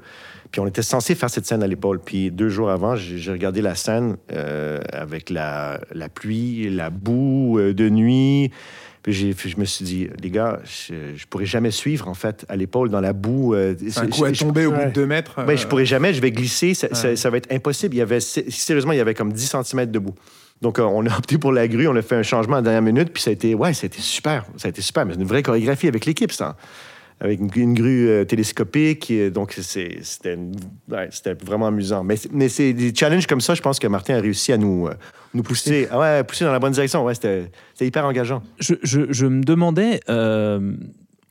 Puis 0.51 0.61
on 0.61 0.67
était 0.67 0.81
censé 0.81 1.13
faire 1.15 1.29
cette 1.29 1.45
scène 1.45 1.63
à 1.63 1.67
l'épaule. 1.67 1.99
Puis 1.99 2.31
deux 2.31 2.49
jours 2.49 2.69
avant, 2.69 2.95
j'ai 2.95 3.31
regardé 3.31 3.61
la 3.61 3.75
scène 3.75 4.17
euh, 4.31 4.79
avec 4.93 5.29
la, 5.29 5.79
la 5.93 6.09
pluie, 6.09 6.69
la 6.69 6.89
boue 6.89 7.59
euh, 7.59 7.73
de 7.73 7.89
nuit. 7.89 8.51
Puis 9.03 9.13
je 9.13 9.57
me 9.57 9.63
suis 9.63 9.85
dit, 9.85 10.09
les 10.21 10.29
gars, 10.29 10.59
je, 10.65 10.93
je 11.15 11.25
pourrais 11.27 11.45
jamais 11.45 11.71
suivre, 11.71 12.09
en 12.09 12.13
fait, 12.13 12.45
à 12.49 12.57
l'épaule, 12.57 12.89
dans 12.89 12.99
la 12.99 13.13
boue. 13.13 13.55
euh, 13.55 13.73
un 14.01 14.07
coup 14.07 14.25
à 14.25 14.31
tomber 14.33 14.65
au 14.65 14.71
bout 14.71 14.77
de 14.89 14.93
deux 14.93 15.05
mètres. 15.05 15.35
Euh, 15.39 15.45
je 15.55 15.65
pourrais 15.67 15.85
jamais, 15.85 16.13
je 16.13 16.21
vais 16.21 16.31
glisser, 16.31 16.73
ça, 16.73 16.93
ça- 16.93 17.09
Ouais. 17.09 17.15
ça 17.15 17.29
va 17.29 17.37
être 17.37 17.49
impossible. 17.53 17.95
Il 17.95 17.99
y 17.99 18.01
avait, 18.01 18.19
sé- 18.19 18.45
sérieusement, 18.49 18.91
il 18.91 18.97
y 18.97 19.01
avait 19.01 19.13
comme 19.13 19.31
10 19.31 19.55
cm 19.63 19.85
de 19.85 19.99
boue. 19.99 20.13
Donc, 20.61 20.79
on 20.79 21.05
a 21.05 21.17
opté 21.17 21.37
pour 21.37 21.53
la 21.53 21.67
grue, 21.69 21.87
on 21.87 21.95
a 21.95 22.01
fait 22.01 22.15
un 22.15 22.23
changement 22.23 22.55
à 22.55 22.59
la 22.59 22.63
dernière 22.63 22.81
minute, 22.81 23.13
puis 23.13 23.21
ça 23.23 23.29
a 23.29 23.33
été, 23.33 23.53
ouais, 23.55 23.73
ça 23.73 23.85
a 23.85 23.87
été 23.87 24.01
super. 24.01 24.43
Ça 24.57 24.67
a 24.67 24.69
été 24.69 24.81
super, 24.81 25.05
mais 25.05 25.13
c'est 25.13 25.21
une 25.21 25.27
vraie 25.27 25.43
chorégraphie 25.43 25.87
avec 25.87 26.05
l'équipe, 26.05 26.31
ça. 26.33 26.57
Avec 27.19 27.39
une, 27.39 27.49
une 27.55 27.73
grue 27.73 28.07
euh, 28.09 28.25
télescopique, 28.25 29.09
et 29.09 29.31
donc 29.31 29.53
c'était 29.53 30.37
ouais, 30.89 31.09
vraiment 31.43 31.65
amusant. 31.65 32.03
Mais, 32.03 32.15
c'est- 32.15 32.29
mais 32.31 32.47
c'est 32.47 32.73
des 32.73 32.93
challenges 32.93 33.25
comme 33.25 33.41
ça, 33.41 33.55
je 33.55 33.61
pense 33.63 33.79
que 33.79 33.87
Martin 33.87 34.17
a 34.17 34.21
réussi 34.21 34.53
à 34.53 34.57
nous, 34.57 34.87
euh, 34.87 34.93
nous 35.33 35.41
pousser, 35.41 35.87
ah 35.89 35.97
ouais, 35.99 36.23
pousser 36.23 36.45
dans 36.45 36.51
la 36.51 36.59
bonne 36.59 36.73
direction. 36.73 37.03
Ouais, 37.03 37.15
c'était 37.15 37.49
hyper 37.81 38.05
engageant. 38.05 38.43
Je, 38.59 38.75
je- 38.83 39.11
je 39.11 39.25
me 39.25 39.41
demandais, 39.43 39.99
euh, 40.09 40.73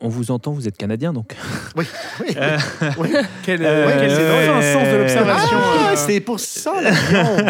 on 0.01 0.09
vous 0.09 0.33
entend, 0.33 0.51
vous 0.53 0.67
êtes 0.67 0.77
canadien 0.77 1.13
donc. 1.13 1.37
Oui, 1.77 1.85
oui. 2.21 2.35
Oui. 2.99 3.09
Quel, 3.45 3.61
ouais, 3.61 3.87
quel- 3.99 4.11
c'est 4.11 4.25
vraiment 4.29 4.59
un 4.59 4.63
sens 4.63 4.89
de 4.93 4.97
l'observation. 4.97 5.57
Ah, 5.57 5.76
c'est 5.97 6.21
pour 6.21 6.41
ça, 6.41 6.81
l'avion. 6.81 7.47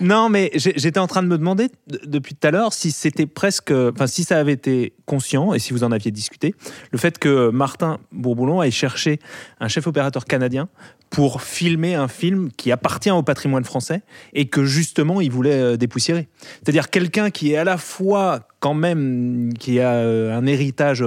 non, 0.00 0.28
mais 0.28 0.50
j'étais 0.54 0.98
en 0.98 1.06
train 1.06 1.22
de 1.22 1.28
me 1.28 1.38
demander 1.38 1.68
depuis 1.86 2.34
tout 2.34 2.46
à 2.46 2.50
l'heure 2.50 2.72
si 2.72 2.90
c'était 2.90 3.26
presque, 3.26 3.72
enfin 3.72 4.06
si 4.06 4.24
ça 4.24 4.38
avait 4.38 4.52
été 4.52 4.94
conscient 5.06 5.54
et 5.54 5.58
si 5.58 5.72
vous 5.72 5.84
en 5.84 5.92
aviez 5.92 6.10
discuté, 6.10 6.54
le 6.90 6.98
fait 6.98 7.18
que 7.18 7.50
Martin 7.50 7.98
Bourboulon 8.12 8.60
aille 8.60 8.72
chercher 8.72 9.18
un 9.60 9.68
chef 9.68 9.86
opérateur 9.86 10.24
canadien 10.24 10.68
pour 11.12 11.42
filmer 11.42 11.94
un 11.94 12.08
film 12.08 12.50
qui 12.56 12.72
appartient 12.72 13.10
au 13.10 13.22
patrimoine 13.22 13.64
français 13.64 14.02
et 14.32 14.48
que 14.48 14.64
justement 14.64 15.20
il 15.20 15.30
voulait 15.30 15.52
euh, 15.52 15.76
dépoussiérer. 15.76 16.28
C'est-à-dire 16.62 16.88
quelqu'un 16.88 17.30
qui 17.30 17.52
est 17.52 17.56
à 17.58 17.64
la 17.64 17.76
fois 17.76 18.48
quand 18.60 18.74
même 18.74 19.52
qui 19.58 19.78
a 19.78 19.92
euh, 19.92 20.36
un 20.36 20.46
héritage 20.46 21.06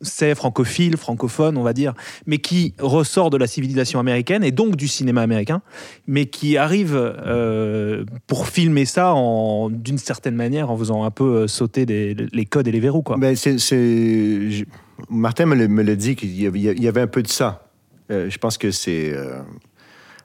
français, 0.00 0.34
francophile, 0.34 0.96
francophone, 0.96 1.56
on 1.56 1.62
va 1.62 1.72
dire, 1.72 1.94
mais 2.26 2.38
qui 2.38 2.74
ressort 2.78 3.30
de 3.30 3.36
la 3.36 3.46
civilisation 3.46 4.00
américaine 4.00 4.44
et 4.44 4.50
donc 4.50 4.76
du 4.76 4.88
cinéma 4.88 5.22
américain, 5.22 5.62
mais 6.06 6.26
qui 6.26 6.56
arrive 6.56 6.94
euh, 6.94 8.04
pour 8.26 8.48
filmer 8.48 8.84
ça 8.84 9.14
d'une 9.70 9.98
certaine 9.98 10.34
manière 10.34 10.70
en 10.70 10.76
faisant 10.76 11.04
un 11.04 11.10
peu 11.10 11.24
euh, 11.24 11.46
sauter 11.48 11.84
les 11.86 12.44
codes 12.46 12.68
et 12.68 12.72
les 12.72 12.80
verrous. 12.80 13.02
Ben, 13.16 13.34
c'est, 13.36 13.58
c'est- 13.58 14.66
Martin 15.08 15.46
me 15.46 15.82
le, 15.82 15.96
dit 15.96 16.16
qu'il 16.16 16.40
y 16.40 16.46
avait, 16.88 17.00
un 17.00 17.06
peu 17.06 17.22
de 17.22 17.28
ça. 17.28 17.68
Euh, 18.10 18.30
je 18.30 18.38
pense 18.38 18.58
que 18.58 18.70
c'est. 18.70 19.14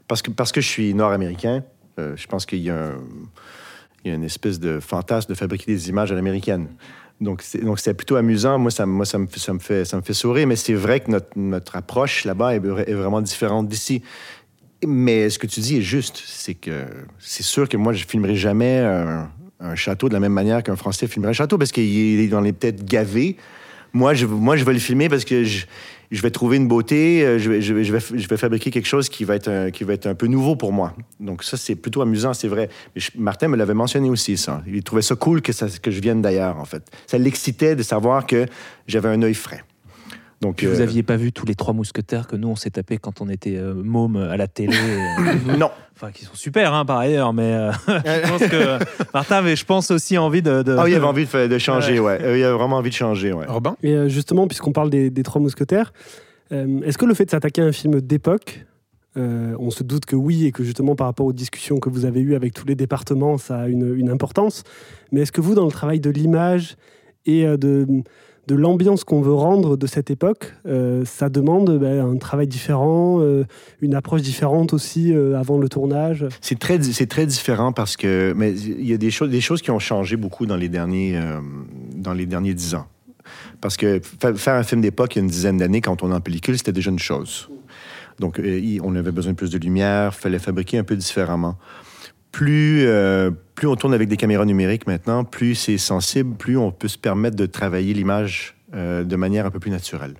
parce, 0.07 0.21
que, 0.21 0.31
parce 0.31 0.51
que 0.51 0.61
je 0.61 0.67
suis 0.67 0.93
nord-américain, 0.93 1.63
je 1.97 2.25
pense 2.27 2.45
qu'il 2.45 2.59
y 2.59 2.71
y 4.05 4.09
a 4.11 4.15
une 4.15 4.23
espèce 4.23 4.59
de 4.59 4.79
fantasme 4.79 5.29
de 5.29 5.35
fabriquer 5.35 5.71
des 5.71 5.89
images 5.89 6.11
à 6.11 6.15
l'américaine. 6.15 6.67
Donc, 7.23 7.41
c'est, 7.41 7.93
plutôt 7.93 8.15
amusant. 8.15 8.59
Moi, 8.59 8.71
ça, 8.71 8.85
moi 8.85 9.05
ça, 9.05 9.17
me, 9.17 9.27
ça, 9.27 9.53
me 9.53 9.59
fait, 9.59 9.85
ça 9.85 9.97
me 9.97 10.01
fait 10.01 10.13
sourire, 10.13 10.47
mais 10.47 10.55
c'est 10.55 10.73
vrai 10.73 10.99
que 10.99 11.11
notre, 11.11 11.29
notre 11.35 11.75
approche 11.75 12.25
là-bas 12.25 12.55
est, 12.55 12.59
vraiment 12.59 13.21
différente 13.21 13.67
d'ici. 13.67 14.01
Mais 14.85 15.29
ce 15.29 15.39
que 15.39 15.47
tu 15.47 15.59
dis 15.61 15.77
est 15.77 15.81
juste. 15.81 16.21
C'est 16.25 16.53
que 16.53 16.85
c'est 17.19 17.43
sûr 17.43 17.69
que 17.69 17.77
moi, 17.77 17.93
je 17.93 18.05
filmerai 18.05 18.35
jamais 18.35 18.79
un, 18.79 19.29
château 19.75 20.09
de 20.09 20.13
la 20.13 20.19
même 20.19 20.33
manière 20.33 20.61
qu'un 20.61 20.75
Français 20.75 21.07
filmerait 21.07 21.29
un 21.29 21.33
château 21.33 21.57
parce 21.57 21.71
qu'il 21.71 22.19
est 22.19 22.27
dans 22.27 22.41
les 22.41 22.51
peut-être 22.51 22.83
gavé. 22.83 23.37
Moi 23.93 24.13
je, 24.13 24.25
moi, 24.25 24.57
je 24.57 24.65
vais 24.65 24.73
le 24.73 24.79
filmer 24.79 25.07
parce 25.07 25.23
que 25.23 25.45
je, 25.45 25.65
je 26.13 26.21
vais 26.21 26.29
trouver 26.29 26.57
une 26.57 26.67
beauté, 26.67 27.25
euh, 27.25 27.39
je 27.39 27.51
vais, 28.29 28.37
fabriquer 28.37 28.69
quelque 28.69 28.85
chose 28.85 29.09
qui 29.09 29.23
va, 29.23 29.35
être 29.35 29.49
un, 29.49 30.13
peu 30.13 30.27
nouveau 30.27 30.55
pour 30.55 30.71
moi. 30.71 30.93
Donc 31.19 31.43
ça, 31.43 31.57
c'est 31.57 31.75
plutôt 31.75 32.01
amusant, 32.01 32.33
c'est 32.35 32.47
vrai. 32.47 32.69
Mais 32.95 33.01
Martin 33.15 33.47
me 33.47 33.57
l'avait 33.57 33.73
mentionné 33.73 34.09
aussi, 34.09 34.37
ça. 34.37 34.61
Il 34.67 34.83
trouvait 34.83 35.01
ça 35.01 35.15
cool 35.15 35.41
que, 35.41 35.51
que 35.79 35.91
je 35.91 35.99
vienne 35.99 36.21
d'ailleurs, 36.21 36.57
en 36.57 36.65
fait. 36.65 36.83
Ça 37.07 37.17
l'excitait 37.17 37.75
de 37.75 37.81
savoir 37.81 38.27
que 38.27 38.45
j'avais 38.87 39.09
un 39.09 39.21
œil 39.23 39.33
frais. 39.33 39.63
Donc, 40.43 40.57
Puis 40.57 40.67
vous 40.67 40.81
euh, 40.81 40.83
aviez 40.83 41.03
pas 41.03 41.15
vu 41.15 41.31
tous 41.31 41.45
les 41.45 41.55
trois 41.55 41.73
mousquetaires 41.73 42.27
que 42.27 42.35
nous 42.35 42.49
on 42.49 42.55
s'est 42.55 42.69
tapé 42.71 42.97
quand 42.97 43.21
on 43.21 43.29
était 43.29 43.55
euh, 43.55 43.73
môme 43.73 44.17
à 44.17 44.35
la 44.37 44.47
télé, 44.47 44.75
euh, 44.75 45.57
non. 45.57 45.71
enfin 45.95 46.11
qui 46.11 46.25
sont 46.25 46.35
super 46.35 46.73
hein, 46.73 46.83
par 46.85 46.97
ailleurs, 46.97 47.31
mais 47.33 47.53
euh, 47.53 47.71
je 47.87 48.27
pense 48.29 48.41
que 48.49 48.79
Martin 49.13 49.37
avait, 49.37 49.55
je 49.55 49.65
pense 49.65 49.89
aussi 49.89 50.17
envie 50.17 50.41
de. 50.41 50.61
de- 50.61 50.75
Ah, 50.77 50.89
il 50.89 50.95
avait 50.95 51.05
envie 51.05 51.25
de, 51.25 51.57
changer, 51.57 51.99
ouais. 51.99 52.19
Euh, 52.21 52.37
Il 52.37 52.43
avait 52.43 52.53
vraiment 52.57 52.77
envie 52.77 52.89
de 52.89 52.95
changer, 52.95 53.31
ouais. 53.31 53.45
Robin? 53.47 53.77
Et 53.83 53.93
euh, 53.93 54.09
justement, 54.09 54.47
puisqu'on 54.47 54.73
parle 54.73 54.89
des, 54.89 55.09
des 55.09 55.23
Trois 55.23 55.41
Mousquetaires, 55.41 55.93
euh, 56.51 56.81
est-ce 56.83 56.97
que 56.97 57.05
le 57.05 57.13
fait 57.13 57.25
de 57.25 57.31
s'attaquer 57.31 57.61
à 57.61 57.65
un 57.65 57.71
film 57.71 58.01
d'époque, 58.01 58.65
euh, 59.15 59.55
on 59.59 59.69
se 59.69 59.83
doute 59.83 60.05
que 60.05 60.17
oui, 60.17 60.45
et 60.45 60.51
que 60.51 60.63
justement 60.63 60.95
par 60.95 61.07
rapport 61.07 61.25
aux 61.25 61.33
discussions 61.33 61.77
que 61.79 61.89
vous 61.89 62.03
avez 62.03 62.19
eues 62.19 62.35
avec 62.35 62.53
tous 62.53 62.65
les 62.67 62.75
départements, 62.75 63.37
ça 63.37 63.59
a 63.61 63.67
une, 63.67 63.95
une 63.95 64.09
importance, 64.09 64.63
mais 65.11 65.21
est-ce 65.21 65.31
que 65.31 65.39
vous, 65.41 65.55
dans 65.55 65.65
le 65.65 65.71
travail 65.71 65.99
de 66.01 66.09
l'image 66.09 66.75
et 67.25 67.45
euh, 67.45 67.55
de, 67.55 67.87
de 68.47 68.55
l'ambiance 68.55 69.03
qu'on 69.05 69.21
veut 69.21 69.33
rendre 69.33 69.77
de 69.77 69.87
cette 69.87 70.11
époque, 70.11 70.53
euh, 70.67 71.05
ça 71.05 71.29
demande 71.29 71.79
ben, 71.79 72.05
un 72.05 72.17
travail 72.17 72.47
différent, 72.47 73.19
euh, 73.21 73.45
une 73.81 73.95
approche 73.95 74.21
différente 74.21 74.73
aussi 74.73 75.13
euh, 75.13 75.39
avant 75.39 75.57
le 75.57 75.69
tournage 75.69 76.25
C'est 76.41 76.59
très, 76.59 76.81
c'est 76.83 77.05
très 77.05 77.25
différent 77.25 77.71
parce 77.71 77.95
que 77.95 78.33
mais 78.35 78.51
il 78.53 78.85
y 78.85 78.93
a 78.93 78.97
des 78.97 79.11
choses, 79.11 79.29
des 79.29 79.41
choses 79.41 79.61
qui 79.61 79.71
ont 79.71 79.79
changé 79.79 80.17
beaucoup 80.17 80.45
dans 80.45 80.57
les 80.57 80.69
derniers, 80.69 81.17
dans 81.95 82.13
les 82.13 82.25
derniers 82.25 82.53
dix 82.53 82.75
ans. 82.75 82.87
Parce 83.61 83.77
que 83.77 84.01
fa- 84.19 84.33
faire 84.33 84.55
un 84.55 84.63
film 84.63 84.81
d'époque 84.81 85.15
il 85.15 85.19
y 85.19 85.21
a 85.21 85.23
une 85.23 85.29
dizaine 85.29 85.57
d'années, 85.57 85.79
quand 85.79 86.03
on 86.03 86.11
est 86.11 86.15
en 86.15 86.19
pellicule, 86.19 86.57
c'était 86.57 86.73
déjà 86.73 86.91
une 86.91 86.99
chose. 86.99 87.49
Donc, 88.19 88.39
on 88.83 88.95
avait 88.95 89.11
besoin 89.11 89.31
de 89.31 89.37
plus 89.37 89.49
de 89.49 89.57
lumière, 89.57 90.13
fallait 90.13 90.37
fabriquer 90.37 90.77
un 90.77 90.83
peu 90.83 90.95
différemment. 90.95 91.55
Plus, 92.33 92.83
euh, 92.87 93.29
plus 93.55 93.67
on 93.67 93.75
tourne 93.75 93.93
avec 93.93 94.09
des 94.09 94.17
caméras 94.17 94.43
numériques 94.45 94.87
maintenant, 94.87 95.23
plus 95.23 95.53
c'est 95.55 95.77
sensible, 95.77 96.35
plus 96.35 96.57
on 96.57 96.71
peut 96.71 96.87
se 96.87 96.97
permettre 96.97 97.35
de 97.37 97.45
travailler 97.45 97.93
l'image 97.93 98.55
euh, 98.73 99.03
de 99.03 99.15
manière 99.15 99.45
un 99.45 99.51
peu 99.51 99.59
plus 99.59 99.69
naturelle. 99.71 100.15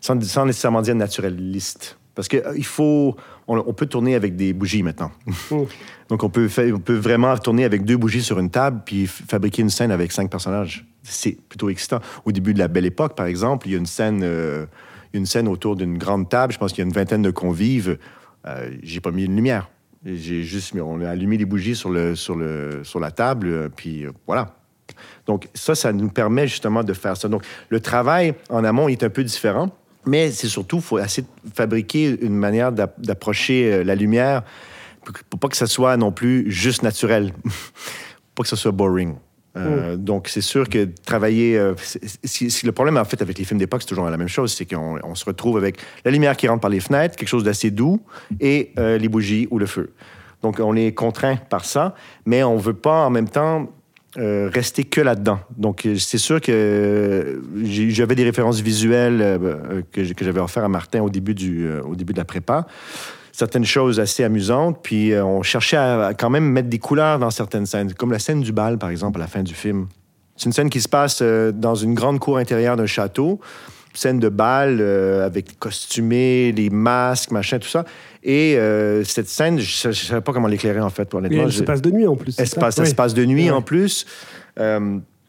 Sans, 0.00 0.18
sans 0.22 0.46
nécessairement 0.46 0.80
dire 0.80 0.94
naturaliste. 0.94 1.98
Parce 2.14 2.28
qu'il 2.28 2.64
faut. 2.64 3.16
On, 3.48 3.58
on 3.66 3.72
peut 3.72 3.86
tourner 3.86 4.14
avec 4.14 4.36
des 4.36 4.52
bougies 4.52 4.84
maintenant. 4.84 5.10
Donc, 6.08 6.22
on 6.22 6.30
peut, 6.30 6.46
fa- 6.46 6.72
on 6.72 6.78
peut 6.78 6.94
vraiment 6.94 7.36
tourner 7.36 7.64
avec 7.64 7.84
deux 7.84 7.96
bougies 7.96 8.22
sur 8.22 8.38
une 8.38 8.50
table 8.50 8.82
puis 8.86 9.06
fabriquer 9.08 9.62
une 9.62 9.70
scène 9.70 9.90
avec 9.90 10.12
cinq 10.12 10.30
personnages. 10.30 10.86
C'est 11.02 11.36
plutôt 11.48 11.68
excitant. 11.68 11.98
Au 12.24 12.30
début 12.30 12.54
de 12.54 12.60
la 12.60 12.68
Belle 12.68 12.86
Époque, 12.86 13.16
par 13.16 13.26
exemple, 13.26 13.66
il 13.66 13.72
y 13.72 13.74
a 13.74 13.78
une 13.78 13.86
scène, 13.86 14.20
euh, 14.22 14.66
une 15.12 15.26
scène 15.26 15.48
autour 15.48 15.74
d'une 15.74 15.98
grande 15.98 16.28
table. 16.28 16.52
Je 16.52 16.58
pense 16.58 16.72
qu'il 16.72 16.78
y 16.78 16.86
a 16.86 16.86
une 16.86 16.94
vingtaine 16.94 17.22
de 17.22 17.32
convives. 17.32 17.98
Euh, 18.46 18.70
J'ai 18.84 19.00
pas 19.00 19.10
mis 19.10 19.24
une 19.24 19.34
lumière. 19.34 19.68
J'ai 20.04 20.42
juste 20.42 20.74
on 20.78 21.00
a 21.00 21.08
allumé 21.08 21.38
les 21.38 21.46
bougies 21.46 21.74
sur, 21.74 21.88
le, 21.90 22.14
sur, 22.14 22.36
le, 22.36 22.84
sur 22.84 23.00
la 23.00 23.10
table, 23.10 23.48
euh, 23.48 23.68
puis 23.74 24.04
euh, 24.04 24.12
voilà. 24.26 24.54
Donc, 25.26 25.48
ça, 25.54 25.74
ça 25.74 25.92
nous 25.92 26.10
permet 26.10 26.46
justement 26.46 26.84
de 26.84 26.92
faire 26.92 27.16
ça. 27.16 27.28
Donc, 27.28 27.42
le 27.70 27.80
travail 27.80 28.34
en 28.50 28.64
amont 28.64 28.88
est 28.88 29.02
un 29.02 29.08
peu 29.08 29.24
différent, 29.24 29.70
mais 30.04 30.30
c'est 30.30 30.48
surtout, 30.48 30.76
il 30.76 30.82
faut 30.82 30.98
essayer 30.98 31.26
de 31.44 31.54
fabriquer 31.54 32.18
une 32.20 32.36
manière 32.36 32.70
d'ap- 32.70 33.00
d'approcher 33.00 33.72
euh, 33.72 33.82
la 33.84 33.94
lumière 33.94 34.42
pour, 35.04 35.14
pour 35.30 35.40
pas 35.40 35.48
que 35.48 35.56
ça 35.56 35.66
soit 35.66 35.96
non 35.96 36.12
plus 36.12 36.50
juste 36.50 36.82
naturel, 36.82 37.32
pas 38.34 38.42
que 38.42 38.48
ça 38.48 38.56
soit 38.56 38.72
boring. 38.72 39.14
Euh, 39.56 39.96
Donc, 39.96 40.28
c'est 40.28 40.40
sûr 40.40 40.68
que 40.68 40.88
travailler. 41.06 41.56
euh, 41.56 41.74
c'est- 42.24 42.62
le 42.64 42.72
problème, 42.72 42.96
en 42.96 43.04
fait, 43.04 43.22
avec 43.22 43.38
les 43.38 43.44
films 43.44 43.58
d'époque, 43.60 43.82
c'est 43.82 43.88
toujours 43.88 44.08
la 44.08 44.16
même 44.16 44.28
chose. 44.28 44.52
C'est 44.52 44.66
qu'on 44.66 44.98
on 45.04 45.14
se 45.14 45.24
retrouve 45.24 45.56
avec 45.56 45.78
la 46.04 46.10
lumière 46.10 46.36
qui 46.36 46.48
rentre 46.48 46.60
par 46.60 46.70
les 46.70 46.80
fenêtres, 46.80 47.16
quelque 47.16 47.28
chose 47.28 47.44
d'assez 47.44 47.70
doux, 47.70 48.00
et 48.40 48.72
euh, 48.78 48.98
les 48.98 49.08
bougies 49.08 49.46
ou 49.50 49.58
le 49.58 49.66
feu. 49.66 49.92
Donc, 50.42 50.58
on 50.60 50.74
est 50.76 50.92
contraint 50.92 51.36
par 51.36 51.64
ça, 51.64 51.94
mais 52.26 52.42
on 52.42 52.56
veut 52.56 52.74
pas 52.74 53.06
en 53.06 53.10
même 53.10 53.28
temps 53.28 53.70
euh, 54.16 54.48
rester 54.52 54.84
que 54.84 55.00
là-dedans. 55.00 55.40
Donc, 55.56 55.88
c'est 55.98 56.18
sûr 56.18 56.40
que 56.40 56.52
euh, 56.52 57.40
j'avais 57.64 58.14
des 58.14 58.22
références 58.24 58.60
visuelles 58.60 59.18
euh, 59.20 59.82
que, 59.90 60.04
j'avais 60.04 60.38
offert 60.40 60.62
à 60.64 60.68
Martin 60.68 61.02
au 61.02 61.10
début, 61.10 61.34
du, 61.34 61.68
au 61.84 61.96
début 61.96 62.12
de 62.12 62.18
la 62.18 62.24
prépa. 62.24 62.66
Certaines 63.36 63.64
choses 63.64 63.98
assez 63.98 64.22
amusantes, 64.22 64.78
puis 64.80 65.10
euh, 65.12 65.24
on 65.24 65.42
cherchait 65.42 65.76
à, 65.76 66.06
à 66.06 66.14
quand 66.14 66.30
même 66.30 66.44
mettre 66.44 66.68
des 66.68 66.78
couleurs 66.78 67.18
dans 67.18 67.30
certaines 67.30 67.66
scènes, 67.66 67.92
comme 67.92 68.12
la 68.12 68.20
scène 68.20 68.42
du 68.42 68.52
bal, 68.52 68.78
par 68.78 68.90
exemple, 68.90 69.18
à 69.18 69.22
la 69.24 69.26
fin 69.26 69.42
du 69.42 69.54
film. 69.54 69.88
C'est 70.36 70.46
une 70.46 70.52
scène 70.52 70.70
qui 70.70 70.80
se 70.80 70.88
passe 70.88 71.18
euh, 71.20 71.50
dans 71.50 71.74
une 71.74 71.94
grande 71.94 72.20
cour 72.20 72.38
intérieure 72.38 72.76
d'un 72.76 72.86
château, 72.86 73.40
scène 73.92 74.20
de 74.20 74.28
bal 74.28 74.78
euh, 74.80 75.26
avec 75.26 75.48
les 75.48 75.54
costumés, 75.56 76.52
les 76.52 76.70
masques, 76.70 77.32
machin, 77.32 77.58
tout 77.58 77.66
ça. 77.68 77.84
Et 78.22 78.56
cette 79.04 79.28
scène, 79.28 79.58
je 79.58 79.88
ne 79.88 79.92
savais 79.92 80.20
pas 80.20 80.32
comment 80.32 80.46
l'éclairer, 80.48 80.80
en 80.80 80.88
fait, 80.90 81.08
Et 81.12 81.16
honnêtement. 81.16 81.42
elle 81.42 81.50
Je- 81.50 81.58
se 81.58 81.62
passe 81.64 81.82
de 81.82 81.90
nuit 81.90 82.06
en 82.06 82.14
plus. 82.14 82.36
elle 82.38 82.46
se 82.48 82.54
passe, 82.54 82.76
ça 82.76 82.82
Oui. 82.82 82.88
se 82.88 82.94
passe 82.94 83.14
de 83.14 83.24
nuit 83.24 83.46
Ouais. 83.46 83.50
en 83.50 83.62
plus. 83.62 84.06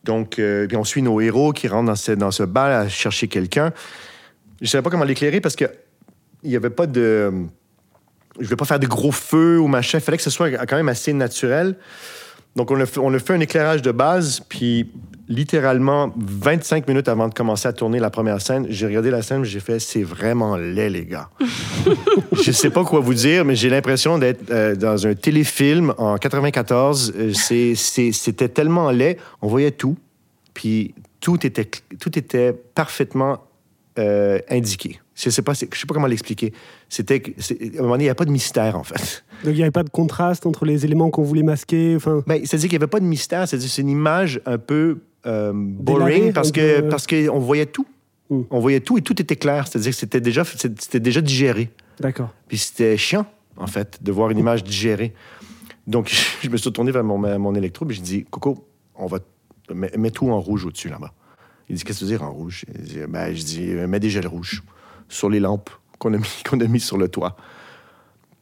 Donc, 0.05 0.35
puis 0.35 0.77
on 0.77 0.83
suit 0.83 1.01
nos 1.01 1.19
héros 1.19 1.51
qui 1.53 1.67
rentrent 1.67 1.87
dans 1.87 1.95
ce, 1.95 2.11
dans 2.11 2.29
ce 2.31 2.43
bal 2.43 2.71
à 2.71 2.87
chercher 2.87 3.27
quelqu'un. 3.27 3.73
Je 4.61 4.65
ne 4.65 4.69
savais 4.69 4.81
pas 4.83 4.91
comment 4.91 5.03
l'éclairer 5.05 5.41
parce 5.41 5.55
que 5.55 5.65
il 6.43 6.51
n'y 6.51 6.55
avait 6.55 6.69
pas 6.69 6.85
de. 6.87 7.33
Je 8.35 8.41
ne 8.41 8.45
voulais 8.45 8.57
pas 8.57 8.65
faire 8.65 8.79
de 8.79 8.87
gros 8.87 9.11
feux 9.11 9.59
ou 9.59 9.67
machin. 9.67 9.97
Il 9.99 10.01
fallait 10.01 10.17
que 10.17 10.23
ce 10.23 10.29
soit 10.29 10.51
quand 10.51 10.75
même 10.75 10.89
assez 10.89 11.13
naturel. 11.13 11.75
Donc, 12.55 12.71
on 12.71 12.79
a, 12.79 12.85
fait, 12.85 12.99
on 12.99 13.13
a 13.13 13.19
fait 13.19 13.33
un 13.33 13.39
éclairage 13.41 13.81
de 13.81 13.91
base, 13.91 14.39
puis 14.47 14.89
littéralement, 15.27 16.13
25 16.15 16.87
minutes 16.87 17.09
avant 17.09 17.27
de 17.27 17.33
commencer 17.33 17.67
à 17.67 17.73
tourner 17.73 17.99
la 17.99 18.09
première 18.09 18.41
scène, 18.41 18.67
j'ai 18.69 18.85
regardé 18.85 19.11
la 19.11 19.21
scène, 19.21 19.43
j'ai 19.43 19.59
fait, 19.59 19.79
c'est 19.79 20.03
vraiment 20.03 20.55
laid, 20.55 20.89
les 20.89 21.05
gars. 21.05 21.29
je 22.31 22.51
sais 22.51 22.69
pas 22.69 22.85
quoi 22.85 23.01
vous 23.01 23.13
dire, 23.13 23.43
mais 23.43 23.55
j'ai 23.55 23.69
l'impression 23.69 24.17
d'être 24.19 24.49
euh, 24.51 24.75
dans 24.75 25.05
un 25.05 25.15
téléfilm 25.15 25.93
en 25.97 26.17
94. 26.17 27.13
Euh, 27.17 27.33
C'était 27.33 28.49
tellement 28.49 28.89
laid, 28.89 29.17
on 29.41 29.47
voyait 29.47 29.71
tout. 29.71 29.97
Puis 30.53 30.93
tout 31.19 31.45
était, 31.45 31.69
tout 31.99 32.17
était 32.17 32.53
parfaitement 32.53 33.39
euh, 33.97 34.39
indiqué. 34.49 34.99
Je 35.15 35.29
sais 35.29 35.41
pas, 35.41 35.55
c'est- 35.55 35.73
je 35.73 35.79
sais 35.79 35.85
pas 35.87 35.93
comment 35.93 36.07
l'expliquer. 36.07 36.51
C'était 36.89 37.21
que, 37.21 37.31
à 37.31 37.79
un 37.79 37.81
moment 37.81 37.91
donné, 37.93 38.03
il 38.03 38.07
n'y 38.07 38.11
a 38.11 38.15
pas 38.15 38.25
de 38.25 38.31
mystère 38.31 38.77
en 38.77 38.83
fait. 38.83 39.23
Donc 39.43 39.53
il 39.53 39.57
n'y 39.57 39.61
avait 39.61 39.71
pas 39.71 39.83
de 39.83 39.89
contraste 39.89 40.45
entre 40.45 40.65
les 40.65 40.83
éléments 40.85 41.09
qu'on 41.11 41.23
voulait 41.23 41.43
masquer. 41.43 41.95
Enfin, 41.95 42.23
Ben, 42.27 42.41
c'est-à-dire 42.45 42.69
qu'il 42.69 42.77
n'y 42.77 42.83
avait 42.83 42.89
pas 42.89 42.99
de 42.99 43.05
mystère. 43.05 43.47
C'est-à-dire 43.47 43.69
c'est 43.69 43.81
une 43.81 43.89
image 43.89 44.41
un 44.45 44.57
peu 44.57 44.99
euh, 45.25 45.51
boring 45.55 46.33
parce 46.33 46.49
un 46.49 46.51
que 46.51 46.81
peu- 46.81 46.89
parce 46.89 47.07
qu'on 47.07 47.39
voyait 47.39 47.65
tout. 47.65 47.85
Mm. 48.29 48.41
On 48.49 48.59
voyait 48.59 48.79
tout 48.81 48.97
et 48.97 49.01
tout 49.01 49.19
était 49.21 49.35
clair. 49.37 49.67
C'est-à-dire 49.67 49.91
que 49.91 49.97
c'était 49.97 50.21
déjà 50.21 50.43
c'était 50.43 50.99
déjà 50.99 51.21
digéré. 51.21 51.69
d'accord. 51.99 52.29
Puis 52.47 52.57
c'était 52.57 52.97
chiant 52.97 53.25
en 53.57 53.67
fait 53.67 53.99
de 54.03 54.11
voir 54.11 54.29
une 54.31 54.37
image 54.39 54.63
digérée. 54.63 55.13
Donc 55.87 56.11
je 56.43 56.49
me 56.49 56.57
suis 56.57 56.71
tourné 56.73 56.91
vers 56.91 57.03
mon, 57.03 57.17
mon 57.39 57.55
électro 57.55 57.89
et 57.89 57.93
je 57.93 58.01
dis 58.01 58.25
Coco, 58.29 58.67
on 58.95 59.05
va 59.05 59.19
mets, 59.73 59.91
mets 59.97 60.11
tout 60.11 60.29
en 60.29 60.39
rouge 60.41 60.65
au-dessus 60.65 60.89
là-bas. 60.89 61.13
Il 61.69 61.75
dit 61.75 61.83
qu'est-ce 61.83 61.99
que 61.99 62.05
tu 62.05 62.11
veux 62.11 62.17
dire 62.17 62.23
en 62.27 62.31
rouge? 62.31 62.65
Il 62.75 62.81
dit, 62.83 62.99
ben, 63.07 63.33
je 63.35 63.43
dis 63.43 63.71
euh, 63.71 63.87
mets 63.87 63.99
des 63.99 64.09
gels 64.09 64.27
rouges 64.27 64.61
sur 65.09 65.29
les 65.29 65.39
lampes 65.39 65.69
qu'on 65.99 66.13
a 66.13 66.17
qu'on 66.49 66.59
a 66.59 66.65
mis 66.65 66.79
sur 66.79 66.97
le 66.97 67.07
toit. 67.07 67.35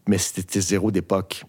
Mais 0.07 0.17
c'était 0.17 0.59
zéro 0.61 0.91
d'époque. 0.91 1.43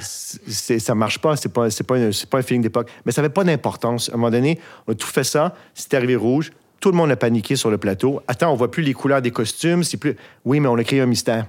C'est- 0.00 0.78
ça 0.80 0.94
marche 0.96 1.20
pas, 1.20 1.36
c'est 1.36 1.48
pas, 1.48 1.70
c'est 1.70 1.84
pas, 1.84 1.96
un- 1.96 2.10
c'est 2.12 2.28
pas 2.28 2.38
un 2.38 2.42
feeling 2.42 2.62
d'époque. 2.62 2.90
Mais 3.04 3.12
ça 3.12 3.20
avait 3.20 3.28
pas 3.28 3.44
d'importance. 3.44 4.08
À 4.08 4.14
un 4.14 4.16
moment 4.16 4.30
donné, 4.30 4.58
on 4.88 4.92
a 4.92 4.94
tout 4.96 5.06
fait 5.06 5.22
ça, 5.24 5.54
c'était 5.74 5.96
arrivé 5.96 6.16
rouge, 6.16 6.50
tout 6.80 6.90
le 6.90 6.96
monde 6.96 7.10
a 7.12 7.16
paniqué 7.16 7.54
sur 7.54 7.70
le 7.70 7.78
plateau. 7.78 8.20
Attends, 8.26 8.52
on 8.52 8.56
voit 8.56 8.70
plus 8.70 8.82
les 8.82 8.92
couleurs 8.94 9.22
des 9.22 9.30
costumes, 9.30 9.84
c'est 9.84 9.96
plus. 9.96 10.16
Oui, 10.44 10.58
mais 10.60 10.68
on 10.68 10.76
a 10.76 10.82
créé 10.84 11.00
un 11.00 11.06
mystère. 11.06 11.46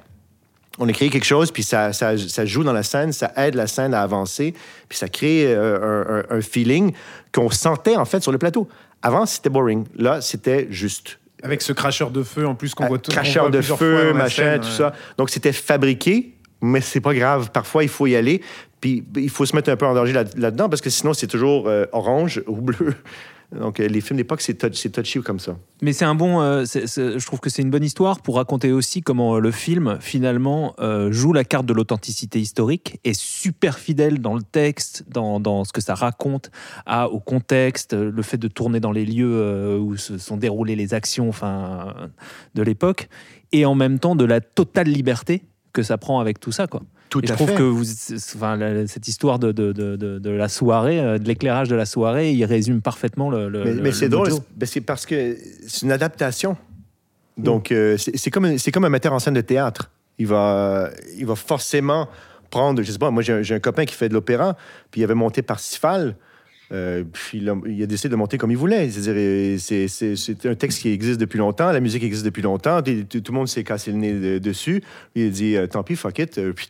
On 0.79 0.87
a 0.87 0.93
créé 0.93 1.09
quelque 1.09 1.25
chose, 1.25 1.51
puis 1.51 1.63
ça, 1.63 1.91
ça, 1.91 2.15
joue 2.45 2.63
dans 2.63 2.71
la 2.73 2.83
scène, 2.83 3.11
ça 3.11 3.33
aide 3.35 3.55
la 3.55 3.65
scène 3.65 3.95
à 3.95 4.03
avancer, 4.03 4.53
puis 4.87 4.95
ça 4.99 5.09
crée 5.09 5.43
euh, 5.47 6.21
un 6.29 6.41
feeling 6.41 6.93
qu'on 7.33 7.49
sentait 7.49 7.95
en 7.95 8.05
fait 8.05 8.21
sur 8.21 8.31
le 8.31 8.37
plateau. 8.37 8.67
Avant, 9.01 9.25
c'était 9.25 9.49
boring. 9.49 9.85
Là, 9.95 10.21
c'était 10.21 10.67
juste. 10.69 11.19
Avec 11.43 11.61
ce 11.61 11.71
cracheur 11.73 12.09
de 12.11 12.23
feu 12.23 12.47
en 12.47 12.55
plus 12.55 12.73
qu'on 12.73 12.85
Un 12.85 12.87
voit 12.87 12.97
tout. 12.99 13.11
cracheur 13.11 13.49
de 13.51 13.61
feu, 13.61 14.13
machin, 14.13 14.43
scène, 14.43 14.61
tout 14.61 14.67
ouais. 14.67 14.73
ça. 14.73 14.93
Donc, 15.17 15.29
c'était 15.29 15.53
fabriqué, 15.53 16.33
mais 16.61 16.81
c'est 16.81 16.99
pas 17.01 17.13
grave. 17.13 17.51
Parfois, 17.51 17.83
il 17.83 17.89
faut 17.89 18.07
y 18.07 18.15
aller. 18.15 18.41
Puis, 18.81 19.03
il 19.15 19.29
faut 19.29 19.45
se 19.45 19.55
mettre 19.55 19.69
un 19.69 19.75
peu 19.75 19.85
en 19.85 19.93
danger 19.93 20.13
là- 20.13 20.23
là-dedans 20.35 20.67
parce 20.69 20.81
que 20.81 20.89
sinon, 20.89 21.13
c'est 21.13 21.27
toujours 21.27 21.67
euh, 21.67 21.85
orange 21.91 22.41
ou 22.47 22.55
bleu. 22.61 22.95
Donc, 23.55 23.79
euh, 23.79 23.87
les 23.87 24.01
films 24.01 24.17
d'époque, 24.17 24.41
c'est 24.41 24.55
touch- 24.55 24.75
c'est 24.75 24.89
touchy 24.89 25.21
comme 25.21 25.39
ça. 25.39 25.57
Mais 25.81 25.93
c'est 25.93 26.03
un 26.03 26.15
bon. 26.15 26.41
euh, 26.41 26.65
je 26.65 27.25
trouve 27.25 27.39
que 27.39 27.49
c'est 27.49 27.61
une 27.61 27.69
bonne 27.69 27.83
histoire 27.83 28.21
pour 28.21 28.35
raconter 28.35 28.73
aussi 28.73 29.01
comment 29.01 29.35
euh, 29.35 29.39
le 29.39 29.51
film 29.51 29.97
finalement 30.01 30.75
joue 31.09 31.31
la 31.31 31.43
carte 31.43 31.65
de 31.65 31.73
l'authenticité 31.73 32.39
historique, 32.39 32.99
est 33.03 33.17
super 33.17 33.79
fidèle 33.79 34.19
dans 34.19 34.33
le 34.35 34.41
texte, 34.41 35.05
dans, 35.09 35.63
ce 35.63 35.71
que 35.71 35.81
ça 35.81 35.95
raconte, 35.95 36.51
au 36.87 37.19
contexte, 37.19 37.93
le 37.93 38.21
fait 38.21 38.37
de 38.37 38.47
tourner 38.47 38.79
dans 38.79 38.91
les 38.91 39.05
lieux 39.05 39.77
où 39.79 39.95
se 39.97 40.17
sont 40.17 40.37
déroulées 40.37 40.75
les 40.75 40.93
actions, 40.93 41.29
enfin, 41.29 41.93
de 42.55 42.63
l'époque, 42.63 43.09
et 43.51 43.65
en 43.65 43.75
même 43.75 43.99
temps 43.99 44.15
de 44.15 44.25
la 44.25 44.41
totale 44.41 44.87
liberté 44.87 45.43
que 45.73 45.83
ça 45.83 45.97
prend 45.97 46.19
avec 46.19 46.39
tout 46.39 46.51
ça, 46.51 46.67
quoi. 46.67 46.81
Tout 47.09 47.23
Et 47.23 47.27
je 47.27 47.33
trouve 47.33 47.49
fait. 47.49 47.55
que 47.55 47.63
vous, 47.63 47.85
enfin, 48.35 48.59
cette 48.87 49.07
histoire 49.07 49.39
de, 49.39 49.51
de, 49.53 49.71
de, 49.71 49.95
de- 49.95 50.19
de 50.19 50.29
la 50.29 50.49
soirée, 50.49 50.99
euh, 50.99 51.17
de 51.17 51.25
l'éclairage 51.27 51.69
de 51.69 51.75
la 51.75 51.85
soirée, 51.85 52.31
il 52.33 52.43
résume 52.45 52.81
parfaitement 52.81 53.29
le. 53.29 53.47
le- 53.47 53.75
Mais, 53.75 53.91
c'est 53.93 54.05
le 54.05 54.09
drôle, 54.11 54.29
c'est 54.63 54.81
parce 54.81 55.05
que 55.05 55.37
c'est 55.67 55.83
une 55.85 55.91
adaptation. 55.91 56.57
Donc, 57.37 57.71
euh, 57.71 57.97
c'est 57.97 58.29
comme, 58.31 58.55
comme 58.73 58.85
un 58.85 58.89
metteur 58.89 59.13
en 59.13 59.19
scène 59.19 59.35
de 59.35 59.41
théâtre. 59.41 59.91
Il 60.19 60.27
va, 60.27 60.89
il 61.17 61.25
va 61.25 61.35
forcément 61.35 62.09
prendre, 62.49 62.81
je 62.81 62.91
sais 62.91 62.97
pas, 62.97 63.11
moi 63.11 63.21
j'ai 63.21 63.33
un, 63.33 63.41
j'ai 63.43 63.53
un 63.55 63.59
copain 63.59 63.85
qui 63.85 63.93
fait 63.93 64.09
de 64.09 64.13
l'opéra, 64.13 64.57
puis 64.89 65.01
il 65.01 65.03
avait 65.03 65.13
monté 65.13 65.41
Parsifal, 65.43 66.15
euh, 66.71 67.03
puis 67.11 67.37
il 67.39 67.49
a, 67.83 67.85
décidé 67.85 68.09
de 68.09 68.15
monter 68.15 68.37
comme 68.37 68.51
il 68.51 68.57
voulait. 68.57 68.89
Euh, 69.07 69.57
c'est- 69.57 70.45
un 70.45 70.55
texte 70.55 70.81
qui 70.81 70.89
existe 70.89 71.19
depuis 71.19 71.39
longtemps, 71.39 71.71
la 71.71 71.79
musique 71.79 72.03
existe 72.03 72.25
depuis 72.25 72.41
longtemps, 72.41 72.81
tout, 72.81 73.03
tout- 73.21 73.31
le 73.31 73.37
monde 73.37 73.47
s'est 73.47 73.63
cassé 73.63 73.91
le 73.91 73.97
nez 73.97 74.13
de- 74.13 74.37
dessus. 74.39 74.83
Il 75.15 75.27
a 75.27 75.29
dit, 75.29 75.55
euh, 75.55 75.67
tant 75.67 75.83
pis, 75.83 75.95
fuck 75.95 76.19
it. 76.19 76.39
Puis 76.53 76.69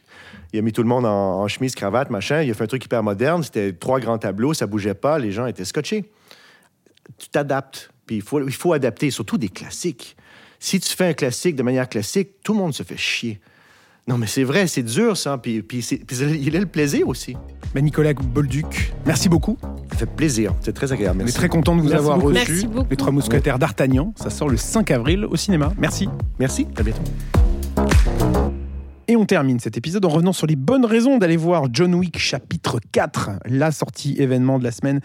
il 0.54 0.60
a 0.60 0.62
mis 0.62 0.72
tout 0.72 0.84
le 0.84 0.89
monde 0.89 1.06
en, 1.06 1.41
en 1.41 1.48
chemise, 1.48 1.74
cravate, 1.76 2.10
machin. 2.10 2.41
Il 2.43 2.52
a 2.52 2.54
fait 2.54 2.64
un 2.64 2.68
truc 2.68 2.86
hyper 2.86 3.02
moderne. 3.04 3.43
C'était 3.43 3.74
trois 3.74 4.00
grands 4.00 4.18
tableaux, 4.18 4.54
ça 4.54 4.68
bougeait 4.68 4.93
pas, 4.93 5.20
les 5.20 5.32
gens 5.32 5.45
étaient 5.48 5.66
scotchés 5.66 6.06
tu 7.18 7.30
t'adaptes. 7.30 7.89
Puis 8.06 8.18
il 8.18 8.22
faut, 8.22 8.45
il 8.45 8.54
faut 8.54 8.74
adapter, 8.74 9.10
surtout 9.12 9.38
des 9.38 9.50
classiques. 9.50 10.16
Si 10.60 10.80
tu 10.80 10.95
fais 10.95 11.06
un 11.08 11.14
classique 11.14 11.56
de 11.56 11.64
manière 11.64 11.88
classique, 11.88 12.30
tout 12.43 12.54
le 12.54 12.60
monde 12.60 12.74
se 12.74 12.84
fait 12.84 12.98
chier. 12.98 13.39
Non, 14.08 14.18
mais 14.18 14.28
c'est 14.28 14.43
vrai, 14.43 14.68
c'est 14.68 14.84
dur, 14.84 15.18
ça. 15.18 15.38
Puis, 15.38 15.62
puis, 15.62 15.82
c'est- 15.82 15.97
puis 15.97 16.16
il 16.41 16.55
a 16.55 16.60
le 16.60 16.66
plaisir 16.66 17.08
aussi. 17.08 17.36
Ben, 17.76 17.84
Nicolas 17.84 18.14
Bolduc, 18.14 18.93
merci 19.05 19.28
beaucoup. 19.28 19.58
Ça 19.91 19.97
fait 19.97 20.05
plaisir. 20.05 20.53
C'est 20.62 20.72
très 20.74 20.91
agréable. 20.93 21.22
On 21.24 21.28
est 21.28 21.32
très 21.32 21.49
content 21.49 21.76
de 21.76 21.82
vous 21.82 21.89
Merci 21.89 21.99
avoir 21.99 22.18
beaucoup. 22.18 22.30
reçu. 22.34 22.51
Merci 22.51 22.68
beaucoup. 22.68 22.88
Les 22.89 22.95
Trois 22.95 23.12
Mousquetaires 23.12 23.60
d'Artagnan, 23.60 24.14
ça 24.16 24.30
sort 24.30 24.47
le 24.49 24.55
5 24.58 24.91
avril 24.91 25.26
au 25.26 25.36
cinéma. 25.36 25.74
Merci. 25.78 26.08
Merci. 26.39 26.68
À 26.78 26.84
bientôt. 26.84 27.01
Et 29.10 29.16
on 29.16 29.26
termine 29.26 29.58
cet 29.60 29.78
épisode 29.78 30.03
en 30.03 30.10
revenant 30.10 30.34
sur 30.34 30.47
les 30.47 30.58
bonnes 30.58 30.84
raisons 30.86 31.18
d'aller 31.18 31.38
voir 31.38 31.68
John 31.72 31.95
Wick 31.95 32.18
chapitre 32.20 32.80
4, 32.91 33.30
la 33.45 33.72
sortie 33.72 34.16
événement 34.20 34.60
de 34.60 34.66
la 34.66 34.72
semaine 34.72 34.99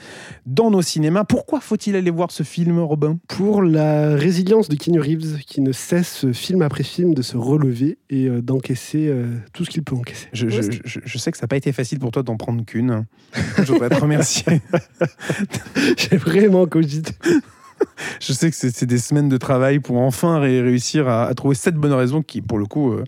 dans 0.45 0.73
nos 0.73 0.83
cinémas. 0.83 1.23
Pourquoi 1.23 1.61
faut-il 1.61 1.95
aller 1.95 2.11
voir 2.11 2.33
ce 2.33 2.43
film, 2.43 2.81
Robin? 2.81 3.19
Pour 3.29 3.63
la 3.63 4.17
résilience 4.17 4.69
de 4.69 4.75
Keanu 4.75 4.99
Reeves, 4.99 5.39
qui 5.47 5.61
ne 5.61 5.71
cesse 5.71 6.27
film 6.33 6.63
après 6.63 6.83
film 6.83 7.15
de 7.15 7.23
se 7.23 7.37
relever 7.37 7.99
et 8.11 8.27
euh, 8.27 8.43
d'encaisser 8.43 9.07
euh, 9.07 9.37
tout 9.53 9.65
ce 9.65 9.71
qu'il 9.71 9.85
peut 9.85 9.95
encaisser. 9.95 10.27
je, 10.33 10.49
je- 10.49 10.63
je- 10.85 11.01
je 11.05 11.19
sais 11.19 11.31
que 11.31 11.39
ça 11.39 11.45
n'a 11.45 11.49
pas 11.49 11.57
été 11.57 11.71
facile 11.71 12.01
pour 12.01 12.11
toi 12.11 12.25
d'en 12.25 12.37
prendre 12.37 12.65
qu'une. 12.65 13.05
Je 13.59 13.71
voudrais 13.73 13.89
te 13.91 14.01
remercier. 14.01 14.61
J'ai 15.97 16.17
vraiment 16.17 16.67
cogité. 16.67 17.13
Je 18.21 18.33
sais 18.33 18.51
que 18.51 18.57
c'est 18.57 18.75
c'est 18.75 18.87
des 18.87 18.99
semaines 18.99 19.29
de 19.29 19.37
travail 19.37 19.79
pour 19.79 19.99
enfin 19.99 20.39
ré- 20.41 20.61
réussir 20.61 21.07
à, 21.09 21.27
à 21.27 21.35
trouver 21.35 21.55
cette 21.55 21.75
bonne 21.77 21.93
raison 21.93 22.23
qui, 22.23 22.41
pour 22.43 22.59
le 22.59 22.67
coup, 22.67 22.93
euh, 22.93 23.05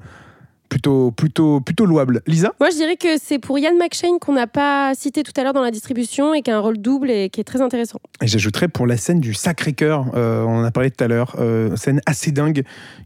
plutôt, 0.75 1.13
plutôt, 1.13 1.61
plutôt 1.61 1.87
louable. 1.87 2.21
Lisa 2.27 2.53
Moi, 2.59 2.69
je 2.71 2.75
dirais 2.75 2.97
que 2.97 3.17
c'est 3.23 3.39
pour 3.39 3.57
Ian 3.61 3.77
McShane 3.79 4.19
qu'on 4.21 4.33
n'a 4.33 4.49
pas 4.49 4.93
cité 4.97 5.23
tout 5.23 5.31
à 5.37 5.45
l'heure 5.45 5.53
dans 5.53 5.63
la 5.63 5.71
distribution 5.71 6.35
et 6.35 6.43
qui 6.43 6.51
a 6.51 6.57
un 6.57 6.61
rôle 6.61 6.79
double 6.79 7.13
et 7.13 7.31
qui 7.31 7.41
est 7.41 7.45
très 7.45 7.61
intéressant. 7.61 8.01
Et 8.21 8.27
j'ajouterais 8.27 8.67
pour 8.67 8.85
la 8.89 8.97
scène 8.97 9.21
du 9.21 9.35
Sacré-Cœur, 9.35 10.07
euh, 10.17 10.43
on 10.43 10.59
en 10.59 10.65
a 10.65 10.73
parlé 10.73 10.91
tout 10.91 11.05
à 11.05 11.07
l'heure, 11.07 11.37
euh, 11.39 11.77
scène 11.77 12.01
assez 12.07 12.33
dingue 12.33 12.65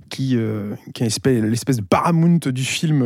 qui, 0.09 0.35
euh, 0.39 0.77
qui 0.95 1.03
est 1.03 1.07
l'espèce- 1.43 1.77
de 1.77 1.83
paramount 1.83 2.39
du 2.47 2.65
film 2.65 3.05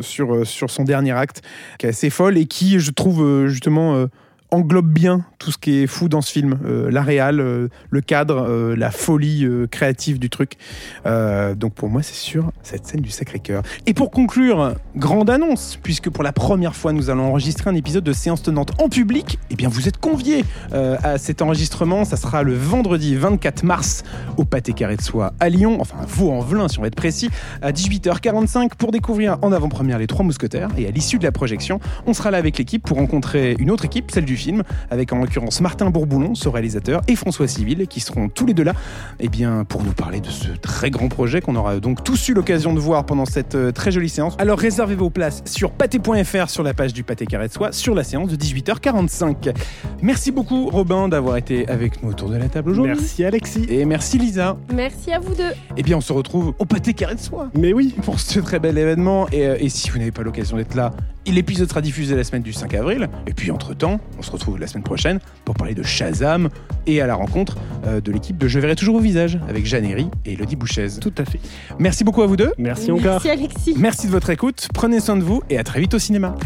sur, 0.00 0.44
sur 0.44 0.70
son 0.70 0.82
dernier 0.82 1.12
acte, 1.12 1.42
qui 1.78 1.86
est 1.86 1.90
assez 1.90 2.10
folle 2.10 2.36
et 2.36 2.46
qui, 2.46 2.80
je 2.80 2.90
trouve, 2.90 3.46
justement, 3.46 4.06
englobe 4.50 4.88
bien 4.88 5.24
tout 5.38 5.50
ce 5.50 5.58
qui 5.58 5.78
est 5.78 5.86
fou 5.86 6.08
dans 6.08 6.20
ce 6.20 6.30
film. 6.30 6.58
Euh, 6.64 6.90
la 6.90 7.02
réal, 7.02 7.40
euh, 7.40 7.68
le 7.90 8.00
cadre, 8.00 8.46
euh, 8.48 8.76
la 8.76 8.90
folie 8.90 9.44
euh, 9.44 9.66
créative 9.66 10.18
du 10.18 10.30
truc. 10.30 10.56
Donc 11.04 11.74
pour 11.74 11.88
moi, 11.88 12.02
c'est 12.02 12.14
sûr, 12.14 12.52
cette 12.62 12.86
scène 12.86 13.00
du 13.00 13.10
Sacré-Cœur. 13.10 13.62
Et 13.86 13.94
pour 13.94 14.10
conclure, 14.10 14.74
grande 14.96 15.30
annonce, 15.30 15.78
puisque 15.82 16.10
pour 16.10 16.22
la 16.22 16.32
première 16.32 16.76
fois, 16.76 16.92
nous 16.92 17.10
allons 17.10 17.28
enregistrer 17.28 17.70
un 17.70 17.74
épisode 17.74 18.04
de 18.04 18.12
séance 18.12 18.42
tenante 18.42 18.72
en 18.80 18.88
public. 18.88 19.38
Eh 19.50 19.56
bien, 19.56 19.68
vous 19.68 19.88
êtes 19.88 19.98
conviés 19.98 20.44
à 20.72 21.18
cet 21.18 21.42
enregistrement. 21.42 22.04
Ça 22.04 22.16
sera 22.16 22.42
le 22.42 22.54
vendredi 22.54 23.16
24 23.16 23.64
mars 23.64 24.04
au 24.36 24.44
Pâté 24.44 24.72
Carré 24.72 24.96
de 24.96 25.02
Soie 25.02 25.32
à 25.40 25.48
Lyon, 25.48 25.78
enfin 25.80 25.96
à 26.02 26.06
Vaux-en-Velin 26.06 26.68
si 26.68 26.78
on 26.78 26.82
va 26.82 26.88
être 26.88 26.94
précis, 26.94 27.30
à 27.62 27.72
18h45 27.72 28.70
pour 28.76 28.92
découvrir 28.92 29.38
en 29.42 29.52
avant-première 29.52 29.98
les 29.98 30.06
Trois 30.06 30.24
Mousquetaires. 30.24 30.68
Et 30.76 30.86
à 30.86 30.90
l'issue 30.90 31.18
de 31.18 31.24
la 31.24 31.32
projection, 31.32 31.80
on 32.06 32.14
sera 32.14 32.30
là 32.30 32.38
avec 32.38 32.58
l'équipe 32.58 32.82
pour 32.82 32.98
rencontrer 32.98 33.56
une 33.58 33.70
autre 33.70 33.84
équipe, 33.84 34.10
celle 34.10 34.24
du 34.24 34.36
film, 34.40 34.62
avec 34.90 35.12
en 35.12 35.18
l'occurrence 35.18 35.60
Martin 35.60 35.90
Bourboulon, 35.90 36.34
ce 36.34 36.48
réalisateur, 36.48 37.02
et 37.08 37.16
François 37.16 37.46
Civil, 37.46 37.86
qui 37.86 38.00
seront 38.00 38.28
tous 38.28 38.46
les 38.46 38.54
deux 38.54 38.64
là 38.64 38.72
eh 39.18 39.28
bien, 39.28 39.64
pour 39.64 39.82
nous 39.82 39.92
parler 39.92 40.20
de 40.20 40.28
ce 40.28 40.48
très 40.48 40.90
grand 40.90 41.08
projet 41.08 41.40
qu'on 41.40 41.56
aura 41.56 41.78
donc 41.78 42.02
tous 42.02 42.28
eu 42.28 42.34
l'occasion 42.34 42.72
de 42.72 42.80
voir 42.80 43.04
pendant 43.04 43.26
cette 43.26 43.54
euh, 43.54 43.72
très 43.72 43.92
jolie 43.92 44.08
séance. 44.08 44.34
Alors 44.38 44.58
réservez 44.58 44.94
vos 44.94 45.10
places 45.10 45.42
sur 45.44 45.72
pâté.fr 45.72 46.48
sur 46.48 46.62
la 46.62 46.74
page 46.74 46.92
du 46.92 47.04
Pâté 47.04 47.26
Carré 47.26 47.48
de 47.48 47.52
Soie 47.52 47.72
sur 47.72 47.94
la 47.94 48.04
séance 48.04 48.30
de 48.30 48.36
18h45. 48.36 49.54
Merci 50.02 50.32
beaucoup 50.32 50.68
Robin 50.68 51.08
d'avoir 51.08 51.36
été 51.36 51.68
avec 51.68 52.02
nous 52.02 52.10
autour 52.10 52.30
de 52.30 52.36
la 52.36 52.48
table 52.48 52.70
aujourd'hui. 52.70 52.94
Merci 52.94 53.24
Alexis. 53.24 53.66
Et 53.68 53.84
merci 53.84 54.18
Lisa. 54.18 54.56
Merci 54.74 55.12
à 55.12 55.18
vous 55.18 55.34
deux. 55.34 55.52
Eh 55.76 55.82
bien, 55.82 55.98
on 55.98 56.00
se 56.00 56.12
retrouve 56.12 56.54
au 56.58 56.64
Pâté 56.64 56.94
Carré 56.94 57.14
de 57.14 57.20
Soie 57.20 57.50
Mais 57.54 57.72
oui, 57.72 57.94
pour 58.02 58.18
ce 58.20 58.40
très 58.40 58.58
bel 58.58 58.78
événement. 58.78 59.28
Et, 59.30 59.46
euh, 59.46 59.56
et 59.58 59.68
si 59.68 59.90
vous 59.90 59.98
n'avez 59.98 60.12
pas 60.12 60.22
l'occasion 60.22 60.56
d'être 60.56 60.74
là, 60.74 60.92
l'épisode 61.26 61.68
sera 61.68 61.80
diffusé 61.80 62.16
la 62.16 62.24
semaine 62.24 62.42
du 62.42 62.52
5 62.52 62.74
avril. 62.74 63.08
Et 63.26 63.34
puis, 63.34 63.50
entre-temps, 63.50 64.00
on 64.18 64.22
se 64.22 64.30
retrouve 64.30 64.58
la 64.58 64.66
semaine 64.66 64.82
prochaine 64.82 65.20
pour 65.44 65.54
parler 65.54 65.74
de 65.74 65.82
Shazam 65.82 66.48
et 66.86 67.00
à 67.00 67.06
la 67.06 67.14
rencontre 67.14 67.56
euh, 67.86 68.00
de 68.00 68.10
l'équipe 68.12 68.36
de 68.38 68.48
Je 68.48 68.58
verrai 68.58 68.74
toujours 68.76 68.96
au 68.96 69.00
visage 69.00 69.38
avec 69.48 69.66
Jeanne 69.66 69.84
Herry 69.84 70.08
et 70.24 70.32
Elodie 70.32 70.56
Bouchez. 70.56 70.88
tout 71.00 71.12
à 71.18 71.24
fait. 71.24 71.40
Merci 71.78 72.04
beaucoup 72.04 72.22
à 72.22 72.26
vous 72.26 72.36
deux. 72.36 72.52
Merci 72.58 72.90
encore. 72.90 73.20
Merci 73.24 73.30
Alexis. 73.30 73.74
Merci 73.76 74.06
de 74.06 74.12
votre 74.12 74.30
écoute. 74.30 74.68
Prenez 74.74 75.00
soin 75.00 75.16
de 75.16 75.22
vous 75.22 75.42
et 75.50 75.58
à 75.58 75.64
très 75.64 75.80
vite 75.80 75.94
au 75.94 75.98
cinéma. 75.98 76.34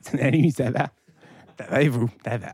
Salut, 0.00 0.50
ça 0.50 0.70
va? 0.70 0.88
Ça 1.58 1.66
va 1.70 1.82
et 1.82 1.88
vous? 1.88 2.08
Ça 2.24 2.38
va. 2.38 2.52